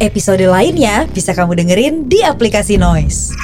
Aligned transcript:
Episode 0.00 0.48
lainnya 0.48 1.04
bisa 1.12 1.36
kamu 1.36 1.60
dengerin 1.60 2.08
di 2.08 2.24
aplikasi 2.24 2.80
Noise. 2.80 3.36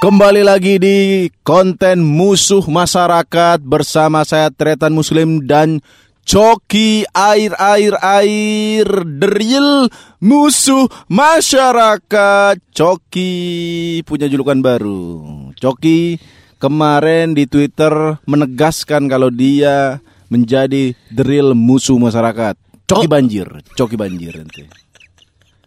Kembali 0.00 0.40
lagi 0.40 0.80
di 0.80 1.28
konten 1.44 2.08
musuh 2.08 2.64
masyarakat 2.64 3.60
bersama 3.60 4.24
saya 4.24 4.48
Tretan 4.48 4.96
Muslim 4.96 5.44
dan 5.44 5.84
Coki 6.24 7.04
air 7.12 7.52
air 7.60 7.92
air 8.00 8.88
deril 9.04 9.92
musuh 10.24 10.88
masyarakat 11.12 12.56
Coki 12.72 14.00
punya 14.08 14.24
julukan 14.24 14.56
baru 14.64 15.52
Coki 15.52 16.16
kemarin 16.58 17.34
di 17.34 17.44
Twitter 17.48 18.18
menegaskan 18.24 19.06
kalau 19.10 19.28
dia 19.28 20.00
menjadi 20.32 20.96
deril 21.12 21.52
musuh 21.54 21.98
masyarakat 22.00 22.56
Coki 22.84 23.08
banjir 23.08 23.46
Coki 23.76 23.96
banjir 23.96 24.34
nanti 24.34 24.64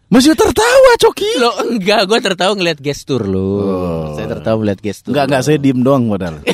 masih 0.08 0.32
tertawa 0.32 0.92
Coki 0.96 1.30
Lo 1.36 1.52
enggak, 1.68 2.08
gue 2.08 2.18
tertawa 2.24 2.56
ngeliat 2.56 2.80
gestur 2.80 3.28
lo. 3.28 3.60
Oh. 3.60 4.16
Saya 4.16 4.24
tertawa 4.24 4.56
ngeliat 4.64 4.80
gestur. 4.80 5.12
Enggak 5.12 5.24
enggak 5.28 5.42
saya 5.44 5.60
diem 5.60 5.84
doang 5.84 6.08
padahal 6.08 6.40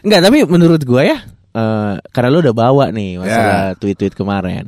Enggak, 0.00 0.20
tapi 0.24 0.38
menurut 0.48 0.80
gue 0.80 1.02
ya, 1.12 1.18
eh, 1.54 1.94
karena 2.10 2.28
lo 2.32 2.40
udah 2.40 2.56
bawa 2.56 2.88
nih 2.88 3.20
masalah 3.20 3.76
tweet-tweet 3.76 4.16
kemarin. 4.16 4.64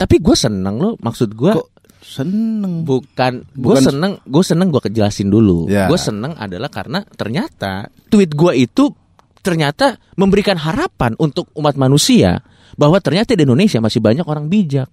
Tapi 0.00 0.16
gue 0.18 0.32
seneng 0.32 0.80
lo, 0.80 0.96
maksud 0.98 1.36
gue 1.36 1.52
Kok 1.52 1.68
seneng 2.12 2.84
bukan, 2.84 3.48
gue 3.56 3.76
seneng, 3.80 4.20
gue 4.28 4.44
seneng 4.44 4.68
gue 4.68 4.82
kejelasin 4.84 5.32
dulu. 5.32 5.64
Ya. 5.72 5.88
Gue 5.88 5.96
seneng 5.96 6.36
adalah 6.36 6.68
karena 6.68 7.00
ternyata 7.16 7.88
tweet 8.12 8.36
gue 8.36 8.52
itu 8.68 8.92
ternyata 9.40 9.96
memberikan 10.20 10.60
harapan 10.60 11.16
untuk 11.16 11.48
umat 11.56 11.74
manusia 11.80 12.44
bahwa 12.76 13.00
ternyata 13.00 13.32
di 13.32 13.48
Indonesia 13.48 13.80
masih 13.80 14.04
banyak 14.04 14.28
orang 14.28 14.52
bijak. 14.52 14.92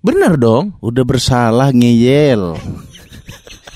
Bener 0.00 0.38
dong. 0.40 0.80
Udah 0.80 1.04
bersalah 1.04 1.76
ngeyel 1.76 2.56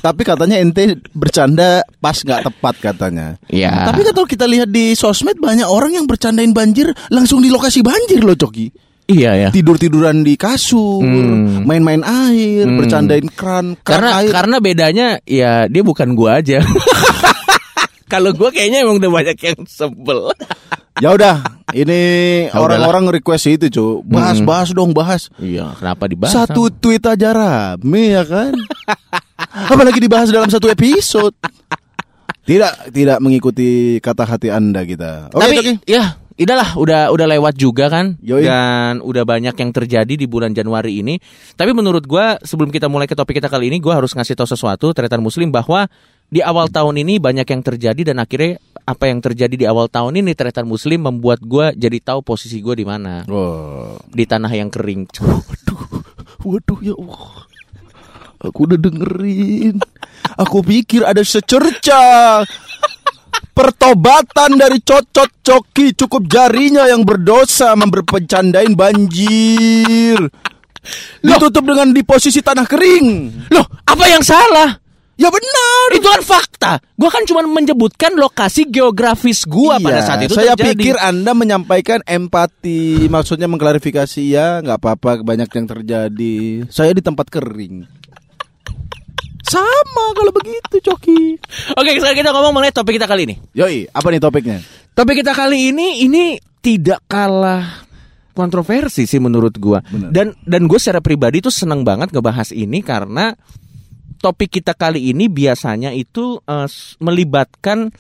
Tapi 0.05 0.21
katanya 0.21 0.61
ente 0.61 1.01
bercanda 1.17 1.81
pas 1.97 2.17
nggak 2.17 2.45
tepat 2.49 2.75
katanya 2.77 3.41
Ya. 3.49 3.89
Tapi 3.89 4.05
kalau 4.05 4.29
kita 4.29 4.45
lihat 4.45 4.69
di 4.69 4.93
sosmed 4.93 5.41
banyak 5.41 5.65
orang 5.65 5.97
yang 5.97 6.05
bercandain 6.05 6.53
banjir 6.53 6.93
langsung 7.09 7.41
di 7.41 7.49
lokasi 7.49 7.81
banjir 7.81 8.21
loh 8.21 8.37
Coki 8.37 8.69
iya 9.07 9.33
ya. 9.37 9.49
Tidur-tiduran 9.51 10.21
di 10.21 10.35
kasur, 10.35 11.01
Hmm. 11.01 11.65
main-main 11.65 12.01
air, 12.01 12.65
Hmm. 12.65 12.79
bercandain 12.79 13.27
keran, 13.29 13.77
keran 13.77 13.85
karena 13.85 14.09
air 14.19 14.31
karena 14.31 14.57
bedanya 14.59 15.07
ya 15.23 15.65
dia 15.67 15.81
bukan 15.81 16.13
gua 16.13 16.41
aja. 16.41 16.61
Kalau 18.05 18.31
gua 18.31 18.49
kayaknya 18.49 18.85
emang 18.85 19.01
udah 19.01 19.11
banyak 19.13 19.39
yang 19.41 19.61
sebel. 19.65 20.29
Ya 21.03 21.11
udah, 21.11 21.43
ini 21.75 21.99
Ya 22.47 22.55
orang-orang 22.55 23.19
request 23.19 23.51
itu 23.51 23.67
cuy 23.67 24.07
Bahas, 24.07 24.39
Hmm. 24.39 24.47
bahas 24.47 24.71
dong, 24.71 24.95
bahas 24.95 25.27
Iya, 25.43 25.75
kenapa 25.75 26.07
dibahas? 26.07 26.31
Satu 26.31 26.71
tweet 26.71 27.03
aja 27.03 27.35
rame 27.35 28.15
ya 28.15 28.23
kan 28.23 28.55
Apalagi 29.51 29.99
dibahas 29.99 30.31
dalam 30.31 30.47
satu 30.47 30.71
episode 30.71 31.35
Tidak 32.47 32.95
tidak 32.95 33.19
mengikuti 33.19 33.99
kata 33.99 34.23
hati 34.23 34.55
anda 34.55 34.87
kita 34.87 35.35
Oke 35.35 35.43
Tapi 35.43 35.55
Coki. 35.59 35.73
ya, 35.91 36.15
idahlah 36.35 36.75
udah 36.75 37.15
udah 37.15 37.27
lewat 37.31 37.55
juga 37.55 37.87
kan 37.87 38.19
Yoi. 38.19 38.43
dan 38.43 38.99
udah 38.99 39.23
banyak 39.23 39.55
yang 39.55 39.71
terjadi 39.71 40.15
di 40.19 40.27
bulan 40.27 40.51
Januari 40.51 40.99
ini. 40.99 41.19
Tapi 41.55 41.71
menurut 41.71 42.03
gua 42.05 42.39
sebelum 42.43 42.75
kita 42.75 42.91
mulai 42.91 43.07
ke 43.07 43.15
topik 43.15 43.39
kita 43.39 43.47
kali 43.47 43.71
ini, 43.71 43.79
gua 43.79 44.03
harus 44.03 44.11
ngasih 44.13 44.35
tahu 44.35 44.49
sesuatu 44.49 44.91
Tretan 44.91 45.23
Muslim 45.23 45.55
bahwa 45.55 45.87
di 46.27 46.43
awal 46.43 46.67
tahun 46.73 46.99
ini 47.07 47.23
banyak 47.23 47.47
yang 47.47 47.63
terjadi 47.63 48.11
dan 48.11 48.19
akhirnya 48.19 48.59
apa 48.85 49.09
yang 49.09 49.23
terjadi 49.23 49.55
di 49.55 49.67
awal 49.69 49.87
tahun 49.87 50.19
ini 50.21 50.35
Tretan 50.35 50.67
Muslim 50.67 51.07
membuat 51.07 51.39
gua 51.45 51.71
jadi 51.71 52.03
tahu 52.03 52.27
posisi 52.27 52.59
gua 52.59 52.75
di 52.75 52.83
mana. 52.83 53.23
Wah, 53.31 53.95
Di 54.11 54.27
tanah 54.27 54.51
yang 54.51 54.75
kering. 54.75 55.07
waduh, 55.23 55.83
waduh 56.43 56.81
ya 56.83 56.95
Allah. 56.99 57.47
Aku 58.45 58.69
udah 58.69 58.77
dengerin. 58.77 59.81
Aku 60.37 60.61
pikir 60.61 61.05
ada 61.05 61.21
secerca 61.25 62.43
pertobatan 63.55 64.59
dari 64.59 64.79
cocot 64.83 65.31
coki 65.41 65.95
cukup 65.95 66.27
jarinya 66.27 66.89
yang 66.91 67.07
berdosa 67.07 67.73
memberpencandain 67.79 68.75
banjir. 68.75 70.19
Ditutup 71.25 71.65
dengan 71.65 71.97
di 71.97 72.05
posisi 72.05 72.45
tanah 72.45 72.69
kering. 72.69 73.07
Loh, 73.49 73.65
apa 73.89 74.05
yang 74.05 74.21
salah? 74.21 74.85
Ya 75.15 75.31
benar. 75.31 75.87
Itu 75.95 76.11
kan 76.11 76.23
fakta. 76.27 76.73
Gua 76.99 77.07
kan 77.07 77.23
cuma 77.23 77.47
menyebutkan 77.47 78.19
lokasi 78.19 78.67
geografis 78.67 79.47
gua 79.47 79.79
pada 79.79 80.03
Iya, 80.03 80.07
saat 80.11 80.21
itu 80.27 80.35
saya 80.35 80.59
terjadi. 80.59 80.75
pikir 80.75 80.95
Anda 80.99 81.31
menyampaikan 81.39 82.03
empati, 82.03 83.07
maksudnya 83.07 83.47
mengklarifikasi 83.47 84.23
ya, 84.27 84.59
nggak 84.59 84.79
apa-apa 84.83 85.23
banyak 85.23 85.47
yang 85.47 85.67
terjadi. 85.71 86.37
Saya 86.67 86.91
di 86.91 87.01
tempat 87.01 87.31
kering. 87.31 87.87
Sama 89.55 90.05
kalau 90.13 90.33
begitu, 90.33 90.77
Coki. 90.83 91.39
Oke, 91.73 91.91
sekarang 91.95 92.19
kita 92.19 92.31
ngomong 92.31 92.53
mengenai 92.53 92.75
topik 92.75 92.99
kita 92.99 93.07
kali 93.07 93.23
ini. 93.25 93.35
Yoi, 93.55 93.87
apa 93.87 94.07
nih 94.11 94.19
topiknya? 94.19 94.59
Topik 94.93 95.23
kita 95.23 95.31
kali 95.31 95.71
ini 95.71 96.03
ini 96.03 96.25
tidak 96.59 97.07
kalah 97.07 97.87
kontroversi 98.31 99.07
sih 99.07 99.19
menurut 99.19 99.55
gua. 99.57 99.79
Benar. 99.81 100.11
Dan 100.11 100.27
dan 100.43 100.67
gue 100.67 100.79
secara 100.79 100.99
pribadi 100.99 101.39
tuh 101.39 101.55
seneng 101.55 101.87
banget 101.87 102.11
ngebahas 102.11 102.51
ini 102.51 102.83
karena 102.83 103.31
topik 104.19 104.51
kita 104.53 104.75
kali 104.75 105.11
ini 105.11 105.29
biasanya 105.29 105.91
itu 105.91 106.41
s- 106.67 106.99
melibatkan 106.99 107.95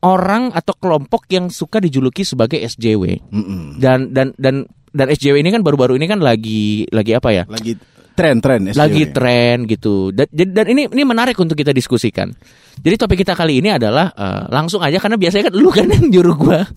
orang 0.00 0.48
atau 0.50 0.72
kelompok 0.74 1.28
yang 1.28 1.48
suka 1.48 1.78
dijuluki 1.78 2.20
sebagai 2.20 2.56
SJW. 2.58 3.20
Mm-mm. 3.28 3.76
Dan 3.76 4.12
dan 4.12 4.32
dan 4.36 4.64
dan 4.90 5.06
SJW 5.08 5.38
ini 5.38 5.52
kan 5.52 5.60
baru-baru 5.60 5.96
ini 5.96 6.04
kan 6.04 6.18
lagi 6.18 6.88
lagi 6.88 7.12
apa 7.12 7.28
ya? 7.30 7.44
Lagi 7.46 7.76
tren-tren 8.20 8.60
SJW. 8.68 8.76
lagi 8.76 9.02
tren 9.08 9.56
gitu 9.64 10.12
dan, 10.12 10.28
dan 10.28 10.66
ini 10.68 10.86
ini 10.86 11.02
menarik 11.02 11.34
untuk 11.34 11.56
kita 11.56 11.72
diskusikan 11.72 12.28
jadi 12.76 13.00
topik 13.00 13.24
kita 13.24 13.32
kali 13.32 13.64
ini 13.64 13.72
adalah 13.72 14.12
eh, 14.12 14.42
langsung 14.52 14.84
aja 14.84 15.00
karena 15.00 15.16
biasanya 15.16 15.48
kan 15.48 15.54
lu 15.56 15.72
kan 15.72 15.88
yang 15.88 16.06
nyuruh 16.12 16.36
gua 16.36 16.60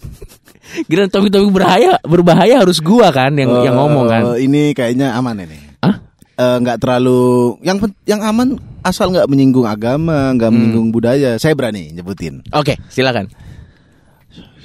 Gila 0.90 1.06
topik-topik 1.06 1.53
berbahaya 1.53 2.00
berbahaya 2.02 2.56
harus 2.64 2.80
gua 2.80 3.12
kan 3.12 3.36
yang 3.36 3.52
yang 3.62 3.76
ngomong 3.76 4.08
kan 4.08 4.24
Eh, 4.34 4.48
Ini 4.48 4.74
kayaknya 4.74 5.14
aman 5.14 5.44
ini. 5.44 5.59
Hah? 5.84 6.02
Eh, 6.34 6.58
nggak 6.64 6.82
terlalu 6.82 7.59
yang 7.62 7.78
yang 8.09 8.24
aman 8.26 8.58
asal 8.82 9.14
nggak 9.14 9.30
menyinggung 9.30 9.68
agama, 9.70 10.34
nggak 10.34 10.50
Hmm. 10.50 10.56
menyinggung 10.58 10.90
budaya. 10.90 11.38
Saya 11.38 11.53
berani 11.53 11.94
nyebutin. 11.94 12.42
oke 12.50 12.74
silakan 12.90 13.30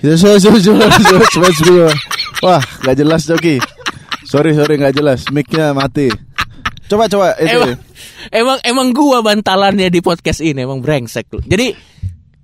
so, 0.01 0.39
so, 0.39 0.49
so. 0.55 0.73
Wah, 2.41 2.63
nggak 2.87 2.97
jelas 2.97 3.27
Coki. 3.27 3.59
Sorry, 4.25 4.55
sorry 4.55 4.79
nggak 4.79 4.95
jelas. 4.95 5.27
Mic-nya 5.29 5.75
mati. 5.75 6.09
Coba, 6.89 7.05
coba. 7.07 7.37
Itu. 7.37 7.53
emang 7.53 7.71
emang 8.33 8.59
emang 8.65 8.89
gua 8.97 9.21
bantalannya 9.21 9.93
di 9.93 10.01
podcast 10.01 10.41
ini 10.41 10.65
emang 10.65 10.81
brengsek 10.81 11.29
lu 11.33 11.41
jadi 11.45 11.77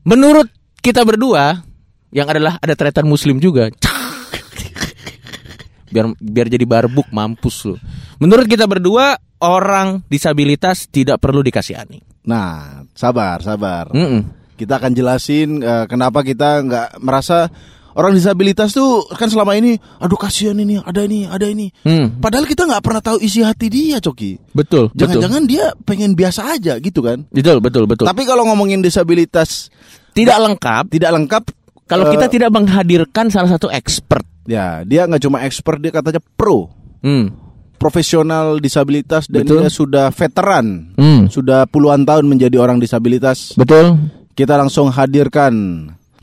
menurut 0.04 0.52
kita 0.84 1.00
berdua 1.02 1.64
yang 2.12 2.28
adalah 2.28 2.60
ada 2.60 2.76
tretan 2.76 3.08
muslim 3.08 3.40
juga 3.40 3.72
biar 5.92 6.12
biar 6.20 6.46
jadi 6.52 6.64
barbuk 6.68 7.08
mampus 7.08 7.72
lu 7.72 7.76
menurut 8.20 8.44
kita 8.44 8.68
berdua 8.68 9.16
orang 9.40 10.04
disabilitas 10.12 10.92
tidak 10.92 11.18
perlu 11.18 11.40
dikasihani 11.40 12.14
Nah, 12.24 12.80
sabar, 12.96 13.44
sabar. 13.44 13.92
Mm-mm. 13.92 14.24
Kita 14.56 14.80
akan 14.80 14.96
jelasin 14.96 15.60
eh, 15.60 15.84
kenapa 15.84 16.24
kita 16.24 16.64
nggak 16.64 16.88
merasa 17.04 17.52
orang 17.94 18.12
disabilitas 18.12 18.70
tuh 18.70 19.06
kan 19.10 19.26
selama 19.26 19.54
ini, 19.54 19.74
aduh 19.98 20.14
kasihan 20.14 20.54
ini, 20.54 20.78
ada 20.78 21.02
ini, 21.02 21.24
ada 21.24 21.46
ini. 21.46 21.70
Hmm, 21.82 22.18
Padahal 22.18 22.44
kita 22.44 22.66
nggak 22.66 22.82
pernah 22.82 23.00
tahu 23.00 23.18
isi 23.18 23.40
hati 23.40 23.66
dia, 23.66 23.98
Coki. 23.98 24.38
betul, 24.52 24.90
betul. 24.90 24.98
Jangan-jangan 24.98 25.42
dia 25.46 25.70
pengen 25.82 26.12
biasa 26.12 26.54
aja 26.54 26.76
gitu 26.78 27.00
kan. 27.00 27.22
Betul, 27.30 27.58
betul, 27.58 27.86
betul. 27.86 28.04
Tapi 28.04 28.22
kalau 28.22 28.44
ngomongin 28.44 28.78
disabilitas 28.78 29.70
tidak 30.12 30.38
lengkap 30.38 30.84
tidak 30.90 31.10
lengkap, 31.10 31.42
kalau 31.86 32.06
eh, 32.06 32.12
kita 32.12 32.26
tidak 32.28 32.50
menghadirkan 32.50 33.30
salah 33.30 33.50
satu 33.50 33.66
expert. 33.68 34.22
ya 34.44 34.84
dia 34.84 35.08
nggak 35.08 35.22
cuma 35.22 35.40
expert, 35.40 35.80
dia 35.80 35.88
katanya 35.88 36.20
pro. 36.36 36.68
Hmm. 37.00 37.32
profesional 37.74 38.56
disabilitas 38.58 39.28
dan 39.28 39.44
Betul. 39.44 39.60
dia 39.60 39.68
sudah 39.68 40.06
veteran, 40.08 40.96
Hmm. 40.96 41.28
sudah 41.28 41.68
puluhan 41.68 42.02
tahun 42.02 42.24
menjadi 42.24 42.56
orang 42.56 42.80
disabilitas. 42.80 43.52
Betul. 43.54 44.08
Kita 44.32 44.56
langsung 44.56 44.88
hadirkan. 44.88 45.52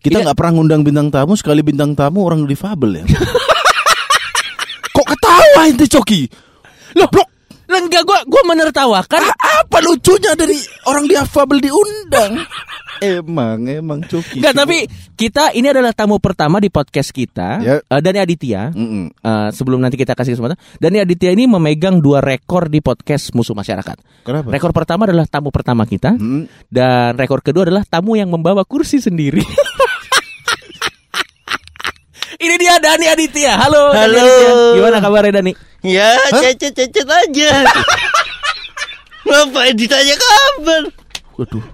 Kita 0.02 0.18
Iya. 0.18 0.24
nggak 0.26 0.38
pernah 0.38 0.52
ngundang 0.58 0.82
bintang 0.82 1.08
tamu 1.08 1.34
sekali 1.34 1.62
bintang 1.62 1.94
tamu 1.94 2.26
orang 2.26 2.44
difabel 2.44 3.02
ya. 3.02 3.06
Kok 4.96 5.06
ketawa 5.08 5.62
ente 5.66 5.86
Coki? 5.88 6.26
Loh, 6.98 7.08
bro, 7.08 7.24
enggak 7.70 8.04
gua 8.04 8.20
gua 8.26 8.42
menertawakan. 8.46 9.22
A- 9.24 9.40
apa 9.62 9.78
lucunya 9.80 10.34
dari 10.34 10.58
orang 10.84 11.06
difabel 11.06 11.62
diundang? 11.62 12.34
Emang, 13.02 13.66
emang 13.66 13.98
Coki. 14.06 14.38
Enggak, 14.38 14.54
tapi 14.54 14.86
kita 15.16 15.50
ini 15.54 15.66
adalah 15.66 15.90
tamu 15.90 16.22
pertama 16.22 16.62
di 16.62 16.70
podcast 16.70 17.10
kita. 17.10 17.58
Ya. 17.58 17.76
Eh, 17.82 17.98
Dani 17.98 18.22
Aditya. 18.22 18.70
Mm-mm. 18.70 19.10
Eh, 19.10 19.50
sebelum 19.50 19.82
nanti 19.82 19.98
kita 19.98 20.14
kasih 20.14 20.34
kesempatan, 20.34 20.54
Dani 20.78 21.02
Aditya 21.02 21.34
ini 21.34 21.50
memegang 21.50 21.98
dua 21.98 22.22
rekor 22.22 22.70
di 22.70 22.78
podcast 22.78 23.34
Musuh 23.34 23.54
Masyarakat. 23.54 23.98
Kenapa? 24.22 24.54
Rekor 24.54 24.70
pertama 24.70 25.10
adalah 25.10 25.26
tamu 25.26 25.50
pertama 25.50 25.86
kita, 25.86 26.14
Mm. 26.14 26.46
dan 26.70 27.18
rekor 27.18 27.42
kedua 27.42 27.66
adalah 27.66 27.82
tamu 27.82 28.14
yang 28.14 28.30
membawa 28.30 28.62
kursi 28.62 28.98
sendiri. 28.98 29.42
dia 32.72 32.80
Dani 32.80 33.06
Aditya. 33.12 33.54
Halo. 33.60 33.92
Dani 33.92 34.16
Halo. 34.16 34.24
Aditya. 34.24 34.52
Gimana 34.80 34.98
kabarnya 35.04 35.32
Dani? 35.44 35.52
Ya, 35.82 36.16
cecet-cecet 36.32 37.08
aja. 37.10 37.52
Ngapain 39.28 39.76
ditanya 39.76 40.16
kabar? 40.16 40.84
Waduh. 41.36 41.66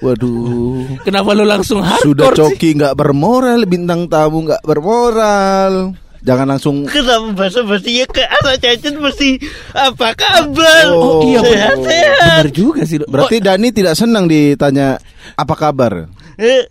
Waduh. 0.00 0.84
Kenapa 1.04 1.32
lu 1.36 1.44
langsung 1.44 1.80
Sudah 1.80 2.32
hardcore 2.32 2.36
sih? 2.36 2.40
Coki 2.56 2.70
nggak 2.80 2.94
bermoral, 2.96 3.60
bintang 3.68 4.08
tamu 4.08 4.44
nggak 4.46 4.62
bermoral. 4.64 5.96
Jangan 6.26 6.46
langsung 6.58 6.90
Kenapa 6.90 7.30
bahasa 7.38 7.62
bahasanya 7.62 8.04
ke 8.10 8.24
anak 8.24 8.58
cecet 8.58 8.94
mesti 8.98 9.38
apa 9.72 10.10
kabar? 10.16 10.84
Oh, 10.90 11.22
iya 11.22 11.38
sehat, 11.38 11.76
benar. 11.78 11.86
sehat. 11.86 12.40
Benar 12.42 12.50
juga 12.50 12.82
sih. 12.82 12.98
Berarti 13.04 13.36
Dani 13.38 13.68
tidak 13.70 13.94
senang 13.94 14.26
ditanya 14.26 14.98
apa 15.38 15.54
kabar? 15.54 16.10
Eh, 16.36 16.66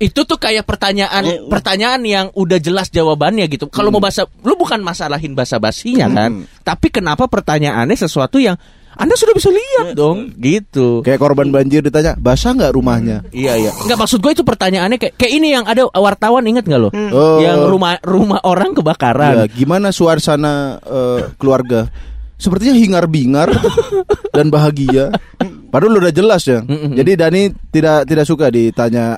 itu 0.00 0.24
tuh 0.24 0.34
kayak 0.34 0.64
pertanyaan 0.64 1.44
pertanyaan 1.46 2.00
yang 2.02 2.26
udah 2.32 2.56
jelas 2.56 2.88
jawabannya 2.88 3.44
gitu. 3.46 3.68
Kalau 3.68 3.92
mau 3.92 4.00
bahasa 4.00 4.24
lu 4.40 4.56
bukan 4.56 4.80
masalahin 4.80 5.36
bahasa 5.36 5.60
basinya 5.60 6.08
kan, 6.08 6.30
Hmm. 6.40 6.44
tapi 6.64 6.88
kenapa 6.88 7.28
pertanyaannya 7.28 7.94
sesuatu 7.94 8.40
yang 8.40 8.56
Anda 8.90 9.14
sudah 9.14 9.32
bisa 9.32 9.48
lihat 9.48 9.94
dong, 9.94 10.34
gitu. 10.36 11.00
Kayak 11.00 11.22
korban 11.22 11.48
banjir 11.48 11.80
ditanya, 11.80 12.16
basah 12.16 12.52
nggak 12.52 12.74
rumahnya? 12.74 13.22
Iya 13.30 13.56
iya. 13.56 13.70
Enggak 13.76 13.96
maksud 13.96 14.18
gue 14.18 14.32
itu 14.34 14.42
pertanyaannya 14.42 14.98
kayak 14.98 15.14
kayak 15.14 15.32
ini 15.32 15.48
yang 15.52 15.64
ada 15.64 15.88
wartawan 15.90 16.44
inget 16.44 16.64
nggak 16.64 16.80
lo? 16.80 16.90
Oh. 17.08 17.38
Yang 17.38 17.70
rumah 17.70 17.96
rumah 18.02 18.40
orang 18.42 18.72
Ya, 18.72 18.76
kebakaran. 18.76 19.34
gimana 19.52 19.88
suasana 19.88 20.80
eh, 20.82 21.32
keluarga? 21.36 21.88
Sepertinya 22.36 22.72
hingar-bingar 22.72 23.48
dan 24.36 24.48
bahagia. 24.48 25.12
Padahal 25.70 26.00
udah 26.00 26.12
jelas 26.12 26.44
ya. 26.44 26.60
Jadi 26.66 27.10
Dani 27.14 27.42
tidak 27.70 28.04
tidak 28.04 28.24
suka 28.26 28.48
ditanya 28.48 29.16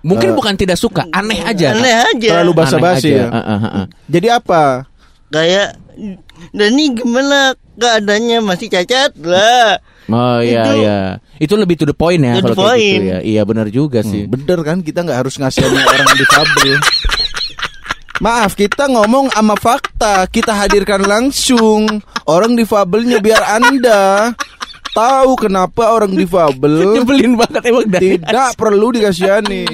Mungkin 0.00 0.32
Eh, 0.32 0.34
bukan 0.34 0.54
tidak 0.54 0.76
suka, 0.76 1.04
aneh 1.10 1.40
aja. 1.40 1.76
aneh 1.76 1.92
aja. 1.92 2.30
terlalu 2.34 2.52
basa-basi 2.56 3.12
ya. 3.12 3.28
aja. 3.28 3.36
Heeh, 3.36 3.58
heeh. 3.60 3.84
Jadi 4.08 4.26
apa? 4.28 4.62
Kayak 5.28 5.68
dan 6.50 6.68
ini 6.72 6.96
gimana 6.96 7.38
keadaannya 7.76 8.38
masih 8.40 8.66
cacat 8.66 9.12
lah. 9.20 9.76
Oh 10.08 10.40
iya 10.40 10.64
Itu- 10.64 10.76
iya. 10.80 10.98
Itu 11.36 11.54
lebih 11.54 11.76
to 11.76 11.84
the 11.84 11.92
point 11.92 12.18
ya 12.18 12.34
To 12.34 12.42
the 12.42 12.48
gitu 12.48 12.58
point. 12.58 13.02
ya. 13.02 13.18
Iya 13.20 13.42
benar 13.44 13.68
juga 13.68 14.00
sih. 14.00 14.24
Hmm, 14.24 14.32
bener 14.32 14.58
kan 14.60 14.80
kita 14.80 15.00
nggak 15.00 15.20
harus 15.20 15.36
ngasihani 15.36 15.78
orang 15.78 16.08
difabel. 16.14 16.76
Maaf, 18.20 18.52
kita 18.52 18.84
ngomong 18.84 19.32
sama 19.32 19.56
fakta. 19.56 20.24
Kita 20.26 20.52
hadirkan 20.52 21.00
langsung 21.00 21.88
orang 22.24 22.52
difabelnya 22.52 23.16
biar 23.16 23.40
Anda 23.50 24.32
tahu 24.94 25.30
kenapa 25.38 25.94
orang 25.94 26.12
difabel 26.14 26.72
Nyebelin 26.98 27.34
banget 27.38 27.62
emang 27.70 27.86
Dani. 27.86 28.00
tidak 28.18 28.50
perlu 28.58 28.86
dikasihani. 28.94 29.64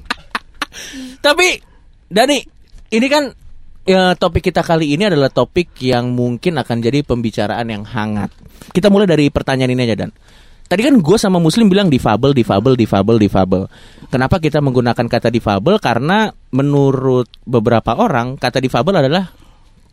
Tapi 1.26 1.46
Dani, 2.06 2.38
ini 2.94 3.06
kan 3.10 3.34
ya, 3.82 4.14
topik 4.14 4.46
kita 4.50 4.62
kali 4.62 4.94
ini 4.94 5.10
adalah 5.10 5.30
topik 5.30 5.74
yang 5.82 6.14
mungkin 6.14 6.58
akan 6.58 6.76
jadi 6.78 7.02
pembicaraan 7.02 7.66
yang 7.66 7.82
hangat. 7.82 8.30
Kita 8.70 8.90
mulai 8.90 9.10
dari 9.10 9.30
pertanyaan 9.30 9.74
ini 9.74 9.82
aja 9.86 9.96
Dan. 10.06 10.10
Tadi 10.66 10.82
kan 10.82 10.98
gue 10.98 11.18
sama 11.18 11.38
Muslim 11.38 11.70
bilang 11.70 11.86
difabel, 11.86 12.34
difabel, 12.34 12.74
difabel, 12.74 13.16
difabel. 13.22 13.62
Kenapa 14.10 14.42
kita 14.42 14.58
menggunakan 14.58 15.06
kata 15.06 15.30
difabel? 15.30 15.78
Karena 15.78 16.26
menurut 16.50 17.30
beberapa 17.46 17.94
orang 17.94 18.34
kata 18.34 18.58
difabel 18.58 18.98
adalah 18.98 19.30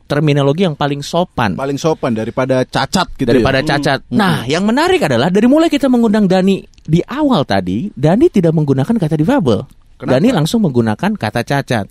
terminologi 0.04 0.68
yang 0.68 0.76
paling 0.76 1.00
sopan 1.02 1.56
Paling 1.56 1.80
sopan 1.80 2.14
daripada 2.14 2.68
cacat 2.68 3.08
gitu 3.16 3.28
daripada 3.30 3.64
ya. 3.64 3.76
cacat. 3.76 4.00
Nah, 4.12 4.44
yang 4.46 4.68
menarik 4.68 5.02
adalah 5.04 5.32
dari 5.32 5.48
mulai 5.48 5.72
kita 5.72 5.88
mengundang 5.88 6.28
Dani 6.28 6.62
di 6.84 7.00
awal 7.04 7.48
tadi, 7.48 7.88
Dani 7.96 8.28
tidak 8.28 8.52
menggunakan 8.52 8.96
kata 9.00 9.16
difabel. 9.16 9.64
Kenapa? 9.96 10.12
Dani 10.20 10.30
langsung 10.36 10.62
menggunakan 10.68 11.12
kata 11.16 11.42
cacat. 11.48 11.86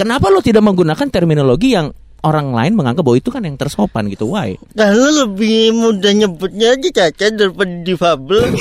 Kenapa 0.00 0.32
lo 0.32 0.40
tidak 0.40 0.64
menggunakan 0.64 1.12
terminologi 1.12 1.76
yang 1.76 1.92
orang 2.24 2.56
lain 2.56 2.72
menganggap 2.72 3.04
bahwa 3.04 3.16
itu 3.20 3.28
kan 3.28 3.44
yang 3.44 3.56
tersopan 3.60 4.08
gitu? 4.08 4.32
Why? 4.32 4.56
Kalau 4.72 5.28
lebih 5.28 5.76
mudah 5.76 6.12
nyebutnya 6.16 6.72
aja 6.76 6.88
cacat 6.88 7.36
daripada 7.36 7.72
difabel. 7.84 8.48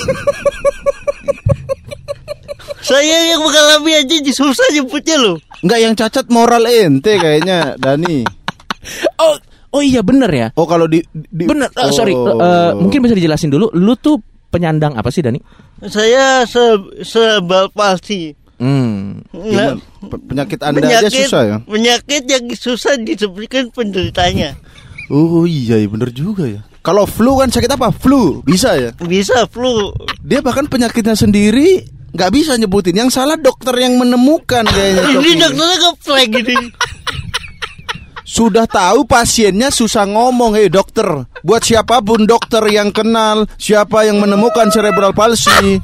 Saya 2.79 3.35
yang 3.35 3.43
mengalami 3.45 4.01
aja 4.01 4.15
susah 4.33 4.65
nyebutnya 4.73 5.15
loh. 5.21 5.37
Enggak 5.61 5.79
yang 5.83 5.93
cacat 5.93 6.25
moral 6.31 6.63
ente 6.65 7.19
kayaknya 7.19 7.75
Dani. 7.77 8.23
Oh, 9.17 9.35
oh 9.71 9.81
iya 9.81 9.99
bener 9.99 10.31
ya. 10.31 10.47
Oh 10.55 10.63
kalau 10.63 10.87
di, 10.87 11.03
di 11.11 11.45
Bener. 11.45 11.67
Eh, 11.69 11.91
sorry, 11.91 12.15
Oh. 12.15 12.39
eh, 12.39 12.71
mungkin 12.73 13.03
bisa 13.03 13.13
dijelasin 13.13 13.49
dulu. 13.49 13.69
Lu 13.71 13.93
tuh 13.95 14.17
penyandang 14.49 14.95
apa 14.95 15.09
sih 15.09 15.21
Dani? 15.21 15.37
Saya 15.85 16.43
se 16.43 16.59
sebal 17.03 17.71
palsi. 17.71 18.33
Hmm. 18.59 19.23
Nah, 19.31 19.39
Gimana? 19.39 19.71
Pe- 20.03 20.23
penyakit 20.25 20.59
Anda 20.59 20.83
aja 20.83 21.07
susah 21.07 21.41
ya? 21.47 21.57
Penyakit 21.63 22.23
yang 22.27 22.43
susah 22.51 22.99
disebutkan 22.99 23.71
penderitanya. 23.71 24.59
Oh 25.07 25.47
iya, 25.47 25.79
iya 25.79 25.87
bener 25.87 26.11
juga 26.11 26.43
ya. 26.43 26.59
Kalau 26.79 27.07
flu 27.07 27.39
kan 27.39 27.47
sakit 27.47 27.71
apa? 27.71 27.89
Flu 27.89 28.43
bisa 28.43 28.75
ya. 28.75 28.91
Bisa 28.99 29.47
flu. 29.47 29.95
Dia 30.19 30.39
bahkan 30.39 30.67
penyakitnya 30.67 31.15
sendiri 31.15 31.83
nggak 32.11 32.31
bisa 32.31 32.55
nyebutin. 32.55 32.99
Yang 32.99 33.15
salah 33.15 33.39
dokter 33.39 33.71
yang 33.79 33.95
menemukan 33.95 34.63
kayaknya. 34.63 35.07
Ini 35.07 35.31
dokternya 35.39 35.75
ngeplay 35.79 36.25
gini. 36.27 36.55
Sudah 38.29 38.69
tahu 38.69 39.09
pasiennya 39.09 39.73
susah 39.73 40.05
ngomong, 40.05 40.53
hei 40.53 40.69
dokter. 40.69 41.25
Buat 41.41 41.65
siapa 41.65 41.97
pun 41.97 42.29
dokter 42.29 42.61
yang 42.69 42.93
kenal 42.93 43.49
siapa 43.57 44.05
yang 44.05 44.21
menemukan 44.21 44.69
cerebral 44.69 45.17
palsy, 45.17 45.81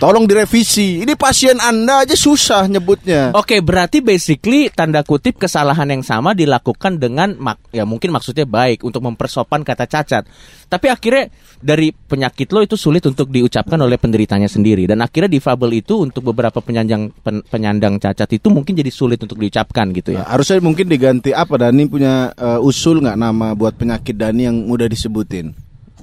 tolong 0.00 0.24
direvisi. 0.24 1.04
Ini 1.04 1.12
pasien 1.14 1.60
Anda 1.60 2.02
aja 2.02 2.16
susah 2.16 2.64
nyebutnya. 2.66 3.36
Oke, 3.36 3.60
berarti 3.60 4.00
basically 4.00 4.72
tanda 4.72 5.04
kutip 5.04 5.36
kesalahan 5.36 5.92
yang 5.92 6.00
sama 6.00 6.32
dilakukan 6.32 6.96
dengan 6.96 7.36
mak 7.36 7.60
ya 7.68 7.84
mungkin 7.84 8.10
maksudnya 8.10 8.48
baik 8.48 8.80
untuk 8.80 9.04
mempersopan 9.04 9.60
kata 9.60 9.84
cacat. 9.84 10.24
Tapi 10.66 10.86
akhirnya 10.88 11.28
dari 11.60 11.92
penyakit 11.92 12.48
lo 12.50 12.64
itu 12.64 12.80
sulit 12.80 13.04
untuk 13.04 13.28
diucapkan 13.28 13.76
oleh 13.76 14.00
penderitanya 14.00 14.48
sendiri 14.48 14.88
dan 14.88 15.04
akhirnya 15.04 15.28
difabel 15.28 15.76
itu 15.76 16.00
untuk 16.00 16.32
beberapa 16.32 16.64
penyandang 16.64 17.12
pen- 17.12 17.44
penyandang 17.44 18.00
cacat 18.00 18.32
itu 18.32 18.48
mungkin 18.48 18.72
jadi 18.72 18.88
sulit 18.88 19.20
untuk 19.20 19.36
diucapkan 19.36 19.92
gitu 19.92 20.16
Ya, 20.16 20.24
ya. 20.24 20.32
harusnya 20.32 20.64
mungkin 20.64 20.88
diganti 20.88 21.36
apa 21.36 21.60
Dani 21.60 21.84
punya 21.84 22.32
eh, 22.32 22.56
usul 22.58 23.04
nggak 23.04 23.18
nama 23.20 23.52
buat 23.52 23.76
penyakit 23.76 24.16
Dani 24.16 24.48
yang 24.48 24.56
mudah 24.64 24.88
disebutin? 24.88 25.52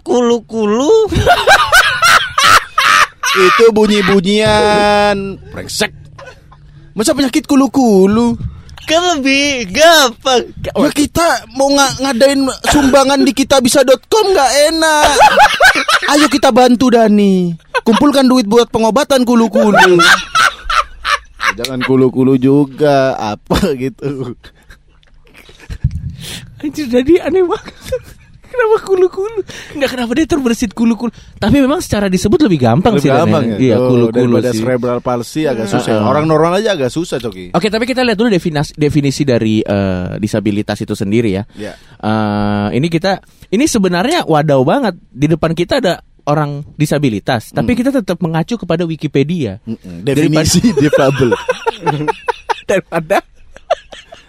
Kulu-kulu. 0.06 1.10
Itu 3.38 3.70
bunyi-bunyian 3.70 5.38
brengsek. 5.54 5.94
Masa 6.98 7.14
penyakit 7.14 7.46
kulu-kulu? 7.46 8.34
Kan 8.88 9.20
lebih 9.20 9.68
gampang. 9.70 10.48
Ya 10.64 10.90
kita 10.90 11.28
mau 11.54 11.68
nga- 11.76 11.92
ngadain 12.02 12.42
sumbangan 12.72 13.20
di 13.22 13.36
kitabisa.com 13.36 14.26
nggak 14.32 14.52
enak. 14.74 15.12
Ayo 16.08 16.26
kita 16.26 16.50
bantu 16.50 16.90
Dani. 16.90 17.52
Kumpulkan 17.84 18.26
duit 18.26 18.48
buat 18.48 18.72
pengobatan 18.72 19.22
kulu-kulu. 19.22 20.00
Jangan 21.54 21.84
kulu-kulu 21.84 22.40
juga 22.40 23.14
apa 23.14 23.60
gitu. 23.76 24.34
Anjir 26.58 26.88
jadi 26.90 27.28
aneh 27.28 27.44
banget. 27.46 28.02
Kenapa 28.58 28.78
kulu-kulu? 28.82 29.40
Enggak 29.78 29.90
kenapa 29.94 30.12
dia 30.18 30.26
terbersit 30.26 30.74
kulu-kulu. 30.74 31.14
Tapi 31.38 31.62
memang 31.62 31.78
secara 31.78 32.10
disebut 32.10 32.42
lebih 32.50 32.58
gampang 32.66 32.98
Lebih 32.98 33.06
sih. 33.06 33.12
Gampang 33.14 33.44
ya. 33.46 33.54
ya. 33.54 33.58
Iya, 33.62 33.76
kulu-kulu 33.78 34.36
sih. 34.42 34.58
cerebral 34.66 35.00
palsy 35.06 35.46
agak 35.46 35.70
susah. 35.70 36.02
Heeh. 36.02 36.10
Orang 36.10 36.26
normal 36.26 36.58
aja 36.58 36.74
agak 36.74 36.90
susah 36.90 37.22
Coki. 37.22 37.54
Oke, 37.54 37.70
tapi 37.70 37.86
kita 37.86 38.02
lihat 38.02 38.18
dulu 38.18 38.34
definisi 38.34 38.74
definisi 38.74 39.22
dari 39.22 39.62
eh, 39.62 40.18
disabilitas 40.18 40.82
itu 40.82 40.98
sendiri 40.98 41.30
ya. 41.38 41.44
Ya. 41.54 41.78
Eh, 42.02 42.68
ini 42.82 42.90
kita 42.90 43.22
ini 43.54 43.70
sebenarnya 43.70 44.26
wadaw 44.26 44.66
banget 44.66 44.98
di 45.14 45.30
depan 45.30 45.54
kita 45.54 45.78
ada 45.78 46.02
orang 46.28 46.66
disabilitas, 46.76 47.56
tapi 47.56 47.72
kita 47.72 47.88
tetap 47.88 48.20
mengacu 48.20 48.60
kepada 48.60 48.84
Wikipedia 48.84 49.64
Mm-mm, 49.64 50.04
Definisi 50.04 50.60
difabel. 50.76 51.32
daripada 52.68 53.24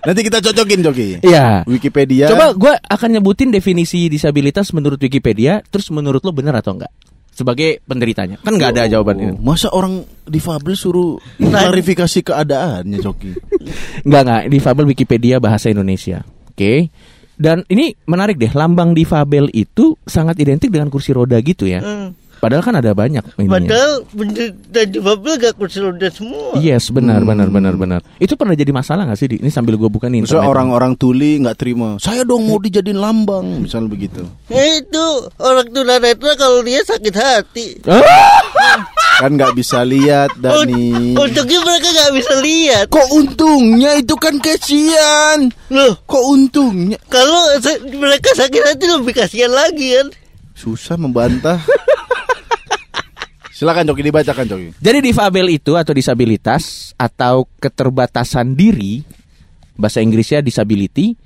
Nanti 0.08 0.24
kita 0.24 0.40
cocokin 0.40 0.80
Coki. 0.80 1.08
Iya. 1.20 1.68
Wikipedia. 1.68 2.32
Coba 2.32 2.56
gue 2.56 2.72
akan 2.72 3.08
nyebutin 3.20 3.52
definisi 3.52 4.08
disabilitas 4.08 4.72
menurut 4.72 4.96
Wikipedia, 4.96 5.60
terus 5.68 5.92
menurut 5.92 6.24
lo 6.24 6.32
bener 6.32 6.56
atau 6.56 6.80
enggak? 6.80 6.88
Sebagai 7.36 7.84
penderitanya, 7.84 8.40
kan 8.42 8.56
nggak 8.56 8.72
ada 8.74 8.90
jawaban 8.90 9.20
itu. 9.20 9.34
Oh, 9.36 9.44
Masa 9.44 9.70
orang 9.70 10.02
difabel 10.26 10.74
suruh 10.74 11.20
klarifikasi 11.38 12.24
keadaannya 12.24 12.98
Coki? 12.98 13.30
Enggak 14.08 14.22
enggak, 14.26 14.42
difabel 14.50 14.84
Wikipedia 14.90 15.38
bahasa 15.38 15.70
Indonesia. 15.70 16.26
Oke. 16.50 16.90
Dan 17.38 17.62
ini 17.70 17.94
menarik 18.10 18.42
deh, 18.42 18.50
lambang 18.50 18.90
difabel 18.90 19.46
itu 19.54 19.94
sangat 20.02 20.34
identik 20.42 20.74
dengan 20.74 20.90
kursi 20.90 21.14
roda 21.14 21.38
gitu 21.38 21.70
ya. 21.70 21.78
Hmm. 21.78 22.10
Padahal 22.38 22.62
kan 22.62 22.74
ada 22.78 22.94
banyak 22.94 23.24
ininya. 23.36 23.52
Padahal 23.58 23.92
penderita 24.06 24.80
difabel 24.86 25.32
gak 25.42 25.54
kursi 25.58 25.78
roda 25.82 26.08
semua. 26.08 26.54
Yes, 26.58 26.88
benar, 26.88 27.26
benar, 27.26 27.50
benar, 27.50 27.74
benar. 27.74 28.00
Itu 28.22 28.38
pernah 28.38 28.54
jadi 28.54 28.70
masalah 28.70 29.10
nggak 29.10 29.18
sih? 29.18 29.26
Di? 29.26 29.36
Ini 29.42 29.50
sambil 29.50 29.74
gue 29.74 29.90
buka 29.90 30.06
nih. 30.06 30.22
Misalnya 30.22 30.46
internet. 30.46 30.54
orang-orang 30.54 30.92
tuli 30.94 31.42
nggak 31.42 31.56
terima. 31.58 31.88
Saya 31.98 32.22
dong 32.22 32.46
mau 32.46 32.62
dijadiin 32.62 32.98
lambang, 32.98 33.62
misalnya 33.62 33.90
begitu. 33.90 34.22
Ya 34.46 34.78
itu 34.78 35.06
orang 35.42 35.66
tunanetra 35.74 36.32
kalau 36.38 36.62
dia 36.62 36.80
sakit 36.86 37.14
hati. 37.14 37.66
Kan 39.18 39.34
nggak 39.34 39.58
bisa 39.58 39.82
lihat 39.82 40.30
Dani. 40.38 41.18
Untungnya 41.18 41.58
mereka 41.66 41.90
gak 41.90 42.12
bisa 42.14 42.34
lihat. 42.38 42.86
Kok 42.86 43.08
untungnya 43.18 43.98
itu 43.98 44.14
kan 44.14 44.38
kasihan. 44.38 45.50
Loh, 45.74 45.98
Kok 46.06 46.24
untungnya? 46.38 47.02
kalau 47.10 47.50
mereka 47.98 48.30
sakit 48.38 48.62
hati 48.62 48.86
lebih 48.86 49.18
kasihan 49.18 49.50
lagi 49.50 49.98
kan. 49.98 50.14
Susah 50.54 50.94
membantah. 50.94 51.58
Silakan 53.58 53.90
Coki 53.90 54.06
dibacakan 54.06 54.46
Coki. 54.46 54.68
Jadi 54.78 54.98
difabel 55.02 55.58
itu 55.58 55.74
atau 55.74 55.90
disabilitas 55.90 56.94
atau 56.94 57.50
keterbatasan 57.58 58.54
diri, 58.54 59.02
bahasa 59.74 59.98
Inggrisnya 59.98 60.46
disability, 60.46 61.18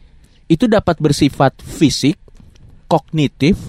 itu 0.48 0.64
dapat 0.64 0.96
bersifat 0.96 1.60
fisik, 1.60 2.16
kognitif, 2.88 3.60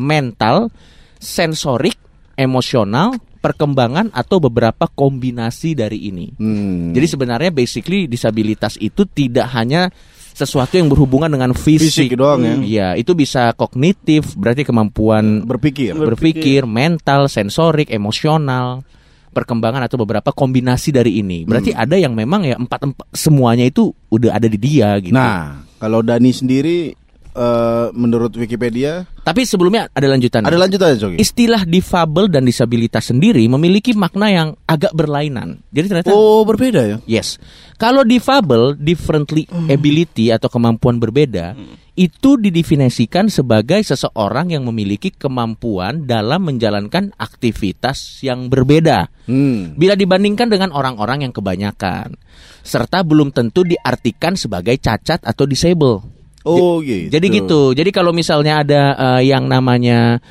mental, 0.00 0.72
sensorik, 1.20 2.00
emosional, 2.40 3.20
perkembangan 3.44 4.08
atau 4.16 4.40
beberapa 4.40 4.88
kombinasi 4.88 5.76
dari 5.76 6.08
ini. 6.08 6.32
Hmm. 6.40 6.96
Jadi 6.96 7.06
sebenarnya 7.12 7.52
basically 7.52 8.08
disabilitas 8.08 8.80
itu 8.80 9.04
tidak 9.04 9.52
hanya 9.52 9.92
sesuatu 10.36 10.76
yang 10.76 10.92
berhubungan 10.92 11.32
dengan 11.32 11.56
fisik, 11.56 12.12
Fisik 12.12 12.20
doang 12.20 12.44
ya. 12.44 12.54
Iya, 12.60 12.88
itu 13.00 13.16
bisa 13.16 13.56
kognitif, 13.56 14.36
berarti 14.36 14.68
kemampuan 14.68 15.48
berpikir. 15.48 15.96
berpikir, 15.96 16.68
mental, 16.68 17.32
sensorik, 17.32 17.88
emosional, 17.88 18.84
perkembangan 19.32 19.88
atau 19.88 19.96
beberapa 19.96 20.36
kombinasi 20.36 20.92
dari 20.92 21.24
ini. 21.24 21.48
Berarti 21.48 21.72
Hmm. 21.72 21.80
ada 21.80 21.96
yang 21.96 22.12
memang 22.12 22.44
ya 22.44 22.60
empat 22.60 22.80
empat 22.84 23.06
semuanya 23.16 23.64
itu 23.64 23.96
udah 24.12 24.36
ada 24.36 24.44
di 24.44 24.60
dia 24.60 25.00
gitu. 25.00 25.16
Nah, 25.16 25.64
kalau 25.80 26.04
Dani 26.04 26.28
sendiri 26.32 26.92
eh, 27.36 27.86
menurut 27.92 28.32
Wikipedia 28.32 29.04
tapi 29.26 29.42
sebelumnya 29.42 29.90
ada 29.90 30.06
lanjutan. 30.06 30.46
ada 30.46 30.54
lanjutannya 30.54 30.96
Coki. 31.02 31.16
Istilah 31.18 31.66
difabel 31.66 32.30
dan 32.30 32.46
disabilitas 32.46 33.10
sendiri 33.10 33.42
memiliki 33.50 33.90
makna 33.90 34.30
yang 34.30 34.48
agak 34.70 34.94
berlainan. 34.94 35.66
Jadi 35.74 35.86
ternyata 35.90 36.14
Oh, 36.14 36.46
berbeda 36.46 36.86
ya. 36.86 36.96
Yes. 37.10 37.42
Kalau 37.74 38.06
difabel, 38.06 38.78
differently 38.78 39.50
ability 39.66 40.30
atau 40.30 40.46
kemampuan 40.46 41.02
berbeda, 41.02 41.58
itu 41.98 42.38
didefinisikan 42.38 43.26
sebagai 43.26 43.82
seseorang 43.82 44.54
yang 44.54 44.62
memiliki 44.62 45.10
kemampuan 45.10 46.06
dalam 46.06 46.46
menjalankan 46.46 47.10
aktivitas 47.18 48.22
yang 48.22 48.46
berbeda. 48.46 49.10
Hmm. 49.26 49.74
Bila 49.74 49.98
dibandingkan 49.98 50.46
dengan 50.46 50.70
orang-orang 50.70 51.26
yang 51.26 51.34
kebanyakan, 51.34 52.14
serta 52.62 53.02
belum 53.02 53.34
tentu 53.34 53.66
diartikan 53.66 54.38
sebagai 54.38 54.78
cacat 54.78 55.18
atau 55.26 55.44
disable. 55.50 56.15
Oh, 56.46 56.78
gitu. 56.78 57.10
Jadi 57.10 57.26
gitu. 57.28 57.60
Jadi 57.74 57.90
kalau 57.90 58.14
misalnya 58.14 58.62
ada 58.62 58.82
eh, 58.94 59.28
yang 59.34 59.50
namanya 59.50 60.22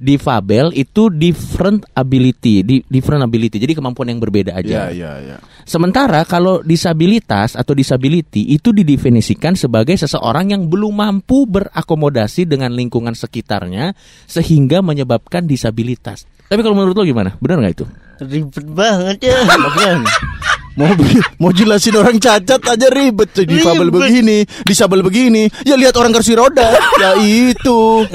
difabel 0.00 0.72
itu 0.72 1.12
different 1.12 1.84
ability, 1.92 2.64
di, 2.64 2.80
different 2.88 3.20
ability. 3.20 3.60
Jadi 3.60 3.76
kemampuan 3.76 4.08
yang 4.08 4.18
berbeda 4.18 4.56
aja. 4.56 4.88
Ya, 4.88 4.96
ya, 4.96 5.12
ya. 5.20 5.36
Sementara 5.68 6.24
kalau 6.24 6.64
disabilitas 6.64 7.52
atau 7.52 7.76
disability 7.76 8.56
itu 8.56 8.72
didefinisikan 8.72 9.54
sebagai 9.54 9.94
seseorang 10.00 10.56
yang 10.56 10.66
belum 10.72 10.96
mampu 10.96 11.44
berakomodasi 11.44 12.48
dengan 12.48 12.72
lingkungan 12.72 13.12
sekitarnya 13.12 13.92
sehingga 14.24 14.80
menyebabkan 14.80 15.44
disabilitas. 15.44 16.24
Tapi 16.48 16.64
kalau 16.64 16.74
menurut 16.74 16.96
lo 16.96 17.04
gimana? 17.04 17.36
Benar 17.38 17.60
nggak 17.62 17.74
itu? 17.76 17.86
Ribet 18.24 18.66
banget 18.72 19.30
ya. 19.30 19.36
Mau 20.80 20.96
mau 21.36 21.50
jelasin 21.52 21.92
orang 21.92 22.16
cacat 22.16 22.56
aja 22.58 22.88
ribet 22.88 23.28
cuy. 23.30 23.44
Difabel 23.44 23.92
begini, 23.92 24.38
disabel 24.64 25.04
begini. 25.04 25.44
Ya 25.62 25.76
lihat 25.76 25.92
orang 25.94 26.08
kursi 26.10 26.32
roda. 26.32 26.72
ya 26.96 27.20
itu. 27.20 28.08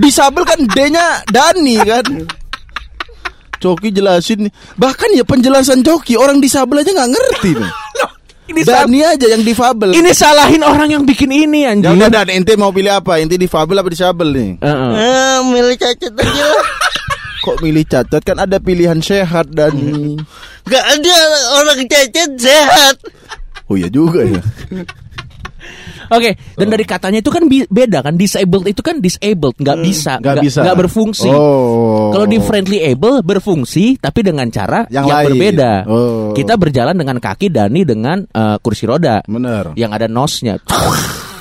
Disabel 0.00 0.42
kan 0.42 0.56
D-nya 0.64 1.20
Dani 1.28 1.76
kan. 1.78 2.04
Coki 3.58 3.90
jelasin 3.90 4.48
nih. 4.48 4.52
Bahkan 4.74 5.08
ya 5.12 5.24
penjelasan 5.26 5.82
Coki 5.82 6.14
orang 6.14 6.38
disabel 6.38 6.80
aja 6.80 6.94
nggak 6.94 7.10
ngerti 7.10 7.50
nih. 7.54 7.72
Ini, 8.48 8.60
Dani 8.64 9.04
aja 9.04 9.26
yang 9.28 9.44
difabel. 9.44 9.92
ini 9.92 10.08
salahin 10.08 10.64
orang 10.64 10.88
yang 10.88 11.04
bikin 11.04 11.28
ini 11.28 11.68
Ya 11.68 11.76
anjing. 11.76 12.00
udah 12.00 12.08
Dan, 12.08 12.32
ente 12.32 12.56
mau 12.56 12.72
pilih 12.72 12.96
apa? 12.96 13.20
Ente 13.20 13.36
difabel 13.36 13.76
apa 13.76 13.92
disabel 13.92 14.32
nih? 14.32 14.50
Heeh. 14.56 14.92
Ah, 14.96 15.44
milih 15.44 15.76
cacat 15.76 16.16
aja 16.16 16.44
lah. 16.48 16.64
Kok 17.48 17.64
milih 17.64 17.84
cacat 17.88 18.22
kan 18.22 18.36
ada 18.36 18.60
pilihan 18.60 19.00
sehat 19.00 19.48
Dani. 19.48 20.20
Gak 20.70 20.84
ada 20.84 21.16
orang 21.56 21.80
cacat 21.88 22.30
sehat. 22.36 22.96
Oh 23.72 23.76
iya 23.76 23.88
juga 23.88 24.20
ya. 24.24 24.40
Oke, 26.08 26.40
dan 26.56 26.72
dari 26.72 26.88
katanya 26.88 27.20
itu 27.20 27.28
kan 27.28 27.44
beda 27.48 28.00
kan 28.00 28.16
disabled 28.16 28.64
itu 28.64 28.80
kan 28.80 28.96
disabled, 28.96 29.60
nggak 29.60 29.78
bisa, 29.84 30.16
Nggak 30.16 30.36
bisa. 30.40 30.60
nggak 30.64 30.78
berfungsi. 30.80 31.28
Oh. 31.28 32.08
Kalau 32.16 32.24
di 32.24 32.40
friendly 32.40 32.80
able 32.80 33.20
berfungsi 33.20 34.00
tapi 34.00 34.24
dengan 34.24 34.48
cara 34.48 34.88
Yang 34.88 35.04
yang, 35.04 35.16
lain. 35.20 35.26
berbeda. 35.28 35.72
Oh. 35.84 36.32
Kita 36.32 36.56
berjalan 36.56 36.96
dengan 36.96 37.20
kaki 37.20 37.52
Dani 37.52 37.84
dengan 37.84 38.24
eh, 38.24 38.56
kursi 38.64 38.88
roda 38.88 39.20
Bener. 39.28 39.76
yang 39.76 39.92
ada 39.92 40.08
nosnya. 40.08 40.56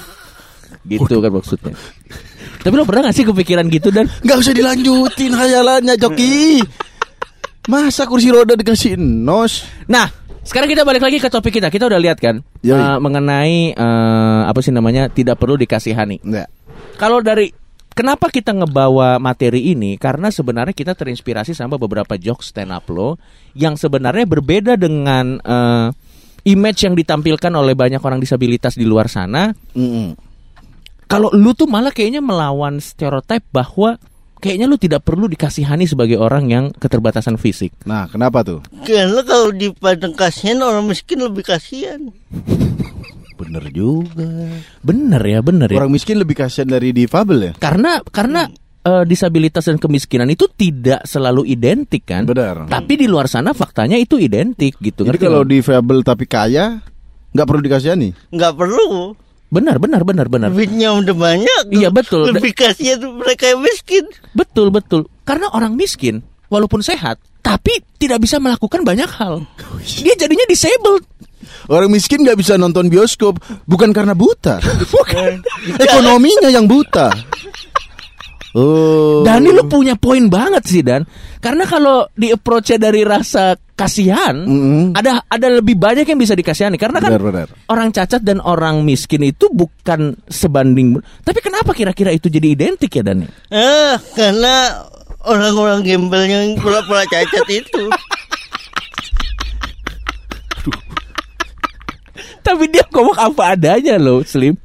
gitu 0.91 1.15
kan 1.23 1.31
maksudnya. 1.31 1.71
Tapi 2.67 2.75
lo 2.75 2.83
pernah 2.83 3.07
gak 3.07 3.15
sih 3.15 3.23
kepikiran 3.23 3.71
gitu 3.71 3.95
dan 3.95 4.11
Nggak 4.27 4.37
usah 4.43 4.51
dilanjutin 4.51 5.31
hayalannya 5.31 5.95
Joki. 5.95 6.59
Masa 7.71 8.03
kursi 8.03 8.27
roda 8.27 8.59
dikasih 8.59 8.99
nos? 8.99 9.63
Nah, 9.87 10.11
sekarang 10.43 10.67
kita 10.67 10.83
balik 10.83 10.99
lagi 10.99 11.23
ke 11.23 11.31
topik 11.31 11.63
kita. 11.63 11.71
Kita 11.71 11.87
udah 11.87 11.95
lihat 11.95 12.19
kan 12.19 12.43
Yoi. 12.67 12.75
eh, 12.75 12.97
mengenai 12.99 13.71
eh, 13.71 14.41
apa 14.51 14.59
sih 14.59 14.75
namanya 14.75 15.07
tidak 15.07 15.39
perlu 15.39 15.55
dikasihani. 15.55 16.19
Enggak. 16.27 16.51
Kalau 16.99 17.23
dari 17.23 17.55
kenapa 17.95 18.27
kita 18.27 18.51
ngebawa 18.51 19.15
materi 19.15 19.71
ini? 19.71 19.95
Karena 19.95 20.27
sebenarnya 20.27 20.75
kita 20.75 20.91
terinspirasi 20.91 21.55
sama 21.55 21.79
beberapa 21.79 22.19
jokes 22.19 22.51
stand 22.51 22.75
up 22.75 22.83
lo 22.91 23.15
yang 23.55 23.79
sebenarnya 23.79 24.27
berbeda 24.27 24.75
dengan 24.75 25.39
eh, 25.39 25.87
image 26.51 26.83
yang 26.83 26.99
ditampilkan 26.99 27.51
oleh 27.55 27.79
banyak 27.79 28.03
orang 28.03 28.19
disabilitas 28.19 28.75
di 28.75 28.83
luar 28.83 29.07
sana. 29.07 29.55
Mm-mm. 29.71 30.26
Kalau 31.07 31.31
lu 31.31 31.55
tuh 31.55 31.71
malah 31.71 31.95
kayaknya 31.95 32.19
melawan 32.19 32.83
stereotip 32.83 33.47
bahwa 33.55 33.95
kayaknya 34.43 34.67
lu 34.67 34.77
tidak 34.77 35.07
perlu 35.07 35.25
dikasihani 35.31 35.87
sebagai 35.87 36.19
orang 36.19 36.51
yang 36.51 36.65
keterbatasan 36.75 37.39
fisik. 37.39 37.73
Nah, 37.87 38.11
kenapa 38.11 38.43
tuh? 38.43 38.59
Karena 38.83 39.23
kalau 39.23 39.49
dipandang 39.55 40.13
kasihan 40.13 40.59
orang 40.61 40.85
miskin 40.85 41.23
lebih 41.23 41.47
kasihan. 41.47 42.11
Bener 43.37 43.63
juga. 43.69 44.27
Bener 44.81 45.21
ya, 45.21 45.39
bener 45.39 45.69
ya. 45.69 45.77
Orang 45.79 45.93
miskin 45.93 46.17
lebih 46.17 46.35
kasihan 46.37 46.67
dari 46.67 46.91
difabel 46.91 47.39
ya? 47.39 47.53
Karena 47.55 48.01
karena 48.01 48.49
eh, 48.83 49.03
disabilitas 49.05 49.69
dan 49.69 49.77
kemiskinan 49.77 50.27
itu 50.27 50.49
tidak 50.51 51.05
selalu 51.05 51.45
identik 51.45 52.03
kan. 52.03 52.25
Benar. 52.25 52.65
Tapi 52.67 52.93
di 52.97 53.05
luar 53.05 53.29
sana 53.29 53.53
faktanya 53.53 53.95
itu 53.95 54.17
identik 54.17 54.75
gitu. 54.81 55.05
Jadi 55.05 55.21
ngerti 55.21 55.25
kalau 55.29 55.43
difabel 55.45 56.01
tapi 56.01 56.25
kaya, 56.25 56.81
nggak 57.31 57.47
perlu 57.47 57.61
dikasihani. 57.61 58.09
Nggak 58.33 58.53
perlu. 58.57 59.15
Benar 59.47 59.79
benar 59.79 60.03
benar 60.03 60.27
benar. 60.27 60.49
Duitnya 60.51 60.91
udah 60.91 61.15
banyak. 61.15 61.63
Iya, 61.71 61.87
betul. 61.87 62.35
Lebih 62.35 62.51
kasihan 62.51 62.99
mereka 63.15 63.47
yang 63.47 63.63
miskin. 63.63 64.03
Betul 64.35 64.69
betul. 64.69 65.07
Karena 65.23 65.47
orang 65.51 65.75
miskin 65.75 66.23
walaupun 66.51 66.83
sehat 66.83 67.19
tapi 67.39 67.79
tidak 67.95 68.19
bisa 68.19 68.43
melakukan 68.43 68.83
banyak 68.83 69.07
hal. 69.07 69.47
Dia 70.03 70.19
jadinya 70.19 70.43
disabled. 70.51 71.07
Orang 71.71 71.95
miskin 71.95 72.23
nggak 72.23 72.39
bisa 72.39 72.59
nonton 72.59 72.91
bioskop 72.91 73.39
bukan 73.63 73.91
karena 73.95 74.11
buta, 74.11 74.59
Bukan. 74.95 75.43
ekonominya 75.79 76.51
yang 76.51 76.67
buta. 76.67 77.11
Oh. 78.57 79.21
Dani 79.21 79.51
lu 79.51 79.63
punya 79.67 79.93
poin 79.99 80.27
banget 80.27 80.63
sih 80.65 80.81
Dan. 80.83 81.03
Karena 81.37 81.67
kalau 81.67 82.07
di 82.15 82.31
approach 82.33 82.73
dari 82.75 83.03
rasa 83.05 83.53
kasihan, 83.77 84.33
Mm-mm. 84.33 84.97
ada 84.97 85.21
ada 85.29 85.47
lebih 85.53 85.77
banyak 85.77 86.09
yang 86.09 86.17
bisa 86.17 86.33
dikasihani. 86.33 86.81
Karena 86.81 86.97
kan 86.97 87.13
Benar, 87.13 87.23
benar. 87.23 87.47
orang 87.69 87.93
cacat 87.93 88.25
dan 88.25 88.41
orang 88.41 88.81
miskin 88.81 89.21
itu 89.21 89.45
bukan 89.53 90.17
sebanding. 90.25 90.97
Tapi 91.21 91.39
kenapa 91.39 91.77
kira-kira 91.77 92.09
itu 92.09 92.25
jadi 92.25 92.57
identik 92.57 92.89
ya 92.89 93.05
Dan? 93.05 93.29
Ah, 93.53 94.01
karena 94.17 94.81
orang-orang 95.23 95.85
gembel 95.85 96.25
yang 96.25 96.57
pura-pura 96.57 97.05
cacat 97.05 97.45
itu. 97.47 97.83
Tapi 102.41 102.63
dia 102.71 102.83
ngomong 102.87 103.17
apa 103.19 103.53
adanya 103.53 103.99
loh, 103.99 104.23
Slim. 104.23 104.55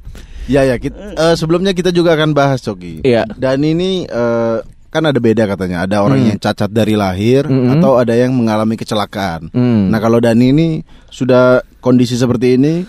Ya 0.47 0.63
ya, 0.67 0.75
kita, 0.75 0.95
eh, 1.15 1.35
sebelumnya 1.39 1.71
kita 1.71 1.91
juga 1.91 2.15
akan 2.15 2.35
bahas 2.35 2.59
Coki. 2.59 3.03
Iya. 3.03 3.23
Dan 3.35 3.63
ini 3.63 4.03
eh, 4.07 4.57
kan 4.93 5.03
ada 5.03 5.17
beda 5.17 5.43
katanya. 5.45 5.81
Ada 5.81 5.99
orang 5.99 6.21
Hmm. 6.21 6.29
yang 6.29 6.39
cacat 6.39 6.69
dari 6.69 6.93
lahir 6.93 7.43
Mm-mm. 7.43 7.73
atau 7.73 7.97
ada 7.97 8.13
yang 8.13 8.29
mengalami 8.29 8.77
kecelakaan. 8.77 9.49
Hmm. 9.49 9.89
Nah 9.89 9.97
kalau 9.97 10.21
Dani 10.21 10.45
ini 10.47 10.67
sudah 11.07 11.59
kondisi 11.79 12.13
seperti 12.13 12.55
ini, 12.55 12.85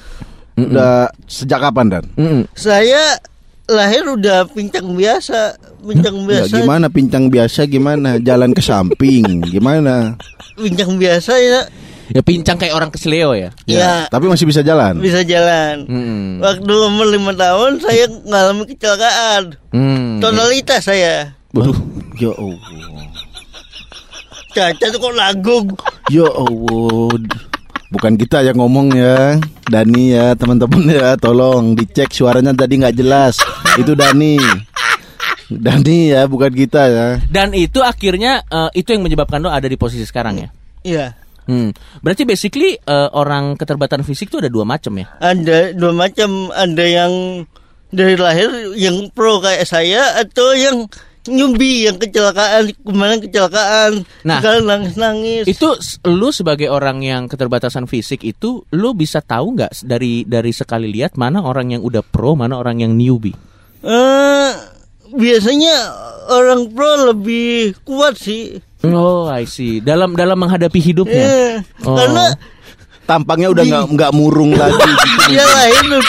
udah 0.54 1.08
sejak 1.24 1.58
kapan 1.58 1.86
Dan? 1.88 2.04
Mm-mm. 2.14 2.42
Saya 2.52 3.16
lahir 3.64 4.04
udah 4.04 4.44
pincang 4.46 4.92
biasa, 4.92 5.56
pincang 5.80 6.16
Ya, 6.20 6.44
biasa, 6.44 6.54
gimana 6.54 6.86
pincang 6.86 7.24
biasa 7.26 7.64
gimana? 7.64 8.20
Jalan 8.20 8.52
ke 8.52 8.60
samping 8.60 9.40
gimana? 9.42 10.20
pincang 10.54 10.94
biasa 10.94 11.34
ya. 11.34 11.60
Ya 12.04 12.20
pincang 12.20 12.60
kayak 12.60 12.76
orang 12.76 12.92
kesleo 12.92 13.32
ya. 13.32 13.48
Ya, 13.64 14.04
Tapi 14.06 14.28
masih 14.28 14.44
bisa 14.44 14.60
jalan. 14.60 15.00
bisa 15.00 15.24
jalan. 15.24 15.88
Hmm. 15.88 16.36
Waktu 16.36 16.68
umur 16.68 17.08
lima 17.08 17.32
tahun 17.32 17.80
saya 17.80 18.04
mengalami 18.20 18.68
kecelakaan. 18.68 19.56
Hmm. 19.72 20.20
Totalitas 20.20 20.84
saya. 20.84 21.32
Waduh, 21.54 21.78
ya 22.18 22.34
Allah. 22.34 23.06
Cacat 24.54 24.90
kok 24.98 25.14
lagung. 25.14 25.66
Ya 26.10 26.26
Allah. 26.26 27.14
Bukan 27.94 28.18
kita 28.18 28.42
yang 28.42 28.58
ngomong 28.58 28.90
ya, 28.90 29.38
Dani 29.70 30.18
ya 30.18 30.34
teman-teman 30.34 30.82
ya, 30.90 31.14
tolong 31.14 31.78
dicek 31.78 32.10
suaranya 32.10 32.50
tadi 32.50 32.82
nggak 32.82 32.98
jelas. 32.98 33.38
Itu 33.78 33.94
Dani. 33.94 34.34
Dani 35.46 36.10
ya, 36.10 36.26
bukan 36.26 36.50
kita 36.50 36.90
ya. 36.90 37.08
Dan 37.30 37.54
itu 37.54 37.78
akhirnya 37.86 38.42
eh, 38.50 38.70
itu 38.74 38.90
yang 38.90 39.06
menyebabkan 39.06 39.38
lo 39.38 39.54
ada 39.54 39.70
di 39.70 39.78
posisi 39.78 40.02
sekarang 40.02 40.42
ya. 40.42 40.48
Iya. 40.82 41.06
Hmm. 41.46 41.70
Berarti 42.02 42.26
basically 42.26 42.74
eh, 42.74 43.08
orang 43.14 43.54
keterbatasan 43.54 44.02
fisik 44.02 44.26
itu 44.26 44.42
ada 44.42 44.50
dua 44.50 44.66
macam 44.66 44.90
ya. 44.98 45.06
Ada 45.22 45.70
dua 45.70 45.94
macam, 45.94 46.50
ada 46.50 46.82
yang 46.82 47.46
dari 47.94 48.18
lahir 48.18 48.74
yang 48.74 49.06
pro 49.14 49.38
kayak 49.38 49.70
saya 49.70 50.18
atau 50.18 50.50
yang 50.58 50.90
nyubi 51.26 51.86
yang 51.86 51.96
kecelakaan 51.96 52.68
kemarin 52.78 53.18
kecelakaan 53.18 53.92
Nah, 54.22 54.38
sekarang 54.38 54.62
nangis 54.64 54.94
nangis 54.94 55.44
Itu 55.46 55.72
lu 56.04 56.28
sebagai 56.28 56.68
orang 56.68 57.00
yang 57.00 57.26
keterbatasan 57.26 57.84
fisik 57.84 58.20
itu 58.20 58.60
lu 58.70 58.92
bisa 58.92 59.20
tahu 59.20 59.54
nggak 59.54 59.82
dari 59.82 60.22
dari 60.22 60.50
sekali 60.50 60.88
lihat 60.88 61.16
mana 61.16 61.40
orang 61.40 61.72
yang 61.72 61.80
udah 61.80 62.00
pro, 62.00 62.32
mana 62.32 62.56
orang 62.56 62.80
yang 62.80 62.92
newbie? 62.92 63.32
Eh, 63.80 64.52
biasanya 65.10 65.74
orang 66.28 66.68
pro 66.68 67.08
lebih 67.08 67.76
kuat 67.82 68.16
sih 68.16 68.60
Oh, 68.84 69.24
I 69.24 69.48
see. 69.48 69.80
Dalam 69.80 70.12
dalam 70.12 70.36
menghadapi 70.36 70.76
hidupnya. 70.76 71.24
Eh, 71.24 71.56
Oh. 71.88 71.96
karena 71.96 72.36
Tampangnya 73.04 73.48
udah 73.48 73.64
nggak 73.64 73.84
nggak 73.96 74.12
murung 74.12 74.52
lagi. 74.52 74.76
gitu. 74.76 75.28
dia 75.28 75.44
lahir 75.44 75.84
udah 75.88 76.00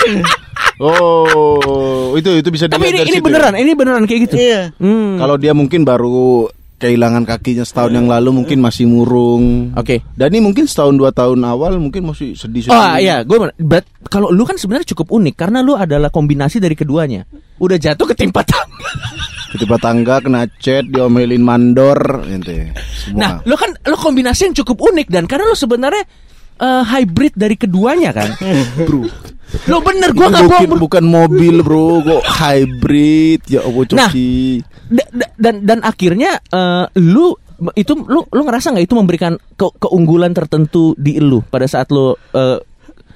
Oh, 0.79 2.13
itu 2.20 2.29
itu 2.36 2.50
bisa 2.51 2.67
Tapi 2.67 2.91
dilihat 2.91 2.91
ini 2.91 3.00
dari 3.00 3.10
ini 3.10 3.17
situ 3.17 3.24
ya. 3.24 3.27
beneran, 3.32 3.53
ini 3.55 3.72
beneran 3.75 4.03
kayak 4.03 4.22
gitu. 4.27 4.36
iya 4.36 4.62
Hmm. 4.75 5.15
Kalau 5.15 5.36
dia 5.39 5.55
mungkin 5.55 5.88
baru 5.88 6.51
kehilangan 6.75 7.24
kakinya 7.24 7.63
setahun 7.63 7.96
yang 7.96 8.08
lalu 8.12 8.44
mungkin 8.44 8.60
masih 8.60 8.84
murung. 8.86 9.72
Oke. 9.79 10.03
Dani 10.13 10.44
mungkin 10.44 10.67
setahun 10.67 11.00
dua 11.00 11.15
tahun 11.15 11.39
awal 11.48 11.79
mungkin 11.79 12.12
masih 12.12 12.36
sedih-sedih. 12.36 12.75
Oh 12.75 12.96
iya, 13.00 13.24
gue 13.24 13.38
berat. 13.55 13.88
Kalau 14.12 14.27
lu 14.29 14.44
kan 14.44 14.60
sebenarnya 14.60 14.91
cukup 14.91 15.15
unik 15.15 15.36
karena 15.39 15.63
lu 15.63 15.79
adalah 15.79 16.12
kombinasi 16.12 16.60
dari 16.60 16.75
keduanya. 16.75 17.24
Udah 17.58 17.79
jatuh 17.79 18.12
ketimpa 18.12 18.44
tangga. 18.44 18.91
Ketimpa 19.55 19.77
tangga 19.79 20.20
kena 20.20 20.44
chat, 20.60 20.84
diomelin 20.84 21.39
mandor, 21.39 22.27
ente. 22.27 22.75
Nah, 23.15 23.39
Semua. 23.39 23.48
lu 23.48 23.55
kan 23.55 23.72
lu 23.88 23.96
kombinasi 23.96 24.51
yang 24.51 24.55
cukup 24.60 24.91
unik 24.91 25.08
dan 25.08 25.24
karena 25.32 25.48
lu 25.48 25.55
sebenarnya 25.55 26.03
eh, 26.57 26.83
hybrid 26.83 27.33
dari 27.33 27.55
keduanya 27.55 28.12
kan. 28.12 28.29
bro. 28.79 29.03
Lu 29.65 29.77
bener 29.79 30.12
gua 30.12 30.27
nggak 30.27 30.45
bohong. 30.45 30.67
bro. 30.67 30.79
bukan 30.81 31.03
mobil, 31.03 31.55
bro, 31.62 32.01
kok 32.01 32.24
hybrid. 32.25 33.39
Ya 33.45 33.62
Allah, 33.62 33.83
Nah. 33.93 34.09
Coki. 34.09 34.62
Da- 34.85 35.12
da- 35.12 35.33
dan 35.35 35.55
dan 35.62 35.79
akhirnya 35.81 36.38
eh, 36.43 36.85
lu 36.97 37.33
itu 37.74 37.95
lu 37.97 38.21
lu 38.25 38.41
ngerasa 38.43 38.69
nggak 38.69 38.83
itu 38.83 38.93
memberikan 38.93 39.33
ke- 39.51 39.75
keunggulan 39.79 40.29
tertentu 40.29 40.91
di 40.95 41.17
lu 41.17 41.39
pada 41.41 41.65
saat 41.65 41.88
lu 41.88 42.12
eh, 42.13 42.59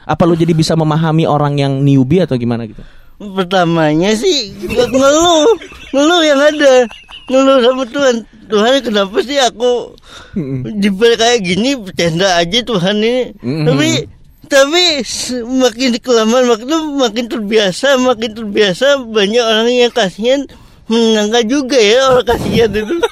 apa 0.01 0.23
lu 0.23 0.33
jadi 0.33 0.49
bisa 0.51 0.73
memahami 0.73 1.23
orang 1.23 1.55
yang 1.55 1.73
newbie 1.79 2.23
atau 2.23 2.33
gimana 2.33 2.65
gitu? 2.65 2.81
pertamanya 3.19 4.15
sih 4.15 4.55
ngeluh 4.63 5.43
ngeluh 5.91 6.21
yang 6.23 6.39
ada 6.39 6.87
ngeluh 7.29 7.61
sama 7.61 7.83
Tuhan 7.85 8.15
Tuhan 8.45 8.73
kenapa 8.81 9.17
sih 9.21 9.37
aku 9.37 9.93
diberi 10.75 11.13
kayak 11.13 11.39
gini 11.39 11.77
bercanda 11.77 12.35
aja 12.35 12.59
Tuhan 12.59 12.97
ini 12.97 13.37
Mm. 13.39 13.65
tapi 13.65 13.89
tapi 14.49 14.83
makin 15.45 15.93
kelamaan 15.97 16.49
waktu 16.49 16.65
makin 16.97 17.25
terbiasa 17.25 17.95
makin 17.97 18.33
terbiasa 18.33 18.97
banyak 19.05 19.39
orang 19.39 19.69
yang 19.69 19.93
kasihan 19.93 20.41
menganggap 20.89 21.45
juga 21.45 21.77
ya 21.77 22.09
orang 22.09 22.27
kasihan 22.27 22.69
itu 22.73 22.97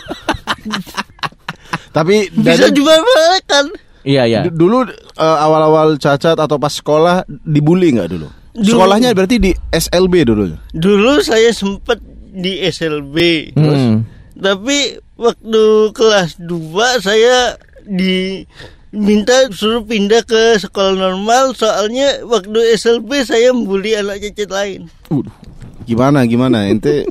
Tapi 1.93 2.29
bisa 2.31 2.69
dimanfaatkan 2.69 3.65
Iya 4.01 4.23
iya. 4.23 4.41
dulu 4.47 4.87
eh, 4.87 5.37
awal-awal 5.37 5.97
cacat 5.97 6.37
atau 6.37 6.55
pas 6.55 6.71
sekolah 6.71 7.27
dibully 7.27 7.91
nggak 7.91 8.07
dulu? 8.07 8.27
Dulu. 8.53 8.63
Sekolahnya 8.63 9.11
berarti 9.11 9.35
di 9.37 9.51
SLB 9.69 10.23
dulu. 10.23 10.55
dulu 10.71 11.19
saya 11.19 11.51
sempat 11.51 11.99
di 12.37 12.61
SLB 12.61 13.17
Hmm. 13.57 14.05
Tapi 14.37 15.01
waktu 15.17 15.63
kelas 15.97 16.37
2 16.37 17.01
saya 17.01 17.57
diminta 17.89 19.49
suruh 19.49 19.81
pindah 19.81 20.21
ke 20.21 20.61
sekolah 20.61 20.93
normal 20.93 21.57
soalnya 21.57 22.21
waktu 22.21 22.77
SLB 22.77 23.25
saya 23.25 23.49
membuli 23.49 23.97
anak 23.97 24.21
cacat 24.21 24.49
lain. 24.53 24.81
Gimana 25.89 26.21
gimana 26.29 26.69
ente 26.69 27.09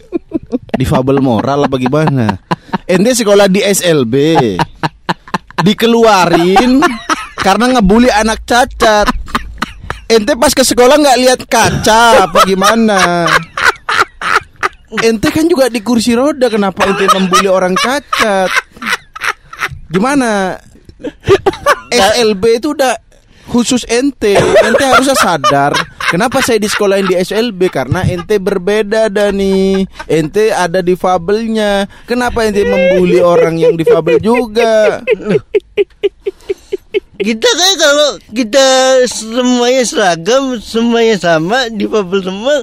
difabel 0.79 1.19
moral 1.19 1.67
apa 1.67 1.77
gimana? 1.83 2.39
Ente 2.87 3.11
sekolah 3.19 3.51
di 3.51 3.59
SLB 3.59 4.15
dikeluarin 5.67 6.79
karena 7.43 7.75
ngebully 7.75 8.12
anak 8.15 8.47
cacat. 8.47 9.11
Ente 10.07 10.39
pas 10.39 10.55
ke 10.55 10.62
sekolah 10.62 10.95
nggak 10.95 11.19
lihat 11.19 11.41
kaca 11.51 12.31
apa 12.31 12.47
gimana? 12.47 13.27
Ente 15.03 15.29
kan 15.33 15.45
juga 15.49 15.69
di 15.69 15.81
kursi 15.85 16.17
roda 16.17 16.49
kenapa 16.49 16.87
ente 16.89 17.05
membuli 17.13 17.49
orang 17.51 17.75
cacat? 17.77 18.49
Gimana? 19.93 20.57
SLB 21.93 22.43
itu 22.61 22.73
udah 22.73 22.97
khusus 23.49 23.85
ente. 23.87 24.35
Ente 24.39 24.85
harusnya 24.85 25.17
sadar. 25.17 25.73
Kenapa 26.07 26.39
saya 26.39 26.63
di 26.63 26.71
sekolahin 26.71 27.11
di 27.11 27.19
SLB? 27.19 27.67
Karena 27.67 28.07
ente 28.07 28.39
berbeda 28.39 29.11
Dani. 29.11 29.83
Ente 30.07 30.55
ada 30.55 30.79
difabelnya. 30.83 31.91
Kenapa 32.07 32.47
ente 32.47 32.63
membuli 32.63 33.19
orang 33.19 33.59
yang 33.59 33.75
difabel 33.75 34.23
juga? 34.23 35.03
Kita 37.17 37.49
kan 37.49 37.73
kalau 37.81 38.11
kita 38.29 38.67
semuanya 39.09 39.83
seragam, 39.89 40.61
semuanya 40.61 41.17
sama, 41.17 41.73
difabel 41.73 42.21
semua, 42.21 42.61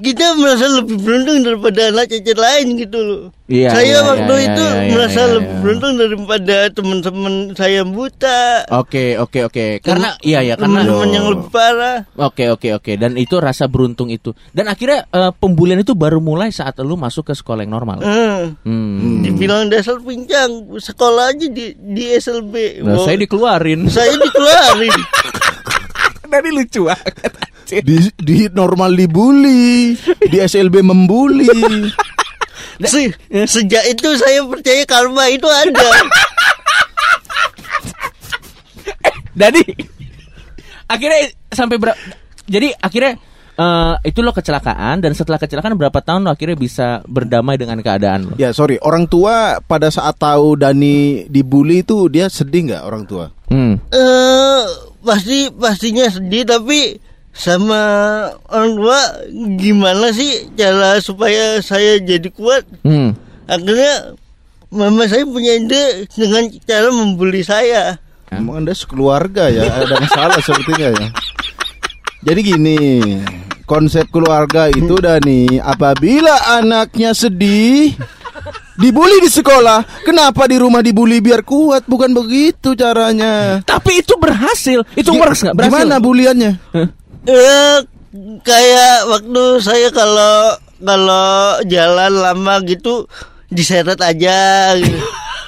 kita 0.00 0.26
merasa 0.40 0.66
lebih 0.80 0.96
beruntung 0.98 1.44
daripada 1.44 1.92
anak 1.92 2.08
cacat 2.08 2.38
lain 2.40 2.66
gitu 2.80 2.98
loh. 2.98 3.22
Iya, 3.50 3.74
saya 3.74 3.82
iya, 3.82 4.00
waktu 4.06 4.34
iya, 4.38 4.46
itu 4.46 4.62
iya, 4.62 4.78
iya, 4.78 4.90
merasa 4.94 5.20
iya, 5.20 5.32
lebih 5.34 5.50
iya. 5.50 5.60
beruntung 5.60 5.94
daripada 5.98 6.56
teman-teman 6.70 7.34
saya 7.58 7.74
yang 7.82 7.90
buta. 7.90 8.40
Oke 8.70 9.18
oke 9.18 9.38
oke. 9.50 9.66
Karena 9.82 10.14
iya 10.22 10.40
ya 10.46 10.54
karena 10.54 10.86
teman-teman 10.86 11.08
yang 11.10 11.26
lebih 11.34 11.48
parah. 11.50 11.98
Oke 12.14 12.46
oke 12.48 12.68
oke 12.78 12.92
dan 12.94 13.18
itu 13.18 13.36
rasa 13.42 13.66
beruntung 13.66 14.08
itu 14.08 14.30
dan 14.54 14.70
akhirnya 14.70 15.04
eh, 15.10 15.32
pembulian 15.34 15.82
itu 15.82 15.98
baru 15.98 16.22
mulai 16.22 16.54
saat 16.54 16.78
lu 16.80 16.94
masuk 16.94 17.30
ke 17.30 17.34
sekolah 17.34 17.66
yang 17.66 17.74
normal. 17.74 17.98
Hmm. 18.00 18.54
Hmm. 18.62 19.20
Dibilang 19.26 19.66
dasar 19.68 19.98
pincang, 19.98 20.78
sekolah 20.78 21.34
aja 21.34 21.46
di 21.50 21.74
di 21.74 22.04
SLB. 22.06 22.86
Nah, 22.86 23.02
saya 23.02 23.18
dikeluarin. 23.18 23.90
saya 23.90 24.14
dikeluarin. 24.14 25.00
Dari 26.30 26.50
lucu 26.54 26.86
banget. 26.86 27.34
Di, 27.78 27.96
di 28.18 28.36
normal 28.50 28.98
dibully, 28.98 29.94
di 30.26 30.36
SLB 30.36 30.82
membuli. 30.82 31.46
Se- 32.80 33.12
sejak 33.46 33.84
itu 33.92 34.08
saya 34.16 34.40
percaya 34.42 34.82
karma 34.88 35.28
itu 35.28 35.44
ada. 35.46 35.84
Jadi 39.40 39.62
akhirnya 40.88 41.20
sampai 41.52 41.76
berapa? 41.76 41.98
Jadi 42.50 42.74
akhirnya 42.74 43.20
eh, 43.54 43.94
itu 44.08 44.24
lo 44.24 44.32
kecelakaan 44.32 45.04
dan 45.04 45.12
setelah 45.12 45.38
kecelakaan 45.38 45.76
berapa 45.76 46.00
tahun 46.00 46.24
lo 46.26 46.32
akhirnya 46.32 46.56
bisa 46.56 46.86
berdamai 47.04 47.60
dengan 47.60 47.78
keadaan 47.84 48.32
lo? 48.32 48.34
Ya 48.40 48.50
sorry, 48.56 48.80
orang 48.80 49.06
tua 49.06 49.60
pada 49.60 49.92
saat 49.92 50.16
tahu 50.18 50.56
Dani 50.56 51.28
dibully 51.28 51.84
itu 51.84 52.08
dia 52.08 52.32
sedih 52.32 52.72
nggak 52.72 52.82
orang 52.84 53.04
tua? 53.04 53.28
Hmm. 53.52 53.76
Eh 53.92 54.64
pasti 55.00 55.48
pastinya 55.52 56.08
sedih 56.08 56.44
tapi 56.44 57.00
sama 57.30 57.82
orang 58.50 58.72
tua 58.74 59.00
gimana 59.56 60.10
sih 60.10 60.50
cara 60.52 60.98
supaya 60.98 61.62
saya 61.62 61.96
jadi 61.98 62.28
kuat? 62.30 62.66
Hmm. 62.82 63.14
Akhirnya 63.46 64.14
mama 64.68 65.06
saya 65.06 65.26
punya 65.26 65.56
ide 65.56 66.06
dengan 66.10 66.46
cara 66.62 66.88
membuli 66.90 67.42
saya. 67.42 67.98
Emang 68.30 68.62
anda 68.62 68.70
sekeluarga 68.70 69.50
ya 69.50 69.66
ada 69.66 69.98
masalah 69.98 70.38
sepertinya 70.46 70.88
ya. 70.94 71.06
Jadi 72.20 72.40
gini, 72.44 72.78
konsep 73.64 74.04
keluarga 74.12 74.68
itu 74.68 74.92
Dani, 75.00 75.56
apabila 75.56 76.60
anaknya 76.60 77.16
sedih, 77.16 77.96
dibully 78.76 79.24
di 79.24 79.32
sekolah, 79.32 80.04
kenapa 80.04 80.44
di 80.44 80.60
rumah 80.60 80.84
dibully 80.84 81.24
biar 81.24 81.40
kuat? 81.40 81.88
Bukan 81.88 82.12
begitu 82.12 82.76
caranya. 82.76 83.64
Tapi 83.64 84.04
itu 84.04 84.20
berhasil. 84.20 84.84
Itu 84.92 85.16
Gi- 85.16 85.20
works 85.24 85.40
nggak? 85.48 85.56
Berhasil. 85.56 85.72
Gimana 85.80 85.96
buliannya? 85.96 86.52
Eh 87.24 87.76
kayak 88.40 88.96
waktu 89.06 89.42
saya 89.60 89.88
kalau 89.92 90.56
kalau 90.80 91.28
jalan 91.68 92.12
lama 92.12 92.54
gitu 92.64 93.04
diseret 93.48 94.00
aja 94.00 94.72
gitu. 94.76 94.98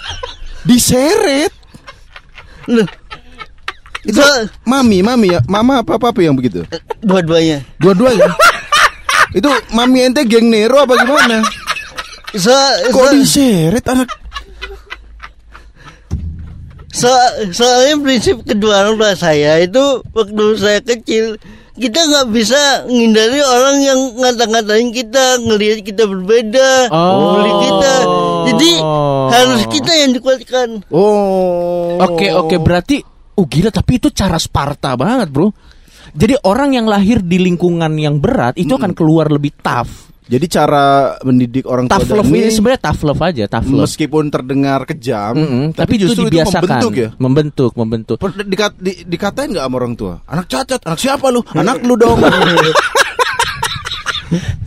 Diseret. 0.69 1.51
Loh, 2.71 2.87
Itu 4.03 4.23
mami, 4.63 5.03
mami 5.03 5.35
ya, 5.35 5.41
mama 5.47 5.83
apa 5.83 5.99
apa 5.99 6.19
yang 6.23 6.35
begitu? 6.35 6.63
dua-duanya. 7.03 7.63
Dua-duanya. 7.79 8.31
itu 9.39 9.47
mami 9.71 10.07
ente 10.07 10.23
geng 10.27 10.51
Nero 10.51 10.83
apa 10.83 10.95
gimana? 11.03 11.43
So, 12.35 12.51
Kok 12.91 13.11
so- 13.11 13.15
diseret 13.15 13.83
anak? 13.87 14.11
So- 16.93 17.51
soalnya 17.51 17.97
prinsip 17.99 18.45
kedua 18.45 18.85
orang 18.85 19.01
tua 19.01 19.13
saya 19.17 19.59
itu 19.59 19.83
waktu 20.13 20.45
saya 20.61 20.79
kecil 20.85 21.41
kita 21.73 22.01
nggak 22.05 22.27
bisa 22.37 22.85
menghindari 22.85 23.41
orang 23.41 23.77
yang 23.81 24.01
ngata-ngatain 24.21 24.93
kita, 24.93 25.41
ngelihat 25.41 25.79
kita 25.81 26.05
berbeda, 26.05 26.93
Oh. 26.93 27.41
kita. 27.65 27.95
Jadi 28.53 28.71
harus 29.33 29.63
kita 29.73 29.93
yang 29.97 30.13
dikuatkan. 30.13 30.69
Oh. 30.93 31.97
Oke 31.97 32.29
oke 32.29 32.61
berarti 32.61 33.01
oh 33.41 33.49
gila 33.49 33.73
tapi 33.73 33.97
itu 33.97 34.13
cara 34.13 34.37
Sparta 34.37 34.93
banget 35.01 35.33
bro. 35.33 35.49
Jadi 36.13 36.37
orang 36.45 36.77
yang 36.77 36.85
lahir 36.85 37.25
di 37.25 37.41
lingkungan 37.41 37.97
yang 37.97 38.21
berat 38.21 38.61
itu 38.61 38.77
akan 38.77 38.93
keluar 38.93 39.33
lebih 39.33 39.57
tough. 39.65 40.12
Jadi 40.33 40.49
cara 40.49 41.13
mendidik 41.29 41.69
orang 41.69 41.93
tua 41.93 42.01
Tough 42.01 42.09
dan 42.09 42.17
love 42.25 42.33
ini 42.33 42.49
ini 42.49 42.53
sebenarnya 42.57 42.81
tough 42.89 43.05
love 43.05 43.21
aja, 43.21 43.45
tough 43.53 43.69
love. 43.69 43.85
meskipun 43.85 44.25
terdengar 44.33 44.81
kejam, 44.89 45.37
Mm-mm, 45.37 45.65
tapi, 45.77 46.01
itu 46.01 46.09
justru 46.09 46.33
dibiasakan, 46.33 46.65
membentuk 46.65 46.93
ya. 46.97 47.09
membentuk, 47.21 47.73
membentuk. 47.77 48.17
Dikat, 48.49 48.73
di, 48.81 49.05
dikatain 49.05 49.53
nggak 49.53 49.61
sama 49.69 49.77
orang 49.77 49.93
tua? 49.93 50.25
Anak 50.25 50.49
cacat, 50.49 50.81
anak 50.89 50.97
siapa 50.97 51.29
lu? 51.29 51.45
Anak 51.61 51.85
lu 51.85 52.01
dong. 52.01 52.17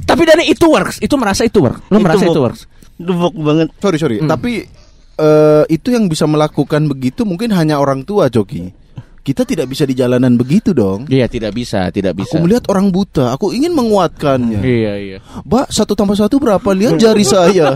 Tapi 0.05 0.21
dari 0.21 0.53
itu 0.53 0.69
works, 0.69 1.01
itu 1.01 1.17
merasa 1.17 1.41
itu 1.41 1.57
works. 1.57 1.81
Merasa 1.89 2.29
Itu 2.29 2.37
itu 2.37 2.41
work. 2.45 2.53
works. 2.53 2.61
Dubok 3.01 3.33
banget. 3.33 3.67
sorry 3.81 3.97
sorry. 3.97 4.17
Hmm. 4.21 4.29
Tapi 4.29 4.69
eh, 5.17 5.63
itu 5.73 5.89
yang 5.89 6.05
bisa 6.05 6.29
melakukan 6.29 6.85
begitu 6.85 7.25
mungkin 7.25 7.49
hanya 7.57 7.81
orang 7.81 8.05
tua, 8.05 8.29
Coki. 8.29 8.84
Kita 9.25 9.41
tidak 9.41 9.73
bisa 9.73 9.89
di 9.89 9.97
jalanan 9.97 10.37
begitu 10.37 10.69
dong. 10.69 11.09
Iya 11.09 11.25
tidak 11.25 11.57
bisa, 11.57 11.89
tidak 11.89 12.13
bisa. 12.13 12.37
Aku 12.37 12.45
melihat 12.45 12.69
orang 12.69 12.93
buta, 12.93 13.33
aku 13.33 13.57
ingin 13.57 13.73
menguatkannya. 13.73 14.61
Iya 14.61 14.93
iya. 15.01 15.17
Mbak, 15.41 15.73
satu 15.73 15.97
tambah 15.97 16.13
satu 16.13 16.37
berapa? 16.37 16.69
Lihat 16.69 17.01
jari 17.01 17.25
saya. 17.33 17.73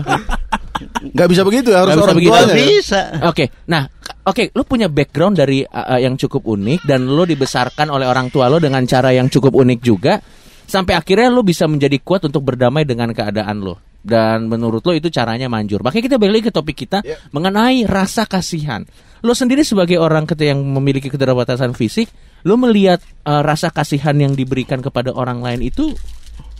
Gak 1.10 1.26
bisa 1.26 1.42
begitu 1.42 1.74
ya, 1.74 1.82
harus 1.82 1.98
bisa 1.98 2.04
orang 2.06 2.16
begitu. 2.22 2.30
tuanya. 2.30 2.54
Ya? 2.54 2.66
bisa. 2.70 3.00
Oke, 3.26 3.44
nah, 3.66 3.82
oke, 4.22 4.54
lo 4.54 4.62
punya 4.62 4.86
background 4.86 5.42
dari 5.42 5.66
uh, 5.66 5.98
yang 5.98 6.14
cukup 6.14 6.46
unik 6.46 6.86
dan 6.86 7.10
lo 7.10 7.26
dibesarkan 7.26 7.90
oleh 7.90 8.06
orang 8.06 8.30
tua 8.30 8.46
lo 8.46 8.62
dengan 8.62 8.86
cara 8.86 9.10
yang 9.10 9.26
cukup 9.26 9.50
unik 9.50 9.80
juga, 9.82 10.22
sampai 10.70 10.94
akhirnya 10.94 11.34
lo 11.34 11.42
bisa 11.42 11.66
menjadi 11.66 11.98
kuat 11.98 12.30
untuk 12.30 12.46
berdamai 12.46 12.86
dengan 12.86 13.10
keadaan 13.10 13.58
lo. 13.58 13.89
Dan 14.00 14.48
menurut 14.48 14.80
lo 14.80 14.96
itu 14.96 15.12
caranya 15.12 15.46
manjur. 15.46 15.84
Makanya 15.84 16.04
kita 16.08 16.16
balik 16.16 16.32
lagi 16.40 16.46
ke 16.48 16.54
topik 16.54 16.76
kita 16.76 16.98
Ya. 17.04 17.20
mengenai 17.36 17.84
rasa 17.84 18.24
kasihan. 18.24 18.84
Lo 19.20 19.36
sendiri 19.36 19.60
sebagai 19.60 20.00
orang 20.00 20.24
yang 20.40 20.64
memiliki 20.64 21.12
keterbatasan 21.12 21.76
fisik, 21.76 22.08
lo 22.48 22.56
melihat 22.56 23.04
uh, 23.28 23.44
rasa 23.44 23.68
kasihan 23.68 24.16
yang 24.16 24.32
diberikan 24.32 24.80
kepada 24.80 25.12
orang 25.12 25.44
lain 25.44 25.60
itu 25.60 25.92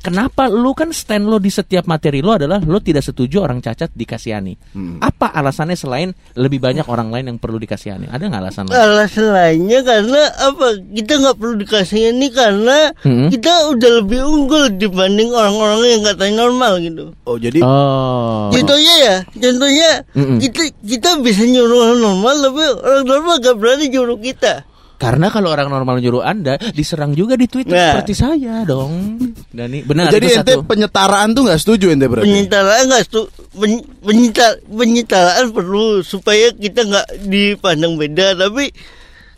Kenapa 0.00 0.48
lu 0.48 0.72
kan 0.72 0.90
stand 0.90 1.28
lo 1.28 1.36
di 1.36 1.52
setiap 1.52 1.84
materi 1.84 2.24
lo 2.24 2.34
adalah 2.34 2.56
lo 2.60 2.80
tidak 2.80 3.04
setuju 3.04 3.44
orang 3.44 3.60
cacat 3.60 3.92
dikasihani. 3.92 4.56
Hmm. 4.72 4.96
Apa 4.98 5.28
alasannya 5.30 5.76
selain 5.76 6.10
lebih 6.34 6.56
banyak 6.56 6.88
orang 6.88 7.12
lain 7.12 7.34
yang 7.34 7.38
perlu 7.38 7.60
dikasihani? 7.60 8.08
Ada 8.08 8.24
nggak 8.26 8.40
alasan 8.40 8.64
lain? 8.68 8.76
Alasan 8.80 9.26
lainnya 9.28 9.80
karena 9.84 10.20
apa? 10.40 10.66
Kita 10.80 11.12
nggak 11.20 11.36
perlu 11.36 11.54
dikasih 11.60 12.00
ini 12.16 12.28
karena 12.32 12.92
Hmm. 13.04 13.28
kita 13.28 13.72
udah 13.72 13.90
lebih 14.00 14.24
unggul 14.24 14.72
dibanding 14.72 15.30
orang-orang 15.32 15.80
yang 15.84 16.02
katanya 16.04 16.34
normal 16.48 16.72
gitu. 16.80 17.04
Oh, 17.28 17.36
jadi 17.36 17.60
Oh. 17.60 18.48
Contohnya 18.50 18.94
ya, 18.98 19.16
contohnya 19.30 19.90
Mm-mm. 20.16 20.38
kita 20.40 20.62
kita 20.80 21.08
bisa 21.20 21.44
nyuruh 21.44 21.78
orang 21.86 22.00
normal, 22.00 22.34
tapi 22.40 22.62
orang 22.82 23.04
normal 23.04 23.34
gak 23.38 23.56
berani 23.60 23.84
nyuruh 23.88 24.18
kita. 24.18 24.64
Karena 25.00 25.32
kalau 25.32 25.48
orang 25.48 25.72
normal 25.72 25.96
nyuruh 25.96 26.20
Anda 26.20 26.60
diserang 26.76 27.16
juga 27.16 27.32
di 27.32 27.48
Twitter 27.48 27.72
Nah. 27.72 27.96
seperti 27.96 28.12
saya 28.12 28.68
dong. 28.68 29.16
Dani, 29.48 29.80
benar 29.80 30.12
jadi 30.12 30.28
itu 30.28 30.36
ente 30.36 30.52
satu. 30.52 30.68
penyetaraan 30.68 31.32
tuh 31.32 31.48
nggak 31.48 31.56
setuju 31.56 31.88
ente 31.88 32.04
berarti? 32.04 32.28
Penyetaraan 32.28 32.84
nggak 32.84 33.04
pen, 33.50 33.72
penyita- 33.98 34.60
penyetaraan 34.62 35.46
perlu 35.50 36.04
supaya 36.04 36.52
kita 36.52 36.84
nggak 36.84 37.06
dipandang 37.24 37.96
beda, 37.96 38.36
tapi 38.36 38.68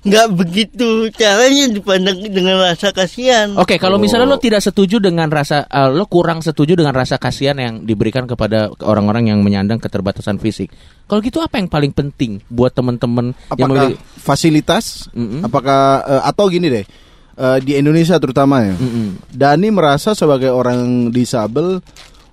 nggak 0.03 0.29
begitu 0.35 1.07
caranya 1.15 1.71
dipandang 1.71 2.19
dengan 2.27 2.59
rasa 2.59 2.91
kasihan. 2.91 3.55
Oke, 3.55 3.79
kalau 3.79 3.97
misalnya 3.97 4.27
Oh. 4.27 4.35
lo 4.35 4.43
tidak 4.43 4.59
setuju 4.59 4.99
dengan 4.99 5.31
rasa 5.31 5.63
eh, 5.65 5.89
lo 5.89 6.07
kurang 6.07 6.43
setuju 6.43 6.75
dengan 6.75 6.91
rasa 6.91 7.17
kasihan 7.17 7.55
yang 7.55 7.75
diberikan 7.83 8.27
kepada 8.27 8.67
orang-orang 8.83 9.31
yang 9.31 9.39
menyandang 9.41 9.79
keterbatasan 9.79 10.37
fisik. 10.37 10.75
Kalau 11.07 11.21
gitu 11.21 11.39
apa 11.39 11.63
yang 11.63 11.71
paling 11.71 11.91
penting 11.91 12.43
buat 12.47 12.71
teman-teman 12.71 13.31
yang 13.55 13.69
memiliki 13.69 13.95
fasilitas? 14.19 15.07
Mm-mm. 15.13 15.43
Apakah 15.43 15.81
eh, 16.03 16.23
atau 16.27 16.47
gini 16.47 16.67
deh? 16.67 16.87
eh, 17.33 17.59
di 17.63 17.73
Indonesia 17.75 18.19
terutama 18.19 18.61
ya. 18.61 18.75
Mm-mm. 18.75 19.31
Dani 19.31 19.69
merasa 19.71 20.13
sebagai 20.13 20.51
orang 20.51 21.09
disabel 21.09 21.79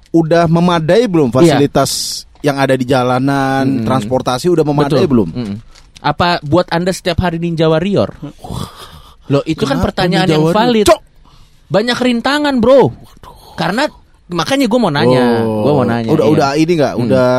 udah 0.10 0.50
memadai 0.50 1.06
belum 1.06 1.30
fasilitas 1.30 2.24
yang 2.42 2.56
ada 2.56 2.74
di 2.74 2.84
jalanan, 2.84 3.84
Mm. 3.84 3.86
transportasi 3.86 4.48
udah 4.48 4.64
memadai 4.64 5.04
Betul. 5.04 5.12
belum? 5.12 5.30
Mm-mm. 5.30 5.56
Apa 6.00 6.40
buat 6.42 6.72
Anda 6.72 6.96
setiap 6.96 7.20
hari 7.20 7.38
Ninja 7.38 7.68
Warrior? 7.68 8.16
Loh, 9.30 9.44
itu 9.44 9.68
kan 9.68 9.78
Kenapa 9.78 9.86
pertanyaan 9.92 10.26
Ninja 10.26 10.36
yang 10.40 10.46
valid. 10.50 10.86
Cok! 10.88 11.02
Banyak 11.70 11.98
rintangan, 12.02 12.56
Bro. 12.58 12.96
Karena 13.54 13.86
makanya 14.32 14.66
gue 14.66 14.80
mau 14.80 14.90
nanya, 14.90 15.44
Oh, 15.44 15.68
gue 15.68 15.74
mau 15.76 15.86
nanya. 15.86 16.10
Udah 16.10 16.26
iya. 16.26 16.34
udah 16.34 16.50
ini 16.56 16.72
nggak? 16.74 16.94
Hmm. 16.96 17.04
Udah 17.06 17.32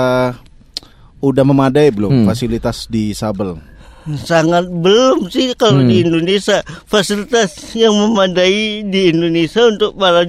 udah 1.20 1.44
memadai 1.44 1.88
belum 1.90 2.10
Hmm. 2.12 2.26
fasilitas 2.28 2.84
di 2.86 3.10
Sabel? 3.10 3.56
Sangat 4.16 4.64
belum 4.68 5.28
sih 5.28 5.52
kalau 5.54 5.80
Hmm. 5.80 5.88
di 5.88 6.04
Indonesia 6.04 6.60
fasilitas 6.84 7.52
yang 7.76 7.92
memadai 7.92 8.84
di 8.84 9.12
Indonesia 9.12 9.64
untuk 9.64 9.96
para 9.96 10.24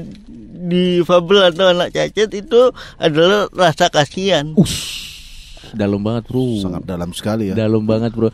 difabel 0.61 1.51
atau 1.51 1.73
anak 1.73 1.91
cacat 1.91 2.29
itu 2.31 2.61
adalah 2.95 3.51
rasa 3.51 3.89
kasihan. 3.89 4.55
Us. 4.55 5.11
Dalam 5.71 6.02
banget, 6.02 6.28
Bro. 6.28 6.62
Sangat 6.62 6.84
dalam 6.84 7.10
sekali 7.13 7.52
ya. 7.52 7.56
Dalam 7.56 7.86
banget, 7.86 8.12
Bro. 8.13 8.30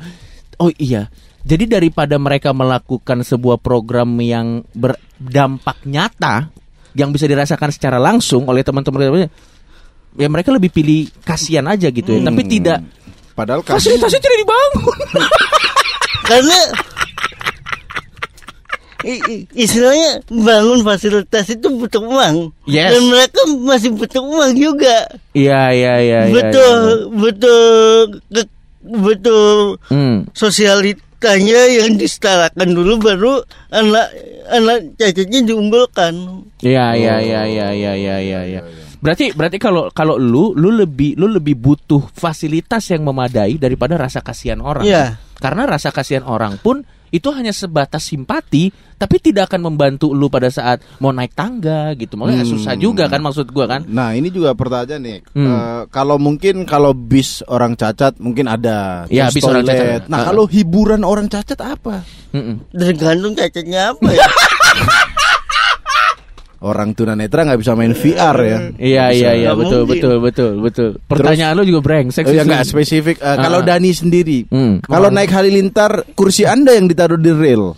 Oh 0.57 0.71
iya. 0.79 1.11
Jadi 1.47 1.63
daripada 1.69 2.19
mereka 2.19 2.51
melakukan 2.51 3.23
sebuah 3.23 3.61
program 3.63 4.19
yang 4.19 4.67
berdampak 4.75 5.79
nyata 5.87 6.51
yang 6.97 7.13
bisa 7.13 7.29
dirasakan 7.29 7.71
secara 7.71 8.01
langsung 8.01 8.43
oleh 8.49 8.65
teman-teman 8.65 9.29
ya 10.17 10.27
mereka 10.27 10.49
lebih 10.49 10.73
pilih 10.73 11.07
kasihan 11.21 11.69
aja 11.69 11.87
gitu 11.93 12.09
ya. 12.17 12.25
Tapi 12.25 12.41
Hmm. 12.43 12.51
tidak 12.51 12.79
Padahal 13.37 13.61
fasilitasnya 13.61 14.17
tidak 14.17 14.39
dibangun. 14.41 14.97
Karena 16.29 16.59
istilahnya 19.51 20.25
bangun 20.27 20.81
fasilitas 20.81 21.45
itu 21.47 21.67
butuh 21.69 22.01
uang 22.01 22.55
Yes. 22.65 22.91
dan 22.93 23.03
mereka 23.07 23.39
masih 23.61 23.91
butuh 23.93 24.23
uang 24.23 24.51
juga. 24.53 25.05
Iya, 25.31 25.69
iya, 25.71 25.93
iya. 25.99 26.19
iya, 26.25 26.33
butuh 26.33 26.73
iya. 26.73 26.95
butuh 27.11 27.61
ke- 28.27 28.55
butuh 28.87 29.47
Hmm. 29.91 30.25
sosialitanya 30.31 31.61
yang 31.67 31.95
disetarakan 31.95 32.69
dulu 32.71 32.93
baru 32.97 33.33
anak 33.69 34.07
anak 34.47 34.77
cacatnya 34.95 35.39
diunggulkan. 35.43 36.13
Iya 36.61 36.95
iya 36.95 37.15
iya 37.19 37.41
iya 37.45 37.67
iya 37.73 37.93
iya 37.93 38.17
iya. 38.19 38.39
iya. 38.43 38.61
Berarti 38.97 39.29
berarti 39.29 39.57
kalau 39.59 39.93
kalau 39.93 40.17
lu 40.17 40.57
lu 40.57 40.73
lebih 40.73 41.13
lu 41.15 41.29
lebih 41.29 41.53
butuh 41.53 42.01
fasilitas 42.11 42.89
yang 42.89 43.05
memadai 43.05 43.59
daripada 43.59 43.93
rasa 43.93 44.23
kasihan 44.23 44.57
orang. 44.57 44.87
Iya. 44.87 45.21
Karena 45.37 45.69
rasa 45.69 45.93
kasihan 45.93 46.25
orang 46.25 46.57
pun 46.57 46.81
itu 47.09 47.27
hanya 47.29 47.49
sebatas 47.49 48.03
simpati 48.05 48.69
tapi 48.93 49.17
tidak 49.17 49.47
akan 49.47 49.61
membantu 49.63 50.09
lu 50.09 50.25
pada 50.25 50.47
saat 50.47 50.81
mau 50.97 51.09
naik 51.09 51.31
tangga 51.31 51.93
gitu. 51.93 52.17
Makanya 52.17 52.41
Hmm. 52.41 52.51
susah 52.51 52.73
juga 52.73 53.05
kan 53.05 53.21
maksud 53.21 53.45
gua 53.47 53.69
kan. 53.69 53.85
Nah 53.85 54.11
ini 54.11 54.27
juga 54.27 54.51
pertanyaan 54.51 54.99
nih. 54.99 55.19
Hmm. 55.31 55.45
Eh, 55.45 55.81
kalau 55.87 56.17
mungkin 56.17 56.65
kalau 56.65 56.91
bis 56.91 57.45
orang 57.45 57.73
cacat 57.73 58.17
mungkin 58.17 58.45
ada. 58.45 59.05
Iya, 59.07 59.29
Terus 59.29 59.35
bis 59.35 59.43
orang 59.45 59.63
toilet. 59.63 59.77
cacat. 59.77 60.01
Nah 60.05 60.17
Uh-uh. 60.17 60.27
kalau 60.27 60.43
hiburan 60.45 61.01
orang 61.01 61.27
cacat 61.27 61.59
apa? 61.59 62.01
Mm-mm. 62.33 62.55
Tergantung 62.71 63.33
cacatnya 63.33 63.93
apa 63.93 64.09
ya. 64.09 64.27
Orang 66.57 66.91
tunanetra 66.91 67.45
nggak 67.45 67.59
bisa 67.59 67.77
main 67.77 67.93
VR 67.93 68.37
ya. 68.39 68.57
Iya 68.75 69.05
iya 69.11 69.31
iya 69.35 69.49
Nggak 69.49 69.57
betul 69.61 69.81
betul 69.85 70.15
betul 70.17 70.51
betul. 70.57 70.89
Pertanyaan 71.05 71.53
lu 71.53 71.63
juga 71.63 71.81
brengsek 71.81 72.25
Oh 72.25 72.33
sih, 72.33 72.37
ya 72.37 72.43
nggak 72.43 72.65
spesifik. 72.65 73.15
Eh, 73.17 73.37
Kalau 73.37 73.61
Ah. 73.61 73.65
Dani 73.67 73.91
sendiri, 73.91 74.49
Hmm. 74.49 74.81
kalau 74.81 75.07
naik 75.07 75.29
halilintar 75.29 76.01
kursi 76.11 76.43
anda 76.43 76.73
yang 76.73 76.85
ditaruh 76.85 77.15
di 77.15 77.29
rel. 77.29 77.77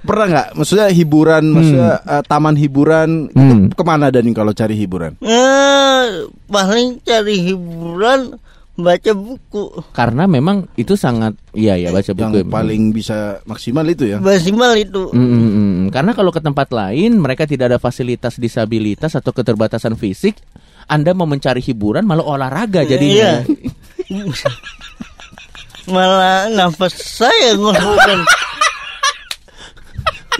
Pernah 0.00 0.26
nggak? 0.26 0.48
Maksudnya 0.56 0.88
hiburan, 0.90 1.44
maksudnya 1.48 1.92
eh, 2.02 2.22
taman 2.26 2.58
hiburan 2.58 3.30
Hmm. 3.30 3.70
itu 3.70 3.74
ke 3.74 3.84
mana 3.86 4.10
Dani 4.10 4.30
kalau 4.32 4.50
cari 4.50 4.74
hiburan? 4.74 5.14
Eh, 5.22 6.06
paling 6.46 6.98
cari 7.00 7.46
hiburan 7.46 8.34
baca 8.82 9.12
buku. 9.14 9.64
Karena 9.94 10.26
memang 10.26 10.68
itu 10.74 10.98
sangat 10.98 11.36
iya 11.56 11.78
ya 11.78 11.94
baca 11.94 12.10
buku. 12.12 12.44
Yang 12.44 12.50
paling 12.50 12.82
bisa 12.90 13.38
maksimal 13.46 13.86
itu 13.86 14.10
ya. 14.10 14.18
Maksimal 14.18 14.72
itu. 14.76 15.12
Mm, 15.14 15.20
mm, 15.20 15.50
mm. 15.54 15.88
Karena 15.94 16.12
kalau 16.12 16.34
ke 16.34 16.40
tempat 16.42 16.68
lain 16.74 17.20
mereka 17.20 17.46
tidak 17.46 17.72
ada 17.72 17.78
fasilitas 17.78 18.36
disabilitas 18.36 19.14
atau 19.14 19.30
keterbatasan 19.30 19.94
fisik, 19.94 20.36
Anda 20.90 21.14
mau 21.14 21.28
mencari 21.28 21.62
hiburan 21.62 22.04
malah 22.04 22.26
olahraga 22.26 22.82
jadinya. 22.82 23.46
Iya. 24.10 24.50
Malah 25.86 26.50
nafas 26.50 26.94
saya 26.98 27.54
ngomongkan. 27.56 28.20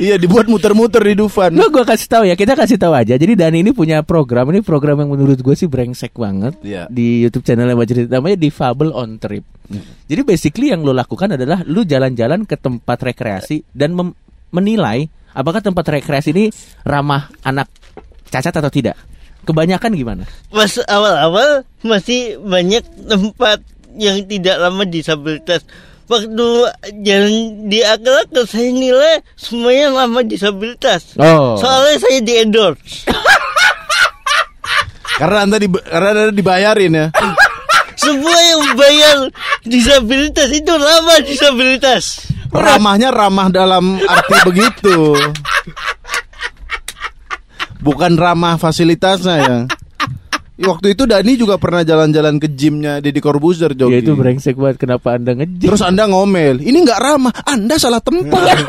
Iya 0.01 0.17
dibuat 0.17 0.49
muter-muter 0.49 1.05
di 1.05 1.13
Dufan. 1.13 1.53
Lo 1.53 1.69
gue 1.69 1.85
kasih 1.85 2.09
tahu 2.09 2.25
ya, 2.25 2.33
kita 2.33 2.57
kasih 2.57 2.81
tahu 2.81 2.97
aja. 2.97 3.21
Jadi 3.21 3.37
Dani 3.37 3.61
ini 3.61 3.77
punya 3.77 4.01
program, 4.01 4.49
ini 4.49 4.65
program 4.65 4.97
yang 4.97 5.13
menurut 5.13 5.37
gue 5.37 5.53
sih 5.53 5.69
brengsek 5.69 6.17
banget 6.17 6.57
Iya. 6.65 6.89
di 6.89 7.21
YouTube 7.21 7.45
channel 7.45 7.77
Majelis 7.77 8.09
namanya 8.09 8.41
Difabel 8.41 8.91
on 8.91 9.21
Trip. 9.21 9.45
Jadi 10.09 10.21
basically 10.25 10.73
yang 10.73 10.83
lo 10.83 10.91
lakukan 10.91 11.37
adalah 11.37 11.61
lu 11.63 11.85
jalan-jalan 11.85 12.43
ke 12.43 12.57
tempat 12.57 12.97
rekreasi 12.99 13.63
dan 13.71 13.93
mem- 13.93 14.17
menilai 14.51 15.05
apakah 15.31 15.61
tempat 15.61 15.85
rekreasi 15.87 16.33
ini 16.33 16.45
ramah 16.83 17.29
anak 17.45 17.69
cacat 18.27 18.57
atau 18.57 18.73
tidak. 18.73 18.97
Kebanyakan 19.41 19.93
gimana? 19.93 20.25
Pas 20.49 20.75
awal-awal 20.85 21.63
masih 21.81 22.41
banyak 22.41 22.83
tempat 23.05 23.61
yang 23.95 24.25
tidak 24.25 24.57
ramah 24.59 24.89
disabilitas. 24.89 25.63
Waktu 26.11 26.49
jalan 27.07 27.71
di 27.71 27.87
akal-akal 27.87 28.43
saya 28.43 28.75
nilai 28.75 29.23
semuanya 29.39 29.95
ramah 29.95 30.27
disabilitas. 30.27 31.15
Oh. 31.15 31.55
Soalnya 31.55 32.03
saya 32.03 32.19
di 32.19 32.35
endorse. 32.35 33.07
Karena 35.21 35.45
anda 35.45 35.61
di, 35.61 35.69
karena 35.69 36.09
anda 36.17 36.33
dibayarin 36.33 36.97
ya. 36.97 37.07
Semua 38.01 38.33
yang 38.33 38.73
bayar 38.73 39.29
disabilitas 39.69 40.49
itu 40.49 40.73
ramah 40.73 41.21
disabilitas. 41.21 42.05
Ramahnya 42.49 43.13
ramah 43.13 43.53
dalam 43.53 44.01
arti 44.01 44.37
begitu. 44.49 45.13
Bukan 47.85 48.17
ramah 48.17 48.57
fasilitasnya 48.57 49.37
ya. 49.45 49.59
Waktu 50.61 50.93
itu 50.93 51.09
Dani 51.09 51.33
juga 51.41 51.57
pernah 51.57 51.81
jalan-jalan 51.81 52.37
ke 52.37 52.53
gymnya 52.53 53.01
Deddy 53.01 53.21
Corbuzier 53.25 53.73
Ya 53.73 53.89
Jogi. 53.89 54.05
itu 54.05 54.13
brengsek 54.13 54.61
banget 54.61 54.77
kenapa 54.77 55.17
Anda 55.17 55.33
ngejek? 55.33 55.69
Terus 55.73 55.81
Anda 55.81 56.05
ngomel, 56.05 56.61
ini 56.61 56.85
nggak 56.85 57.01
ramah, 57.01 57.33
Anda 57.49 57.81
salah 57.81 58.05
tempat. 58.05 58.61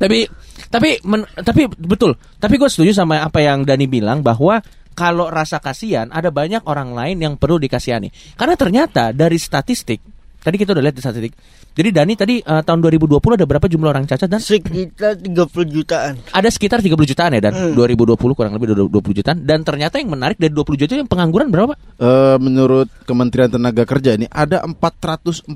Tapi 0.00 0.24
tapi 0.70 0.90
men- 1.04 1.28
tapi 1.44 1.68
betul. 1.68 2.16
Tapi 2.40 2.54
gue 2.56 2.68
setuju 2.70 2.94
sama 2.96 3.20
apa 3.20 3.42
yang 3.44 3.66
Dani 3.66 3.84
bilang 3.90 4.24
bahwa 4.24 4.62
kalau 4.96 5.28
rasa 5.28 5.60
kasihan 5.60 6.08
ada 6.08 6.32
banyak 6.32 6.64
orang 6.64 6.96
lain 6.96 7.16
yang 7.20 7.34
perlu 7.36 7.60
dikasihani. 7.60 8.08
Karena 8.38 8.54
ternyata 8.56 9.12
dari 9.12 9.36
statistik 9.36 10.00
tadi 10.40 10.56
kita 10.56 10.72
udah 10.72 10.84
lihat 10.84 10.96
di 10.96 11.02
statistik. 11.04 11.32
Jadi 11.70 11.88
Dani 11.90 12.14
tadi 12.14 12.34
eh, 12.38 12.62
tahun 12.62 12.78
2020 12.80 13.16
ada 13.34 13.44
berapa 13.44 13.64
jumlah 13.64 13.88
orang 13.88 14.04
cacat 14.04 14.26
dan 14.26 14.38
Sekitar 14.38 15.14
30 15.14 15.30
jutaan. 15.66 16.18
ada 16.28 16.48
sekitar 16.48 16.78
30 16.78 16.94
jutaan 17.06 17.30
ya 17.32 17.40
dan 17.40 17.52
Hmm. 17.52 17.74
2020 17.74 18.16
kurang 18.32 18.52
lebih 18.52 18.74
20 18.88 18.90
jutaan 19.14 19.38
dan 19.40 19.60
ternyata 19.60 19.96
yang 19.96 20.08
menarik 20.08 20.34
dari 20.34 20.50
20 20.50 20.76
juta 20.76 20.92
yang 20.94 21.06
pengangguran 21.06 21.48
berapa? 21.48 21.72
Pak? 21.72 21.78
Eh, 21.96 22.36
menurut 22.38 22.88
Kementerian 23.02 23.48
Tenaga 23.48 23.84
Kerja 23.84 24.14
ini 24.14 24.26
ada 24.26 24.62
414 24.64 25.46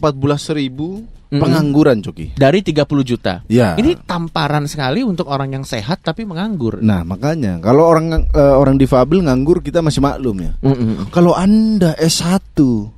ribu 0.53 1.03
Mm-mm. 1.27 1.40
pengangguran 1.40 1.98
Coki. 1.98 2.31
Dari 2.33 2.62
30 2.62 2.87
juta. 3.03 3.42
Ya. 3.46 3.74
Ini 3.74 3.98
tamparan 4.00 4.64
sekali 4.64 5.03
untuk 5.03 5.27
orang 5.27 5.50
yang 5.50 5.64
sehat 5.64 5.98
tapi 6.00 6.22
menganggur. 6.22 6.79
Nah 6.79 7.03
makanya 7.03 7.59
kalau 7.59 7.85
orang 7.85 8.07
eh, 8.22 8.55
orang 8.55 8.77
difabel 8.77 9.18
nganggur 9.20 9.59
kita 9.59 9.81
masih 9.81 9.98
maklum 9.98 10.37
ya. 10.40 10.53
Mm-mm. 10.61 11.11
Kalau 11.11 11.35
anda 11.35 11.96
S1 11.96 12.55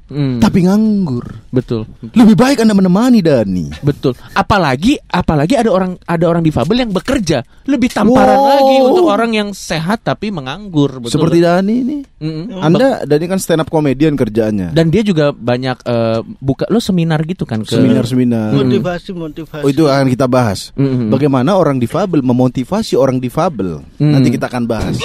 Mm. 0.07 0.39
tapi 0.39 0.63
nganggur, 0.63 1.51
Betul. 1.51 1.83
lebih 2.15 2.39
baik 2.39 2.63
anda 2.63 2.71
menemani 2.71 3.06
Dani. 3.17 3.67
Betul. 3.79 4.15
Apalagi 4.33 4.99
apalagi 5.07 5.55
ada 5.55 5.69
orang 5.69 5.95
ada 6.01 6.25
orang 6.25 6.41
difabel 6.41 6.81
yang 6.81 6.91
bekerja 6.91 7.41
lebih 7.65 7.89
tamparan 7.89 8.35
Wow. 8.35 8.49
lagi 8.49 8.77
untuk 8.83 9.07
orang 9.07 9.33
yang 9.33 9.49
sehat 9.51 10.03
tapi 10.03 10.29
menganggur. 10.29 10.99
Betul. 10.99 11.13
Seperti 11.13 11.39
Dani 11.39 11.75
ini. 11.77 11.99
Mm-mm. 12.17 12.59
Anda 12.59 13.03
Dani 13.03 13.25
kan 13.27 13.37
stand 13.37 13.61
up 13.61 13.69
komedian 13.69 14.15
kerjaannya. 14.15 14.73
dan 14.73 14.89
dia 14.89 15.01
juga 15.01 15.31
banyak 15.31 15.77
eh, 15.81 16.21
buka 16.39 16.67
lo 16.67 16.79
seminar 16.79 17.23
gitu 17.23 17.43
kan 17.43 17.61
ke 17.61 17.73
Seminar-seminar. 17.73 18.51
Motivasi, 18.53 19.11
motivasi. 19.13 19.63
Oh 19.63 19.69
itu 19.69 19.85
akan 19.85 20.09
kita 20.09 20.27
bahas. 20.27 20.73
Mm-mm. 20.73 21.09
Bagaimana 21.09 21.55
orang 21.55 21.77
difabel 21.77 22.21
memotivasi 22.21 22.95
orang 22.95 23.19
difabel. 23.19 23.85
Mm. 23.97 24.11
Nanti 24.11 24.29
kita 24.31 24.47
akan 24.47 24.65
bahas. 24.65 24.97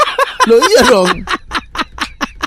Loh 0.48 0.56
iya 0.58 0.80
dong. 0.84 1.20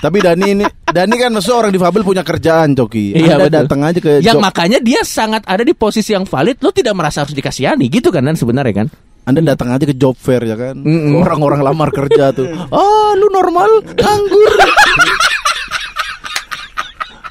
Tapi 0.04 0.20
Dani 0.20 0.46
ini 0.52 0.64
Dani 0.84 1.14
kan 1.16 1.32
maksudnya 1.32 1.56
orang 1.64 1.72
difabel 1.72 2.04
punya 2.04 2.20
kerjaan 2.20 2.76
Coki. 2.76 3.16
Iya, 3.16 3.40
Anda 3.40 3.48
betul. 3.48 3.56
datang 3.64 3.80
aja 3.88 3.98
ke 4.04 4.10
yang 4.20 4.36
makanya 4.36 4.78
dia 4.84 5.00
sangat 5.00 5.48
ada 5.48 5.64
di 5.64 5.72
posisi 5.72 6.12
yang 6.12 6.28
valid 6.28 6.60
lo 6.60 6.76
tidak 6.76 6.92
merasa 6.92 7.24
harus 7.24 7.32
dikasihani 7.32 7.88
gitu 7.88 8.12
kan 8.12 8.20
dan 8.20 8.36
sebenarnya 8.36 8.84
kan 8.84 8.88
Anda 9.24 9.56
datang 9.56 9.72
aja 9.72 9.88
ke 9.88 9.96
job 9.96 10.12
fair 10.20 10.44
ya 10.44 10.60
kan. 10.60 10.76
Mm-mm. 10.76 11.24
Orang-orang 11.24 11.64
lamar 11.64 11.88
kerja 11.88 12.36
tuh. 12.36 12.52
Ah, 12.68 13.16
lu 13.16 13.32
normal 13.32 13.80
nganggur. 13.96 14.52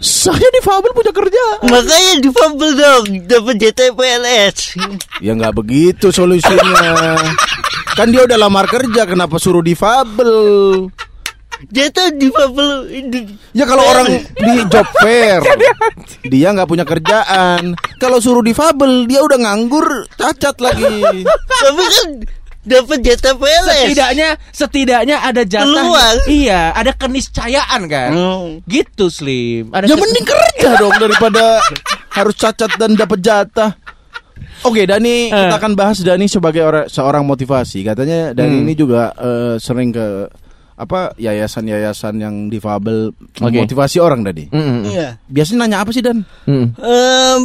Saya 0.01 0.47
difabel 0.57 0.91
punya 0.97 1.13
kerja. 1.13 1.43
Makanya 1.63 2.13
difabel 2.25 2.69
dong, 2.73 3.05
dapat 3.29 3.55
jatah 3.61 3.93
PNS. 3.93 4.57
Ya 5.21 5.31
nggak 5.37 5.53
begitu 5.53 6.09
solusinya. 6.09 7.21
kan 7.93 8.09
dia 8.09 8.25
udah 8.25 8.35
lamar 8.41 8.65
kerja, 8.65 9.05
kenapa 9.05 9.37
suruh 9.37 9.61
difabel? 9.61 10.33
Jatah 11.65 12.11
difabel 12.11 12.69
ini. 12.89 13.19
Ya 13.51 13.63
kalau 13.63 13.83
orang 13.83 14.07
di 14.19 14.51
job 14.67 14.87
fair 14.97 15.39
dia 16.33 16.51
nggak 16.51 16.67
punya 16.67 16.83
kerjaan. 16.83 17.71
Kalau 17.97 18.17
suruh 18.17 18.41
difabel 18.41 19.05
dia 19.05 19.19
udah 19.19 19.37
nganggur, 19.37 19.85
cacat 20.13 20.57
lagi. 20.57 21.23
Tapi 21.23 21.81
kan 21.81 22.09
dapat 22.63 22.99
jatah 23.01 23.35
PNS. 23.35 23.67
setidaknya 23.67 24.29
setidaknya 24.49 25.17
ada 25.19 25.43
jatah 25.43 25.67
Peluang. 25.67 26.15
iya 26.31 26.71
ada 26.71 26.95
keniscayaan 26.95 27.81
kan 27.85 28.09
Hmm. 28.09 28.47
gitu 28.63 29.11
slim 29.11 29.67
ada 29.69 29.83
Ya 29.83 29.99
mending 29.99 30.23
kerja 30.23 30.69
dong 30.79 30.95
daripada 30.95 31.59
harus 32.09 32.31
cacat 32.33 32.71
dan 32.77 32.95
dapat 32.95 33.19
jatah. 33.19 33.75
Oke, 34.63 34.87
Dani, 34.87 35.27
Eh. 35.27 35.27
kita 35.27 35.59
akan 35.59 35.75
bahas 35.75 35.99
Dani 35.99 36.23
sebagai 36.23 36.63
orang 36.63 36.87
seorang 36.87 37.27
motivasi. 37.27 37.83
Katanya 37.83 38.31
Dani 38.31 38.55
Hmm. 38.55 38.63
ini 38.63 38.73
juga 38.73 39.11
eh, 39.11 39.59
sering 39.59 39.91
ke 39.91 40.31
apa 40.73 41.13
yayasan-yayasan 41.17 42.17
yang 42.17 42.35
difabel 42.49 43.13
Oke. 43.37 43.53
motivasi 43.53 44.01
orang 44.01 44.25
tadi. 44.25 44.49
Mm-mm. 44.49 44.89
Iya. 44.89 45.21
Biasanya 45.29 45.59
nanya 45.63 45.77
apa 45.85 45.93
sih 45.93 46.01
Dan? 46.01 46.25
Mm. 46.45 46.67
Eh, 46.75 47.35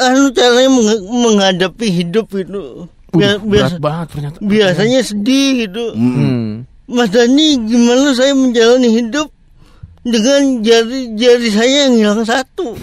anu 0.00 0.32
caranya 0.32 0.70
meng- 0.72 1.04
menghadapi 1.06 1.86
hidup 1.92 2.32
itu. 2.32 2.88
Bia- 3.08 3.36
Uh, 3.36 3.44
biasa- 3.44 3.76
berat 3.76 3.80
banget 3.80 4.06
ternyata 4.12 4.36
biasanya 4.38 5.00
sedih 5.00 5.64
gitu. 5.64 5.84
Hmm. 5.96 6.68
Mas 6.84 7.08
Dani 7.08 7.56
gimana 7.64 8.12
saya 8.12 8.32
menjalani 8.32 8.88
hidup 9.00 9.28
dengan 10.04 10.60
jari-jari 10.60 11.48
saya 11.48 11.76
yang 11.88 11.94
hilang 11.96 12.24
satu. 12.24 12.76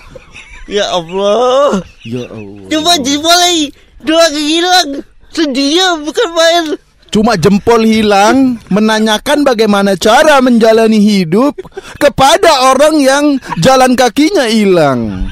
ya 0.76 0.88
Allah. 0.88 1.80
Ya 2.04 2.24
Allah. 2.28 2.68
Coba 2.68 2.92
dimulai 3.00 3.68
dua 4.00 4.24
hilang. 4.32 5.00
Sedihnya 5.32 6.00
bukan 6.00 6.28
main. 6.32 6.64
Cuma 7.12 7.36
jempol 7.36 7.84
hilang 7.84 8.56
menanyakan 8.72 9.44
bagaimana 9.44 9.92
cara 10.00 10.40
menjalani 10.40 10.96
hidup 10.96 11.60
kepada 12.00 12.72
orang 12.72 12.96
yang 13.04 13.24
jalan 13.60 13.92
kakinya 13.92 14.48
hilang. 14.48 15.28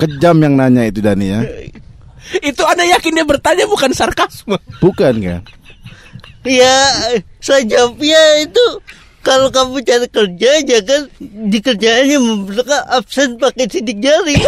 Kejam 0.00 0.40
yang 0.40 0.56
nanya 0.56 0.88
itu 0.88 1.04
Dani 1.04 1.26
ya. 1.28 1.40
itu 2.44 2.60
anda 2.64 2.84
yakin 2.84 3.16
dia 3.16 3.24
bertanya 3.24 3.64
bukan 3.64 3.88
sarkasme 3.96 4.60
Bukan 4.84 5.14
kan? 5.20 5.40
Ya, 6.44 6.76
saya 7.40 7.64
jawabnya 7.64 8.44
itu 8.44 8.64
kalau 9.20 9.52
kamu 9.52 9.84
cari 9.84 10.08
kerja 10.08 10.50
jangan 10.64 11.12
di 11.20 11.58
kerjaannya 11.60 12.16
memberikan 12.16 12.88
absen 12.88 13.36
pakai 13.36 13.68
sidik 13.68 14.00
jari. 14.00 14.40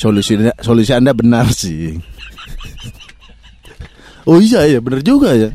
Solusi 0.00 0.36
solusi 0.60 0.92
Anda 0.92 1.16
benar 1.16 1.48
sih. 1.54 1.96
Oh 4.24 4.38
iya 4.38 4.64
ya, 4.64 4.78
benar 4.80 5.00
juga 5.00 5.32
ya. 5.32 5.50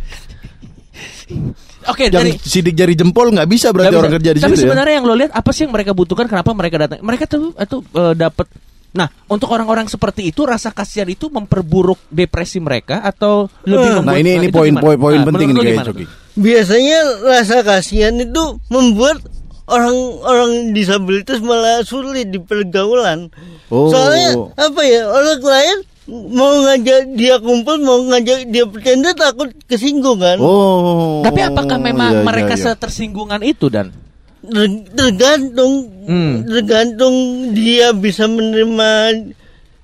oke 1.85 2.03
Yang 2.05 2.13
dari 2.13 2.31
sidik 2.37 2.75
jari 2.75 2.93
jempol 2.93 3.29
nggak 3.29 3.49
bisa 3.49 3.69
berarti 3.69 3.89
Nggak 3.89 4.01
orang 4.01 4.11
bisa. 4.11 4.19
kerja 4.21 4.31
di 4.31 4.39
Tapi 4.39 4.49
situ 4.49 4.59
ya. 4.59 4.65
sebenarnya 4.67 4.93
yang 4.99 5.05
lo 5.05 5.15
lihat 5.15 5.31
apa 5.33 5.49
sih 5.49 5.61
yang 5.65 5.73
mereka 5.73 5.91
butuhkan? 5.93 6.25
Kenapa 6.25 6.51
mereka 6.53 6.75
datang? 6.77 6.99
Mereka 7.01 7.23
tuh 7.25 7.53
itu 7.53 7.77
eh, 7.93 8.13
dapat. 8.13 8.47
Nah, 8.89 9.05
untuk 9.29 9.53
orang-orang 9.53 9.85
seperti 9.85 10.25
itu 10.25 10.49
rasa 10.49 10.73
kasihan 10.73 11.05
itu 11.05 11.29
memperburuk 11.29 12.01
depresi 12.09 12.57
mereka 12.57 13.05
atau 13.05 13.45
lebih 13.61 14.01
membuat 14.01 14.09
Nah 14.09 14.17
ini 14.17 14.29
ini 14.35 14.47
itu 14.49 14.57
poin 14.57 14.73
gimana? 14.73 14.81
poin 14.81 14.97
poin 14.97 15.17
Nah, 15.21 15.27
penting 15.29 15.47
nih 15.47 15.55
lo 15.55 15.61
kayak 15.61 15.87
Coki. 15.93 16.05
Biasanya 16.33 16.99
rasa 17.21 17.57
kasihan 17.61 18.15
itu 18.17 18.43
membuat 18.67 19.21
orang-orang 19.69 20.73
disabilitas 20.73 21.37
malah 21.39 21.85
sulit 21.85 22.33
di 22.33 22.41
pergaulan. 22.41 23.29
Oh. 23.69 23.93
Soalnya 23.93 24.29
apa 24.57 24.81
ya 24.81 25.05
orang 25.05 25.37
lain 25.39 25.77
mau 26.09 26.65
ngajak 26.65 27.13
dia 27.13 27.37
kumpul, 27.37 27.77
mau 27.85 28.01
ngajak 28.09 28.49
dia 28.49 28.65
bercanda 28.65 29.13
takut 29.13 29.53
kesinggung 29.69 30.17
kan. 30.17 30.41
Oh. 30.41 31.21
Tapi 31.21 31.45
apakah 31.45 31.77
memang 31.77 32.11
iya, 32.11 32.19
iya, 32.21 32.25
mereka 32.25 32.53
iya. 32.57 32.63
setersinggungan 32.73 33.41
itu 33.45 33.69
dan 33.69 33.93
Ter- 34.39 34.87
tergantung 34.95 35.99
Hmm. 36.09 36.41
tergantung 36.41 37.15
dia 37.53 37.93
bisa 37.93 38.25
menerima 38.25 38.89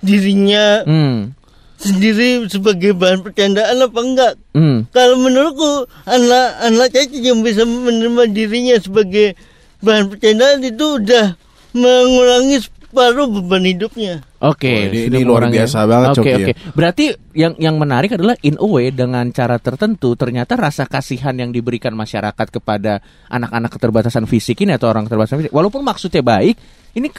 dirinya 0.02 0.82
hmm, 0.82 1.38
sendiri 1.78 2.50
sebagai 2.50 2.98
bahan 2.98 3.22
percandaan 3.22 3.78
apa 3.78 4.00
enggak 4.02 4.34
hmm. 4.58 4.90
kalau 4.90 5.22
menurutku 5.22 5.86
anak 6.10 6.48
anak 6.66 6.88
cacat 6.90 7.22
yang 7.22 7.46
bisa 7.46 7.62
menerima 7.62 8.26
dirinya 8.34 8.74
sebagai 8.82 9.38
bahan 9.86 10.10
percandaan 10.10 10.66
itu 10.66 10.98
udah 10.98 11.38
mengurangi 11.78 12.58
separuh 12.86 13.28
beban 13.28 13.66
hidupnya 13.66 14.22
Oke, 14.38 14.70
Oh, 14.70 14.94
ini- 14.94 15.10
ini 15.10 15.26
luar 15.26 15.50
mengurangi. 15.50 15.58
biasa 15.58 15.78
banget, 15.84 16.08
Oke, 16.08 16.18
Coki, 16.18 16.30
ya. 16.30 16.38
oke. 16.38 16.54
Berarti 16.72 17.06
yang 17.34 17.54
yang 17.58 17.76
menarik 17.76 18.14
adalah 18.14 18.38
in 18.42 18.56
a 18.56 18.64
way 18.64 18.90
dengan 18.90 19.26
cara 19.30 19.58
tertentu 19.58 20.14
ternyata 20.14 20.54
rasa 20.54 20.86
kasihan 20.86 21.34
yang 21.34 21.50
diberikan 21.50 21.92
masyarakat 21.92 22.48
kepada 22.48 23.02
anak-anak 23.26 23.74
keterbatasan 23.74 24.30
fisik 24.30 24.62
ini 24.62 24.78
atau 24.78 24.86
orang 24.88 25.04
keterbatasan 25.04 25.42
fisik, 25.42 25.54
walaupun 25.54 25.82
maksudnya 25.82 26.22
baik, 26.22 26.54
ini 26.94 27.10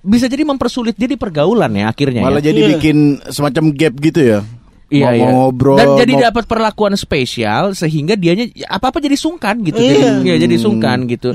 bisa 0.00 0.24
jadi 0.24 0.46
mempersulit 0.46 0.94
dia 0.94 1.04
di 1.04 1.18
pergaulan 1.18 1.74
ya 1.74 1.90
akhirnya. 1.90 2.22
Malah 2.22 2.38
ya. 2.38 2.54
jadi 2.54 2.60
Iya. 2.62 2.68
bikin 2.78 2.96
semacam 3.26 3.64
gap 3.74 3.94
gitu 3.98 4.20
ya. 4.22 4.38
Iya, 4.90 5.06
mau, 5.06 5.14
iya. 5.14 5.28
ngobrol. 5.30 5.78
Dan 5.78 5.88
jadi 5.96 6.12
mau- 6.12 6.22
dapat 6.26 6.44
perlakuan 6.44 6.94
spesial 6.94 7.72
sehingga 7.72 8.14
dianya 8.14 8.50
apa 8.66 8.90
apa 8.90 8.98
jadi 8.98 9.14
sungkan 9.14 9.62
gitu. 9.62 9.78
Iya. 9.78 10.18
Jadi, 10.18 10.26
ya, 10.26 10.36
jadi 10.36 10.56
sungkan 10.56 11.06
gitu. 11.06 11.30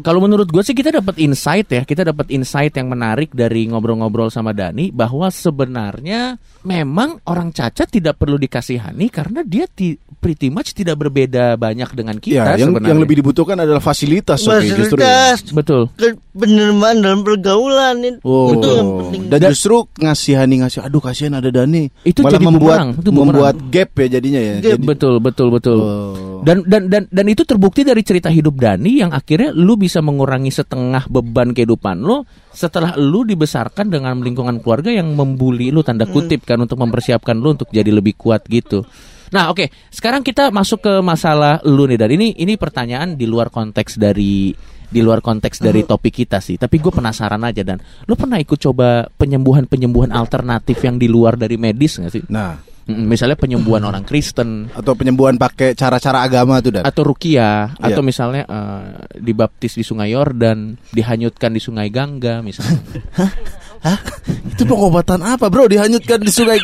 Kalau 0.00 0.18
menurut 0.18 0.46
gue 0.46 0.60
sih 0.60 0.74
kita 0.74 0.90
dapat 0.92 1.14
insight 1.16 1.66
ya, 1.66 1.82
kita 1.82 2.02
dapat 2.04 2.28
insight 2.28 2.74
yang 2.74 2.86
menarik 2.86 3.30
dari 3.30 3.64
ngobrol-ngobrol 3.64 4.26
sama 4.26 4.50
Dani 4.50 4.90
bahwa 4.90 5.30
sebenarnya 5.30 6.34
memang 6.60 7.22
orang 7.24 7.50
cacat 7.50 7.86
tidak 7.86 8.16
perlu 8.16 8.36
dikasihani 8.36 9.06
karena 9.06 9.40
dia 9.40 9.64
ti- 9.64 9.94
pretty 9.96 10.48
much 10.48 10.74
tidak 10.74 10.98
berbeda 10.98 11.56
banyak 11.56 11.88
dengan 11.90 12.18
kita 12.18 12.44
Ya, 12.52 12.58
yang, 12.58 12.74
sebenarnya. 12.74 12.90
yang 12.90 13.00
lebih 13.00 13.16
dibutuhkan 13.16 13.56
adalah 13.56 13.80
fasilitas, 13.80 14.42
oke, 14.42 14.60
justru. 14.68 14.98
ya. 14.98 15.32
fasilitas 15.32 15.54
betul. 15.54 15.82
ke- 15.94 16.18
penerimaan 16.30 17.00
dalam 17.00 17.20
pergaulan 17.20 17.96
itu, 18.00 18.18
Oh, 18.20 18.52
itu 18.52 18.68
yang 18.68 18.88
penting 19.00 19.22
dan 19.30 19.40
justru 19.48 19.76
ngasihani 19.94 20.54
ngasih, 20.60 20.80
aduh 20.82 21.00
kasihan 21.00 21.32
ada 21.34 21.48
Dani. 21.48 21.88
Itu 22.02 22.20
Malah 22.20 22.32
jadi 22.32 22.44
membuat 22.44 22.78
bumerang, 22.80 22.88
itu 23.04 23.10
bumerang. 23.12 23.26
membuat 23.36 23.56
gap 23.68 23.90
ya 23.92 24.06
jadinya 24.08 24.40
ya. 24.40 24.54
Gap. 24.58 24.64
Jadi- 24.80 24.86
Betul, 24.90 25.14
betul, 25.20 25.48
betul. 25.52 25.78
Oh. 25.78 26.40
Dan 26.40 26.64
dan 26.64 26.88
dan 26.88 27.04
dan 27.12 27.26
itu 27.28 27.44
terbukti 27.44 27.84
dari 27.84 28.00
cerita 28.00 28.32
hidup 28.32 28.56
Dani 28.56 29.04
yang 29.04 29.12
akhirnya 29.12 29.52
lu 29.52 29.76
bisa 29.76 30.00
mengurangi 30.00 30.48
setengah 30.48 31.04
beban 31.06 31.52
kehidupan 31.52 32.00
lu 32.00 32.24
setelah 32.50 32.96
lu 32.96 33.28
dibesarkan 33.28 33.92
dengan 33.92 34.16
lingkungan 34.24 34.58
keluarga 34.64 34.88
yang 34.88 35.12
membuli 35.12 35.68
lu 35.68 35.84
tanda 35.84 36.08
kutip 36.08 36.48
kan 36.48 36.56
untuk 36.58 36.80
mempersiapkan 36.80 37.36
lu 37.36 37.54
untuk 37.54 37.68
jadi 37.68 37.92
lebih 37.92 38.16
kuat 38.16 38.48
gitu. 38.48 38.82
Nah, 39.30 39.52
oke, 39.52 39.70
sekarang 39.94 40.26
kita 40.26 40.50
masuk 40.50 40.82
ke 40.82 40.92
masalah 41.04 41.62
lu 41.62 41.86
nih 41.86 42.00
dan 42.00 42.10
ini 42.10 42.34
ini 42.34 42.58
pertanyaan 42.58 43.14
di 43.14 43.30
luar 43.30 43.46
konteks 43.52 43.94
dari 43.94 44.50
di 44.90 45.00
luar 45.06 45.22
konteks 45.22 45.62
dari 45.62 45.86
topik 45.86 46.10
kita 46.10 46.42
sih. 46.42 46.58
Tapi 46.58 46.82
gue 46.82 46.90
penasaran 46.90 47.38
aja 47.46 47.62
dan 47.62 47.78
lu 48.10 48.18
pernah 48.18 48.42
ikut 48.42 48.58
coba 48.58 49.06
penyembuhan 49.06 49.70
penyembuhan 49.70 50.10
alternatif 50.10 50.82
yang 50.82 50.98
di 50.98 51.06
luar 51.06 51.38
dari 51.38 51.54
medis 51.54 52.02
nggak 52.02 52.10
sih? 52.10 52.24
Nah, 52.26 52.58
Misalnya 52.90 53.34
penyembuhan 53.34 53.82
orang 53.82 54.02
Kristen, 54.02 54.68
atau 54.70 54.92
penyembuhan 54.92 55.34
pakai 55.34 55.72
cara-cara 55.72 56.20
agama 56.20 56.58
tuh 56.58 56.74
dan. 56.74 56.82
atau 56.82 57.02
rukia 57.02 57.72
Iya. 57.72 57.86
atau 57.86 58.02
misalnya 58.02 58.42
eh, 58.44 58.86
dibaptis 59.16 59.74
di 59.74 59.82
Sungai 59.82 60.10
Yordan, 60.10 60.74
dihanyutkan 60.88 61.50
di 61.50 61.60
Sungai 61.60 61.88
Gangga 61.88 62.40
misalnya. 62.40 62.80
Itu 64.52 64.64
pengobatan 64.64 65.22
apa, 65.22 65.48
Bro? 65.48 65.64
Dihanyutkan 65.66 66.20
di 66.20 66.28
sungai 66.28 66.60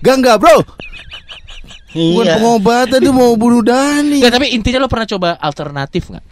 Gangga, 0.00 0.40
Bro. 0.40 0.64
Bukan 1.92 2.24
iya 2.24 2.36
pengobatan 2.36 2.98
dia 2.98 3.12
mau 3.12 3.32
bunuh 3.34 3.60
Dani. 3.60 4.20
Nggak, 4.20 4.32
tapi 4.32 4.46
intinya 4.52 4.84
lo 4.84 4.88
pernah 4.88 5.04
coba 5.06 5.28
alternatif 5.36 6.08
nggak? 6.08 6.24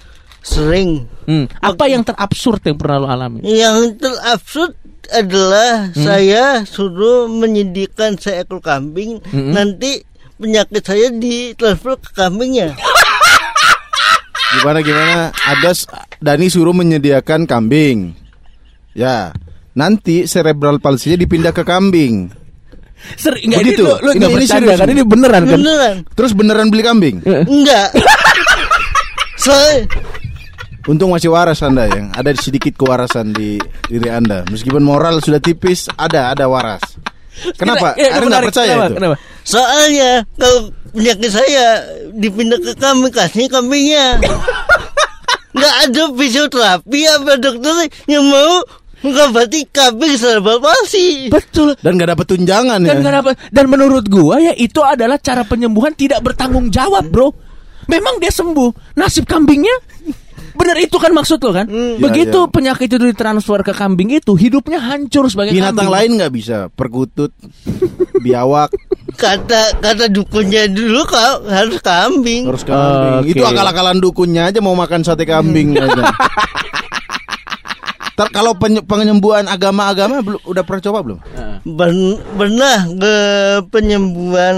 sering 0.44 1.08
Hmm, 1.24 1.48
apa 1.56 1.88
yang 1.88 2.04
terabsurd 2.04 2.60
yang 2.68 2.76
pernah 2.76 3.00
lo 3.00 3.08
alami? 3.08 3.40
yang 3.48 3.96
terabsurd 3.96 4.76
adalah 5.10 5.90
saya 5.92 6.62
suruh 6.62 7.26
menyediakan 7.26 8.16
seekor 8.16 8.58
kambing 8.58 9.18
Mm-mm. 9.26 9.50
nanti 9.50 10.00
penyakit 10.34 10.80
saya 10.80 11.10
ditransfer 11.10 11.98
ke 11.98 12.10
kambingnya 12.12 12.72
Gimana 14.54 14.78
gimana? 14.80 15.16
Ada 15.34 15.74
Dani 16.16 16.46
suruh 16.46 16.70
menyediakan 16.70 17.42
kambing. 17.42 18.14
Ya. 18.94 19.34
Nanti 19.74 20.30
cerebral 20.30 20.78
palsinya 20.78 21.18
dipindah 21.18 21.50
ke 21.50 21.66
kambing. 21.66 22.30
Ser 23.18 23.34
nggak 23.34 23.58
Begitu? 23.58 23.82
ini 23.82 23.90
lo, 23.90 23.98
lo 23.98 24.10
Ini- 24.14 24.30
ini 24.32 24.46
serius 24.46 24.78
kan? 24.78 24.86
Ini 24.86 25.02
beneran 25.02 25.42
kan? 25.42 25.58
beneran 25.58 25.94
Terus 26.08 26.32
beneran 26.32 26.70
beli 26.70 26.80
kambing? 26.80 27.16
enggak 27.26 27.90
saya 29.44 29.82
Untung 30.84 31.16
masih 31.16 31.32
waras 31.32 31.64
Anda 31.64 31.88
yang 31.88 32.12
ada 32.12 32.28
sedikit 32.36 32.76
kewarasan 32.76 33.32
di 33.32 33.56
diri 33.88 34.12
Anda. 34.12 34.44
Meskipun 34.52 34.84
moral 34.84 35.24
sudah 35.24 35.40
tipis, 35.40 35.88
ada 35.96 36.36
ada 36.36 36.44
waras. 36.44 36.84
Kenapa? 37.56 37.96
Iya, 37.96 38.04
iya, 38.04 38.10
Anda 38.14 38.26
nggak 38.28 38.44
percaya 38.52 38.68
kenapa? 38.70 38.86
itu? 38.86 38.94
Kenapa? 39.00 39.16
soalnya 39.44 40.10
kalau 40.38 40.58
penyakit 40.94 41.30
saya 41.34 41.66
dipindah 42.14 42.56
ke 42.62 42.72
kambing 42.78 43.12
kasih 43.12 43.44
kambingnya 43.50 44.22
nggak 45.56 45.74
ada 45.84 46.02
fisioterapi 46.14 47.00
apa 47.10 47.32
dokter 47.36 47.74
yang 48.06 48.24
mau 48.24 48.62
mengobati 49.02 49.68
kambing 49.68 50.16
cerebral 50.16 50.62
palsi 50.62 51.28
Betul. 51.28 51.76
Dan 51.82 51.98
nggak 51.98 52.16
dapat 52.16 52.26
tunjangan 52.28 52.78
ya. 52.80 52.88
Dan 52.94 52.96
nggak 53.02 53.14
dapat- 53.20 53.36
dan 53.50 53.64
menurut 53.68 54.04
gua 54.06 54.40
ya 54.40 54.54
itu 54.54 54.80
adalah 54.80 55.18
cara 55.20 55.42
penyembuhan 55.44 55.92
tidak 55.92 56.22
bertanggung 56.22 56.70
jawab, 56.70 57.04
Bro. 57.10 57.34
Memang 57.84 58.16
dia 58.16 58.32
sembuh. 58.32 58.96
Nasib 58.96 59.28
kambingnya 59.28 59.74
Bener 60.54 60.76
itu 60.78 60.96
kan 60.96 61.10
maksud 61.10 61.38
lo 61.38 61.50
kan? 61.50 61.66
Begitu 61.98 62.30
Iya, 62.30 62.46
iya. 62.46 62.52
penyakit 62.52 62.88
itu 62.88 63.04
ditransfer 63.04 63.60
ke 63.60 63.72
kambing 63.72 64.14
itu, 64.14 64.32
hidupnya 64.32 64.78
hancur 64.78 65.26
sebagai 65.26 65.50
Binatang 65.50 65.86
kambing. 65.86 65.94
lain 65.94 66.10
nggak 66.16 66.32
bisa, 66.32 66.58
perkutut, 66.70 67.34
biawak, 68.24 68.70
kata 69.14 69.78
kata 69.78 70.06
dukunnya 70.08 70.70
dulu 70.70 71.02
kau 71.04 71.46
harus 71.46 71.78
kambing 71.78 72.46
harus 72.46 72.62
kambing. 72.62 73.12
Oke. 73.20 73.30
Itu 73.32 73.42
akal-akalan 73.42 73.98
dukunnya 73.98 74.48
aja 74.48 74.58
mau 74.58 74.74
makan 74.74 75.02
sate 75.02 75.22
kambing 75.22 75.74
aja. 75.74 76.02
Ntar 78.14 78.30
kalau 78.30 78.54
penye- 78.54 78.80
penyembuhan 78.80 79.44
agama-agama 79.44 80.22
belum 80.22 80.40
udah 80.44 80.62
pernah 80.62 80.82
coba 80.82 80.98
belum? 81.02 81.18
Ben- 81.66 82.18
pernah 82.32 82.78
ke 82.88 83.14
penyembuhan 83.68 84.56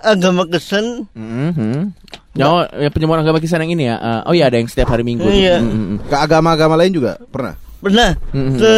agama 0.00 0.42
Kristen 0.44 1.06
Mhm. 1.08 1.94
Oh, 2.38 2.62
ya 2.70 2.86
penyembuhan 2.88 3.18
agama 3.20 3.38
kisan 3.38 3.58
yang 3.60 3.72
ini 3.72 3.84
ya. 3.84 3.96
Eh, 3.96 4.20
oh 4.24 4.32
iya 4.32 4.46
ada 4.46 4.56
yang 4.56 4.66
setiap 4.66 4.88
hari 4.88 5.02
Minggu. 5.02 5.26
Iya. 5.26 5.58
Mm, 5.58 5.66
mm, 5.66 5.86
mm. 5.88 5.98
Ke 6.06 6.16
agama-agama 6.16 6.74
lain 6.74 6.90
juga 6.92 7.18
pernah? 7.24 7.54
pernah 7.78 8.10
Mhm. 8.34 8.58
ke 8.58 8.74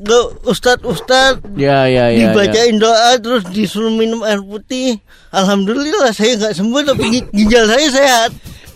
ke 0.00 0.18
ustadz 0.44 0.86
ustadz 0.86 1.42
Ya 1.58 1.90
ya 1.90 2.06
ya. 2.06 2.06
ya. 2.06 2.30
dibacain 2.30 2.78
doa 2.78 3.18
terus 3.18 3.42
disuruh 3.50 3.90
minum 3.90 4.22
air 4.22 4.38
putih 4.38 5.02
alhamdulillah 5.28 6.14
saya 6.14 6.38
nggak 6.38 6.54
sembuh 6.54 6.86
tapi 6.86 7.02
gi- 7.10 7.30
ginjal 7.34 7.66
saya 7.66 7.86
sehat 7.90 8.30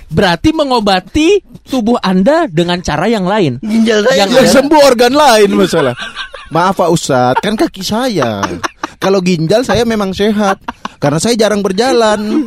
Berarti 0.07 0.55
mengobati 0.55 1.42
tubuh 1.66 1.99
Anda 1.99 2.47
dengan 2.47 2.79
cara 2.79 3.11
yang 3.11 3.27
lain. 3.27 3.59
ginjal 3.59 4.07
saya 4.07 4.27
Yang 4.27 4.31
Yang 4.38 4.49
sembuh 4.55 4.81
organ 4.87 5.12
lain 5.14 5.51
masalah. 5.55 5.95
Maaf 6.55 6.79
Pak 6.79 6.90
Ustadz, 6.95 7.42
kan 7.42 7.59
kaki 7.59 7.83
saya. 7.83 8.38
Kalau 9.03 9.19
ginjal 9.19 9.66
saya 9.66 9.83
memang 9.83 10.14
sehat 10.14 10.62
karena 11.03 11.19
saya 11.19 11.35
jarang 11.35 11.61
berjalan. 11.61 12.47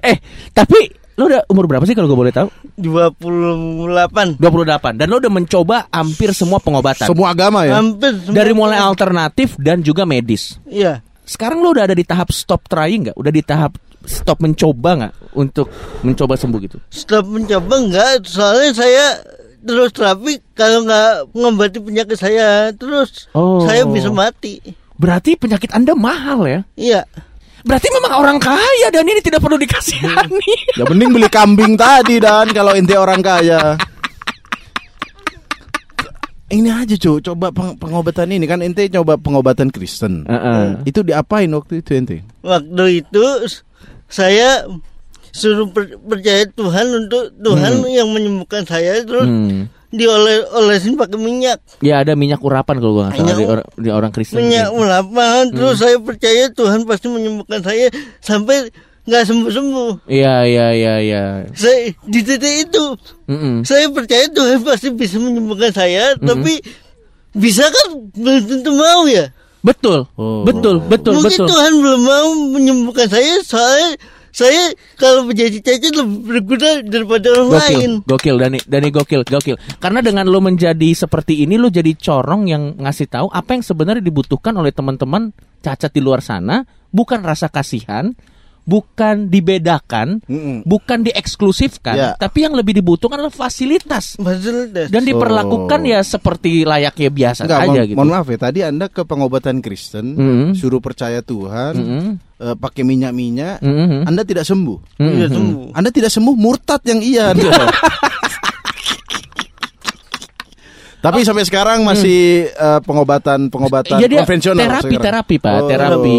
Eh, 0.00 0.16
tapi 0.50 0.90
lo 1.14 1.30
udah 1.30 1.46
umur 1.46 1.70
berapa 1.70 1.86
sih 1.86 1.94
kalau 1.94 2.10
gue 2.10 2.18
boleh 2.18 2.34
tahu? 2.34 2.50
28 2.74 4.42
28 4.42 4.98
dan 4.98 5.06
lo 5.06 5.22
udah 5.22 5.32
mencoba 5.32 5.76
hampir 5.94 6.34
semua 6.34 6.58
pengobatan. 6.58 7.06
Semua 7.06 7.30
agama 7.30 7.62
ya. 7.62 7.78
hampir 7.78 8.18
semua. 8.18 8.34
Dari 8.34 8.52
mulai 8.56 8.78
alternatif 8.82 9.54
dan 9.60 9.84
juga 9.86 10.02
medis. 10.02 10.58
iya 10.66 10.98
Sekarang 11.22 11.62
lo 11.62 11.72
udah 11.72 11.88
ada 11.88 11.96
di 11.96 12.02
tahap 12.02 12.34
stop 12.34 12.66
trying 12.66 13.08
nggak? 13.08 13.16
Udah 13.16 13.32
di 13.32 13.42
tahap 13.46 13.78
stop 14.04 14.38
mencoba 14.38 14.90
nggak 14.96 15.14
untuk 15.32 15.66
mencoba 16.00 16.34
sembuh 16.34 16.60
gitu? 16.60 16.76
stop 16.88 17.24
mencoba 17.24 17.74
enggak 17.78 18.24
soalnya 18.24 18.70
saya 18.72 19.06
terus 19.60 19.90
terapi 19.90 20.36
kalau 20.52 20.84
nggak 20.84 21.08
mengobati 21.30 21.78
penyakit 21.78 22.16
saya 22.16 22.68
terus 22.70 23.26
Oh. 23.32 23.64
saya 23.64 23.84
bisa 23.84 24.08
mati 24.08 24.60
Berarti 24.94 25.34
penyakit 25.34 25.68
Anda 25.70 25.92
mahal 25.92 26.44
ya? 26.44 26.60
iya 26.74 27.02
Berarti 27.60 27.88
memang 27.90 28.12
orang 28.14 28.36
kaya 28.38 28.92
dan 28.92 29.02
ini 29.02 29.18
tidak 29.18 29.40
perlu 29.40 29.56
dikasihani. 29.56 30.52
Ya 30.78 30.84
mending 30.84 31.10
beli 31.10 31.26
kambing 31.26 31.74
tadi 31.74 32.20
dan 32.20 32.52
kalau 32.52 32.76
ente 32.76 32.92
orang 32.92 33.18
kaya. 33.18 33.80
Ini 36.44 36.68
aja 36.68 36.94
cuy, 36.94 37.18
coba 37.18 37.48
peng- 37.50 37.74
pengobatan 37.74 38.28
ini 38.28 38.44
kan 38.44 38.60
ente 38.60 38.84
coba 38.86 39.16
pengobatan 39.16 39.72
Kristen. 39.72 40.22
Heeh. 40.22 40.84
Itu 40.84 41.00
diapain 41.00 41.48
waktu 41.50 41.80
itu 41.80 41.90
ente? 41.90 42.20
waktu 42.44 43.00
itu 43.00 43.24
saya 44.06 44.64
suruh 45.30 45.66
per- 45.66 45.98
percaya 45.98 46.46
Tuhan 46.46 46.86
untuk 46.96 47.34
Tuhan 47.34 47.82
yang 47.88 48.08
menyembuhkan 48.08 48.62
saya 48.62 49.02
terus 49.02 49.26
Hmm. 49.26 49.66
dioles-olesin 49.90 50.94
pakai 50.94 51.16
minyak. 51.16 51.58
Ya 51.80 51.98
ada 51.98 52.14
minyak 52.14 52.38
urapan 52.38 52.78
kalau 52.78 52.92
gua 52.94 53.02
nggak 53.08 53.16
salah 53.16 53.34
di, 53.34 53.44
or- 53.44 53.68
di 53.76 53.88
orang 53.88 54.10
Kristen. 54.10 54.38
Minyak 54.40 54.68
gitu. 54.68 54.78
ulapan. 54.80 55.42
Terus 55.50 55.74
saya 55.76 55.96
percaya 55.98 56.44
Tuhan 56.48 56.80
pasti 56.84 57.06
menyembuhkan 57.08 57.60
saya 57.60 57.86
sampai 58.18 58.70
nggak 59.04 59.22
sembuh-sembuh. 59.22 59.92
Iya 60.06 60.34
iya 60.44 60.66
iya 60.72 60.94
iya. 60.98 61.22
Saya 61.50 61.92
di 62.00 62.20
titik 62.20 62.54
itu 62.64 62.84
Mm-mm. 63.26 63.62
saya 63.62 63.86
percaya 63.88 64.26
Tuhan 64.28 64.62
pasti 64.62 64.88
bisa 64.90 65.18
menyembuhkan 65.18 65.70
saya, 65.70 66.14
tapi 66.16 66.58
bisa 67.32 67.66
kan 67.66 67.86
belum 68.12 68.38
tentu 68.44 68.70
mau 68.72 69.04
ya. 69.04 69.28
Betul. 69.64 70.04
Oh. 70.20 70.44
Betul, 70.44 70.84
betul, 70.84 71.18
Mungkin 71.18 71.40
betul. 71.40 71.48
Tuhan 71.48 71.72
belum 71.80 72.00
mau 72.04 72.28
menyembuhkan 72.52 73.08
saya, 73.08 73.40
saya 73.40 73.96
saya 74.34 74.74
kalau 74.98 75.30
menjadi 75.30 75.62
cacat 75.62 75.94
lebih 75.94 76.18
berguna 76.26 76.82
daripada 76.82 77.26
orang 77.38 77.50
lain. 77.54 77.90
Gokil, 78.02 78.34
gokil 78.34 78.36
Dani, 78.42 78.58
Dani 78.66 78.88
gokil, 78.90 79.22
gokil. 79.22 79.56
Karena 79.78 80.02
dengan 80.02 80.26
lo 80.26 80.42
menjadi 80.42 80.90
seperti 80.90 81.46
ini 81.46 81.54
lo 81.54 81.70
jadi 81.70 81.94
corong 81.94 82.50
yang 82.50 82.74
ngasih 82.82 83.06
tahu 83.06 83.30
apa 83.30 83.54
yang 83.54 83.62
sebenarnya 83.62 84.02
dibutuhkan 84.02 84.50
oleh 84.58 84.74
teman-teman 84.74 85.30
cacat 85.62 85.94
di 85.94 86.02
luar 86.02 86.18
sana, 86.18 86.66
bukan 86.90 87.22
rasa 87.22 87.46
kasihan, 87.46 88.10
bukan 88.64 89.28
dibedakan, 89.28 90.24
Mm-mm. 90.24 90.64
bukan 90.64 91.04
dieksklusifkan, 91.04 91.94
Ya. 91.94 92.10
tapi 92.16 92.42
yang 92.42 92.52
lebih 92.52 92.72
dibutuhkan 92.74 93.16
adalah 93.16 93.30
fasilitas 93.30 94.16
Fasilitas. 94.16 94.88
dan 94.88 95.02
diperlakukan 95.02 95.80
Oh. 95.80 95.86
ya 95.86 96.00
seperti 96.00 96.64
layaknya 96.64 97.08
biasa 97.08 97.40
Enggak, 97.44 97.60
aja 97.60 97.68
mohon, 97.70 97.84
gitu. 97.86 97.96
mohon 97.96 98.10
maaf 98.10 98.26
ya. 98.26 98.38
Tadi 98.40 98.58
Anda 98.60 98.86
ke 98.88 99.02
pengobatan 99.02 99.60
Kristen, 99.60 100.16
Mm-mm. 100.16 100.48
suruh 100.54 100.80
percaya 100.80 101.20
Tuhan, 101.20 101.72
Mm-mm. 101.74 102.08
eh, 102.40 102.56
pakai 102.56 102.82
minyak-minyak, 102.82 103.60
Mm-mm. 103.60 104.04
Anda 104.04 104.24
tidak 104.24 104.44
sembuh. 104.44 104.78
Sembuh. 104.96 105.72
Anda 105.72 105.88
tidak 105.88 106.08
sembuh, 106.08 106.34
murtad 106.34 106.80
yang 106.84 107.00
iya. 107.00 107.32
Tapi 111.04 111.20
sampai 111.20 111.44
sekarang 111.44 111.84
masih 111.84 112.48
eh, 112.48 112.80
pengobatan 112.80 113.52
pengobatan 113.52 114.00
Jadi 114.00 114.14
konvensional. 114.16 114.56
terapi 114.58 114.88
sekarang. 114.88 115.04
terapi 115.04 115.34
pak 115.36 115.52
Oh. 115.54 115.68
terapi. 115.68 116.18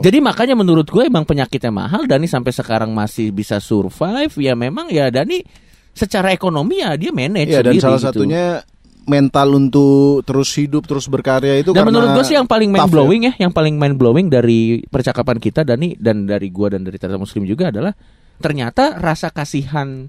Jadi 0.00 0.18
makanya 0.20 0.54
menurut 0.54 0.86
gue 0.86 1.02
emang 1.02 1.26
penyakitnya 1.26 1.68
mahal. 1.68 2.06
Dani 2.06 2.24
sampai 2.24 2.54
sekarang 2.54 2.94
masih 2.94 3.30
bisa 3.30 3.58
survive. 3.58 4.30
Ya 4.38 4.54
memang 4.54 4.86
ya 4.86 5.10
Dani 5.10 5.42
secara 5.90 6.30
ekonomi 6.30 6.78
ya 6.78 6.94
dia 6.94 7.10
manage 7.10 7.50
Iya 7.50 7.66
dan 7.66 7.74
salah 7.76 7.98
gitu. 7.98 8.06
satunya 8.22 8.62
mental 9.02 9.58
untuk 9.58 10.22
terus 10.22 10.54
hidup 10.54 10.86
terus 10.86 11.10
berkarya 11.10 11.58
itu 11.58 11.74
Dan 11.74 11.82
menurut 11.82 12.14
gue 12.14 12.22
sih 12.22 12.38
yang 12.38 12.46
paling 12.46 12.70
mind 12.70 12.86
blowing 12.86 13.22
ya, 13.26 13.32
yang 13.36 13.50
paling 13.50 13.74
mind 13.74 13.98
blowing 13.98 14.30
dari 14.30 14.78
percakapan 14.86 15.42
kita 15.42 15.66
Dani 15.66 15.98
dan 15.98 16.30
dari 16.30 16.46
gua 16.48 16.70
dan 16.70 16.86
dari 16.86 16.94
Tata 16.94 17.18
Muslim 17.18 17.42
juga 17.42 17.74
adalah 17.74 17.90
ternyata 18.38 18.94
rasa 18.96 19.34
kasihan 19.34 20.06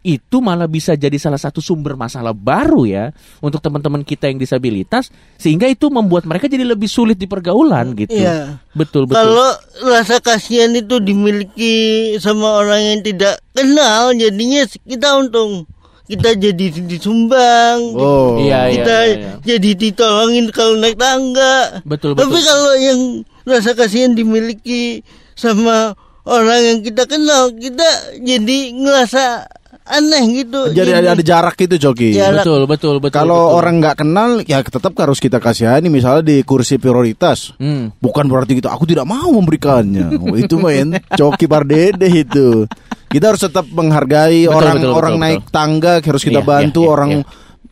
itu 0.00 0.40
malah 0.40 0.64
bisa 0.64 0.96
jadi 0.96 1.12
salah 1.20 1.36
satu 1.36 1.60
sumber 1.60 1.92
masalah 1.92 2.32
baru 2.32 2.88
ya 2.88 3.04
untuk 3.44 3.60
teman-teman 3.60 4.00
kita 4.00 4.32
yang 4.32 4.40
disabilitas 4.40 5.12
sehingga 5.36 5.68
itu 5.68 5.92
membuat 5.92 6.24
mereka 6.24 6.48
jadi 6.48 6.64
lebih 6.64 6.88
sulit 6.88 7.20
di 7.20 7.28
pergaulan 7.28 7.92
gitu. 7.92 8.16
Iya. 8.16 8.64
Betul 8.72 9.04
betul. 9.04 9.20
Kalau 9.20 9.50
rasa 9.84 10.16
kasihan 10.24 10.72
itu 10.72 11.04
dimiliki 11.04 12.16
sama 12.16 12.64
orang 12.64 12.80
yang 12.80 13.00
tidak 13.04 13.44
kenal, 13.52 14.16
jadinya 14.16 14.64
kita 14.88 15.08
untung. 15.20 15.68
Kita 16.10 16.34
jadi 16.34 16.74
disumbang, 16.90 17.94
Oh. 17.94 18.34
Iya, 18.34 18.66
iya, 18.66 18.74
kita 18.74 18.96
iya, 18.98 19.14
iya. 19.14 19.32
jadi 19.46 19.70
ditolongin 19.78 20.50
kalau 20.50 20.74
naik 20.74 20.98
tangga. 20.98 21.86
Betul 21.86 22.18
Tapi 22.18 22.34
betul. 22.34 22.42
kalau 22.50 22.72
yang 22.82 23.00
rasa 23.46 23.78
kasihan 23.78 24.18
dimiliki 24.18 25.06
sama 25.38 25.94
orang 26.26 26.60
yang 26.66 26.78
kita 26.82 27.06
kenal, 27.06 27.54
kita 27.54 27.86
jadi 28.26 28.58
ngerasa 28.74 29.46
aneh 29.90 30.24
gitu. 30.44 30.60
Jadi 30.70 30.90
ada, 30.94 31.18
ada 31.18 31.22
jarak 31.22 31.58
gitu 31.58 31.90
Joki. 31.90 32.14
Jarak. 32.14 32.46
Betul 32.46 32.60
betul 32.70 32.96
betul. 33.02 33.16
Kalau 33.18 33.50
betul. 33.50 33.58
orang 33.58 33.74
nggak 33.82 33.96
kenal 33.98 34.30
ya 34.46 34.62
tetap 34.62 34.92
harus 34.94 35.18
kita 35.18 35.42
kasihani 35.42 35.90
misalnya 35.90 36.22
di 36.24 36.36
kursi 36.46 36.78
prioritas. 36.78 37.52
Hmm. 37.58 37.90
Bukan 37.98 38.30
berarti 38.30 38.56
kita 38.56 38.70
aku 38.70 38.86
tidak 38.86 39.04
mau 39.04 39.28
memberikannya. 39.34 40.08
Oh, 40.20 40.36
itu 40.36 40.60
main 40.60 41.00
Coki 41.16 41.48
Pardede 41.48 42.06
itu. 42.06 42.68
Kita 43.10 43.34
harus 43.34 43.42
tetap 43.42 43.66
menghargai 43.72 44.46
Betul, 44.46 44.54
orang 44.54 44.74
betul, 44.76 44.90
orang 44.92 45.14
betul, 45.16 45.24
naik 45.26 45.40
tangga 45.50 45.94
harus 45.98 46.22
kita 46.22 46.40
Iya, 46.44 46.46
bantu 46.46 46.80
iya, 46.80 46.86
iya, 46.86 46.92
orang 46.94 47.10
iya. 47.10 47.24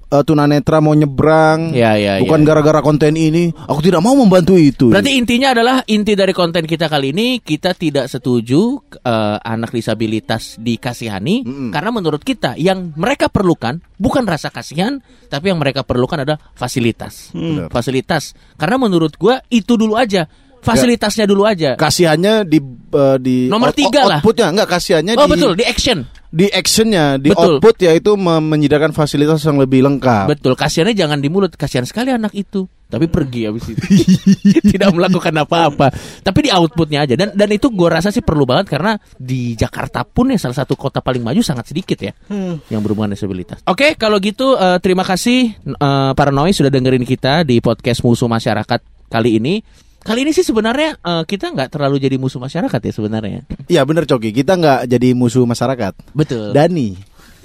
Eh, 0.08 0.22
tunanetra 0.24 0.80
mau 0.80 0.96
nyebrang. 0.96 1.72
Iya, 1.76 1.92
iya, 2.00 2.12
Bukan 2.24 2.40
iya. 2.42 2.46
gara-gara 2.46 2.80
konten 2.80 3.14
ini 3.14 3.52
aku 3.54 3.80
tidak 3.84 4.00
mau 4.00 4.16
membantu 4.16 4.56
itu. 4.56 4.90
Berarti 4.90 5.16
intinya 5.16 5.52
adalah 5.52 5.84
inti 5.86 6.16
dari 6.16 6.32
konten 6.32 6.64
kita 6.64 6.88
kali 6.88 7.12
ini 7.12 7.40
kita 7.44 7.76
tidak 7.76 8.08
setuju 8.08 8.80
eh, 9.04 9.38
anak 9.38 9.72
disabilitas 9.72 10.56
dikasihani 10.58 11.70
karena 11.72 11.90
menurut 11.92 12.24
kita 12.24 12.56
yang 12.56 12.92
mereka 12.96 13.28
perlukan 13.28 13.80
bukan 14.00 14.24
rasa 14.24 14.48
kasihan 14.48 15.00
tapi 15.28 15.52
yang 15.52 15.60
mereka 15.60 15.84
perlukan 15.84 16.24
adalah 16.24 16.40
fasilitas. 16.56 17.30
Benar. 17.36 17.68
Fasilitas. 17.68 18.32
Karena 18.56 18.80
menurut 18.80 19.14
gua 19.20 19.40
itu 19.52 19.76
dulu 19.76 19.94
aja. 19.94 20.26
Fasilitasnya 20.60 21.24
dulu 21.24 21.42
aja. 21.42 21.74
kasihannya 21.74 22.44
di 22.44 22.58
eh, 22.88 23.16
di 23.18 23.36
Nomor 23.46 23.70
out- 23.70 23.76
tiga 23.76 24.00
lah. 24.02 24.18
outputnya 24.18 24.46
enggak 24.48 24.68
kasihannya 24.70 25.12
Oh 25.14 25.24
di 25.24 25.32
betul, 25.32 25.52
di 25.54 25.64
action. 25.64 25.98
di 26.28 26.44
actionnya 26.46 27.16
di 27.16 27.32
Betul. 27.32 27.56
output 27.56 27.76
yaitu 27.80 28.12
menyediakan 28.14 28.92
fasilitas 28.92 29.40
yang 29.42 29.56
lebih 29.56 29.80
lengkap. 29.80 30.28
Betul, 30.28 30.52
kasihannya 30.54 30.92
jangan 30.92 31.18
di 31.18 31.28
mulut, 31.28 31.54
kasihan 31.54 31.82
sekali 31.82 32.10
anak 32.10 32.32
itu. 32.32 32.68
Tapi 32.84 33.04
pergi 33.04 33.44
habis 33.44 33.64
itu. 33.66 33.80
Tidak 34.72 34.88
melakukan 34.90 35.32
apa-apa. 35.38 35.92
Tapi 36.20 36.38
di 36.40 36.50
outputnya 36.50 37.04
aja. 37.04 37.14
Dan 37.14 37.32
dan 37.32 37.48
itu 37.48 37.68
gue 37.68 37.84
rasa 37.84 38.08
sih 38.08 38.20
perlu 38.20 38.44
banget 38.44 38.68
karena 38.70 38.96
di 39.14 39.52
Jakarta 39.52 40.04
pun 40.04 40.28
ya 40.28 40.36
salah 40.36 40.56
satu 40.58 40.72
kota 40.72 41.00
paling 41.00 41.20
maju 41.20 41.40
sangat 41.40 41.64
sedikit 41.66 41.96
ya 41.98 42.12
Hmm. 42.28 42.60
yang 42.68 42.80
berhubungan 42.80 43.12
disabilitas. 43.12 43.60
Oke, 43.64 43.92
kalau 43.94 44.16
gitu 44.18 44.52
eh, 44.54 44.76
terima 44.78 45.04
kasih 45.04 45.52
eh, 45.54 46.10
para 46.12 46.28
noise 46.30 46.56
sudah 46.56 46.68
dengerin 46.68 47.04
kita 47.04 47.40
di 47.42 47.60
podcast 47.60 48.00
Musuh 48.00 48.24
Masyarakat 48.26 48.80
kali 49.08 49.36
ini. 49.36 49.60
Kali 50.08 50.24
ini 50.24 50.32
sih 50.32 50.40
sebenarnya 50.40 50.96
eh, 50.96 51.22
kita 51.28 51.52
nggak 51.52 51.68
terlalu 51.76 52.00
jadi 52.00 52.16
musuh 52.16 52.40
masyarakat 52.40 52.80
ya 52.80 52.92
sebenarnya. 52.96 53.40
Iya 53.68 53.84
bener 53.84 54.08
Coki, 54.08 54.32
kita 54.32 54.56
nggak 54.56 54.88
jadi 54.88 55.12
musuh 55.12 55.44
masyarakat. 55.44 55.92
Betul. 56.16 56.56
Dani 56.56 56.96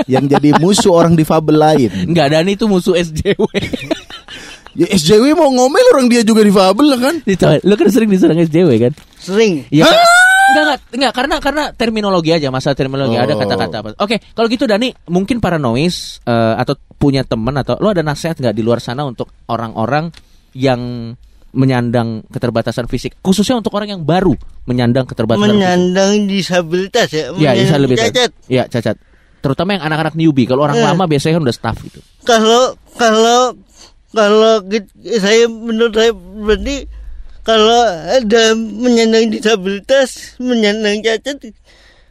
yang 0.07 0.25
jadi 0.25 0.55
musuh 0.63 0.95
orang 0.95 1.13
difabel 1.13 1.59
lain. 1.59 1.91
Enggak, 2.09 2.31
dan 2.31 2.47
itu 2.47 2.65
musuh 2.71 2.95
SJW. 2.95 3.43
Ya 4.73 4.89
SJW 4.89 5.37
mau 5.37 5.53
ngomel 5.53 5.85
orang 5.93 6.09
dia 6.09 6.25
juga 6.25 6.41
difabel 6.41 6.97
lah 6.97 6.97
kan? 6.97 7.21
Lu 7.61 7.77
kan 7.77 7.87
sering 7.93 8.09
diserang 8.09 8.41
SJW 8.41 8.81
kan? 8.81 8.93
Sering. 9.21 9.69
Iya. 9.69 9.85
kan? 9.85 9.93
Enggak, 9.93 10.63
enggak, 10.65 10.79
enggak, 10.97 11.13
karena 11.13 11.35
karena 11.37 11.63
terminologi 11.77 12.33
aja, 12.33 12.49
masalah 12.49 12.73
terminologi 12.73 13.13
ada 13.13 13.37
Oh. 13.37 13.39
kata-kata 13.45 13.75
apa. 13.85 13.89
Oke, 14.01 14.17
kalau 14.33 14.49
gitu 14.49 14.65
Dani, 14.65 14.89
mungkin 15.13 15.37
para 15.37 15.61
noise 15.61 16.17
eh, 16.25 16.55
atau 16.57 16.73
punya 16.97 17.21
teman 17.21 17.53
atau 17.53 17.77
lo 17.77 17.93
ada 17.93 18.01
nasihat 18.01 18.33
nggak 18.33 18.55
di 18.57 18.65
luar 18.65 18.81
sana 18.81 19.05
untuk 19.05 19.29
orang-orang 19.45 20.09
yang 20.57 21.13
menyandang 21.53 22.25
keterbatasan 22.33 22.89
fisik, 22.89 23.13
khususnya 23.21 23.61
untuk 23.61 23.77
orang 23.77 23.93
yang 23.93 24.01
baru 24.01 24.33
menyandang 24.65 25.05
keterbatasan 25.05 25.45
fisik. 25.45 25.57
Menyandang 25.61 26.13
disabilitas 26.25 27.07
ya. 27.13 27.29
Ya, 27.37 27.53
bisa 27.53 27.77
menyandang 27.77 27.81
lebih 27.85 27.97
cacat. 28.01 28.29
Iya, 28.49 28.63
cacat. 28.67 28.95
Terutama 29.43 29.69
yang 29.77 29.83
anak-anak 29.85 30.13
newbie. 30.17 30.49
Kalau 30.49 30.65
orang 30.65 30.79
Eh. 30.79 30.85
lama 30.87 31.03
biasanya 31.05 31.37
kan 31.37 31.43
udah 31.45 31.55
staff 31.55 31.77
gitu. 31.85 31.99
Kalau 32.25 32.73
kalau 32.97 33.53
kalau 34.13 34.53
saya 35.19 35.45
menurut 35.49 35.93
saya 35.93 36.11
berarti 36.15 36.87
kalau 37.43 37.81
ada 38.07 38.55
menyandang 38.55 39.29
disabilitas, 39.29 40.39
menyandang 40.39 41.03
cacat, 41.03 41.37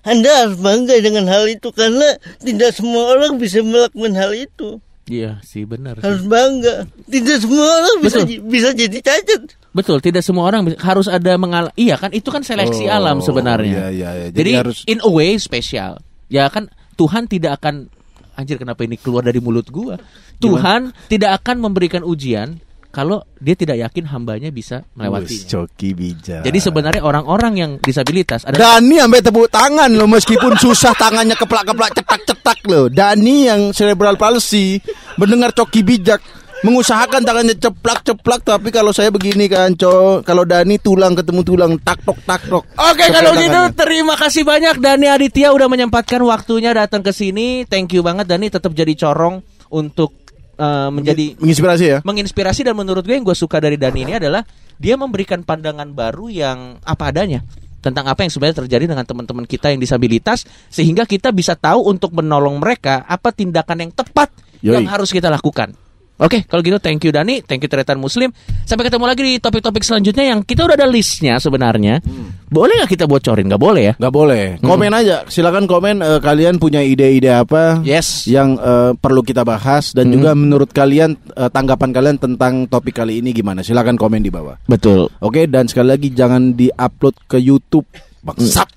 Anda 0.02 0.30
harus 0.44 0.58
bangga 0.58 0.98
dengan 0.98 1.24
hal 1.30 1.46
itu 1.46 1.70
karena 1.72 2.18
tidak 2.42 2.74
semua 2.74 3.16
orang 3.16 3.38
bisa 3.38 3.62
melakukan 3.62 4.12
hal 4.12 4.34
itu. 4.34 4.82
Iya 5.02 5.42
sih 5.42 5.66
benar. 5.66 5.98
sih. 5.98 6.06
Harus 6.06 6.22
bangga. 6.24 6.86
Tidak 7.04 7.36
semua 7.42 7.66
orang 7.66 7.96
bisa 8.00 8.18
Betul. 8.22 8.38
bisa 8.46 8.68
jadi 8.70 8.98
cacat. 9.02 9.42
Betul, 9.72 9.98
tidak 9.98 10.22
semua 10.22 10.46
orang 10.46 10.62
bisa- 10.62 10.78
harus 10.78 11.10
ada 11.10 11.32
mengal. 11.34 11.74
Iya 11.74 11.98
kan, 11.98 12.12
itu 12.12 12.28
kan 12.28 12.40
seleksi 12.40 12.86
Oh, 12.86 12.94
alam 12.94 13.18
sebenarnya. 13.18 13.88
iya, 13.88 13.88
iya, 13.90 14.10
iya. 14.14 14.28
Jadi 14.30 14.38
Jadi, 14.38 14.50
harus- 14.54 14.82
in 14.86 14.98
a 15.00 15.10
way 15.10 15.34
spesial. 15.36 15.98
Ya 16.30 16.46
kan, 16.46 16.70
Tuhan 16.94 17.26
tidak 17.26 17.58
akan 17.58 17.90
anjir 18.32 18.56
kenapa 18.56 18.86
ini 18.86 18.94
keluar 18.94 19.26
dari 19.26 19.42
mulut 19.42 19.66
gua. 19.68 19.98
Tuhan 20.38 20.94
tidak 21.06 21.42
akan 21.42 21.56
memberikan 21.60 22.02
ujian 22.02 22.62
kalau 22.92 23.24
dia 23.40 23.56
tidak 23.56 23.80
yakin 23.80 24.04
hambanya 24.12 24.52
bisa 24.52 24.84
melewati. 24.92 25.48
Coki 25.48 25.96
bijak. 25.96 26.44
Jadi 26.44 26.58
sebenarnya 26.60 27.00
orang-orang 27.00 27.52
yang 27.56 27.70
disabilitas 27.80 28.44
ada 28.44 28.60
Dani 28.60 29.00
sampai 29.00 29.24
tepuk 29.24 29.48
tangan 29.48 29.88
loh 29.96 30.04
meskipun 30.06 30.60
susah 30.60 30.92
tangannya 31.00 31.32
keplak-keplak 31.34 31.96
cetak-cetak 31.96 32.58
loh. 32.68 32.92
Dani 32.92 33.48
yang 33.48 33.72
cerebral 33.72 34.20
palsy 34.20 34.76
mendengar 35.16 35.56
Coki 35.56 35.80
bijak 35.80 36.20
mengusahakan 36.62 37.26
tangannya 37.26 37.58
ceplak-ceplak 37.58 38.46
tapi 38.46 38.70
kalau 38.70 38.94
saya 38.94 39.10
begini 39.10 39.50
kan 39.50 39.74
cok 39.74 40.22
kalau 40.22 40.46
Dani 40.46 40.78
tulang 40.78 41.18
ketemu 41.18 41.42
tulang 41.42 41.72
tak 41.82 41.98
tok 42.06 42.22
tak 42.22 42.46
tok 42.46 42.62
Oke 42.78 43.10
kalau 43.10 43.34
gitu 43.34 43.60
terima 43.74 44.14
kasih 44.14 44.46
banyak 44.46 44.78
Dani 44.78 45.10
Aditya 45.10 45.50
udah 45.50 45.66
menyempatkan 45.66 46.22
waktunya 46.22 46.70
datang 46.70 47.02
ke 47.02 47.10
sini. 47.10 47.66
Thank 47.66 47.98
you 47.98 48.06
banget 48.06 48.30
Dani 48.30 48.46
tetap 48.46 48.70
jadi 48.76 48.94
corong 48.94 49.42
untuk 49.74 50.21
eh, 50.62 50.88
menjadi 50.94 51.26
menginspirasi 51.42 51.84
ya 51.84 51.98
menginspirasi 52.06 52.62
dan 52.62 52.78
menurut 52.78 53.02
gue 53.02 53.18
yang 53.18 53.26
gue 53.26 53.34
suka 53.34 53.58
dari 53.58 53.74
Dani 53.74 54.06
ini 54.06 54.14
adalah 54.22 54.46
dia 54.78 54.94
memberikan 54.94 55.42
pandangan 55.42 55.90
baru 55.90 56.30
yang 56.30 56.78
apa 56.86 57.10
adanya 57.10 57.42
tentang 57.82 58.06
apa 58.06 58.22
yang 58.22 58.30
sebenarnya 58.30 58.62
terjadi 58.62 58.94
dengan 58.94 59.02
teman-teman 59.02 59.42
kita 59.42 59.74
yang 59.74 59.82
disabilitas 59.82 60.46
sehingga 60.70 61.02
kita 61.02 61.34
bisa 61.34 61.58
tahu 61.58 61.90
untuk 61.90 62.14
menolong 62.14 62.62
mereka 62.62 63.02
apa 63.10 63.34
tindakan 63.34 63.90
yang 63.90 63.92
tepat 63.92 64.30
Yoi. 64.62 64.78
yang 64.78 64.86
harus 64.86 65.10
kita 65.10 65.26
lakukan. 65.26 65.74
Oke, 66.22 66.46
kalau 66.46 66.62
gitu 66.62 66.78
thank 66.78 67.02
you 67.02 67.10
Dani, 67.10 67.42
thank 67.42 67.58
you 67.58 67.66
Tretan 67.66 67.98
Muslim. 67.98 68.30
Sampai 68.62 68.86
ketemu 68.86 69.10
lagi 69.10 69.22
di 69.26 69.34
topik-topik 69.42 69.82
selanjutnya 69.82 70.30
yang 70.30 70.46
kita 70.46 70.62
udah 70.62 70.78
ada 70.78 70.86
listnya 70.86 71.42
sebenarnya. 71.42 71.98
Boleh 72.46 72.78
nggak 72.78 72.94
kita 72.94 73.10
bocorin? 73.10 73.50
Nggak 73.50 73.58
boleh 73.58 73.82
ya? 73.90 73.94
Nggak 73.98 74.14
boleh. 74.14 74.44
Komen 74.62 74.94
aja. 74.94 75.26
Silakan 75.26 75.66
komen 75.66 75.98
eh, 75.98 76.20
kalian 76.22 76.62
punya 76.62 76.78
ide-ide 76.78 77.26
apa 77.26 77.82
Yes. 77.82 78.30
yang 78.30 78.54
eh, 78.54 78.94
perlu 78.94 79.26
kita 79.26 79.42
bahas 79.42 79.90
dan 79.90 80.14
juga 80.14 80.30
menurut 80.38 80.70
kalian 80.70 81.18
eh, 81.34 81.50
tanggapan 81.50 81.90
kalian 81.90 82.16
tentang 82.22 82.70
topik 82.70 83.02
kali 83.02 83.18
ini 83.18 83.34
gimana? 83.34 83.66
Silakan 83.66 83.98
komen 83.98 84.22
di 84.22 84.30
bawah. 84.30 84.62
Betul. 84.70 85.10
Oke, 85.18 85.50
dan 85.50 85.66
sekali 85.66 85.90
lagi 85.90 86.14
jangan 86.14 86.54
diupload 86.54 87.18
ke 87.26 87.42
YouTube. 87.42 87.90
Bangsat. 88.22 88.70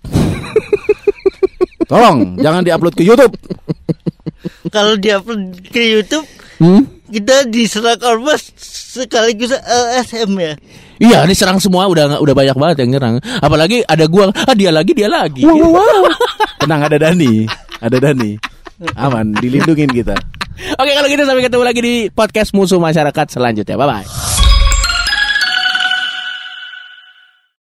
Tolong, 1.93 2.41
jangan 2.41 2.65
diupload 2.65 2.97
ke 2.97 3.05
YouTube. 3.05 3.37
Kalau 4.73 4.97
diupload 4.97 5.61
ke 5.69 5.93
YouTube 5.93 6.25
Hmm? 6.55 6.95
kita 7.05 7.45
diserang 7.47 8.01
ormas 8.01 8.49
sekaligus 8.57 9.53
LSM 9.53 10.31
ya. 10.41 10.53
Iya, 10.95 11.17
ini 11.27 11.35
serang 11.35 11.59
semua 11.59 11.85
udah 11.91 12.17
udah 12.23 12.35
banyak 12.35 12.55
banget 12.55 12.77
yang 12.85 12.97
nyerang. 12.97 13.15
Apalagi 13.43 13.83
ada 13.83 14.07
gua, 14.07 14.31
ah 14.31 14.55
dia 14.55 14.71
lagi, 14.71 14.95
dia 14.95 15.11
lagi. 15.11 15.43
Tenang 16.63 16.81
ada 16.87 16.97
Dani, 16.97 17.45
ada 17.83 17.97
Dani. 17.99 18.39
Aman, 18.95 19.35
dilindungin 19.37 19.91
kita. 19.91 20.15
Oke, 20.79 20.91
kalau 20.95 21.07
gitu 21.11 21.23
sampai 21.27 21.43
ketemu 21.43 21.63
lagi 21.67 21.81
di 21.83 21.95
podcast 22.07 22.55
musuh 22.55 22.79
masyarakat 22.79 23.27
selanjutnya. 23.27 23.75
Bye 23.75 23.87
bye. 23.87 24.34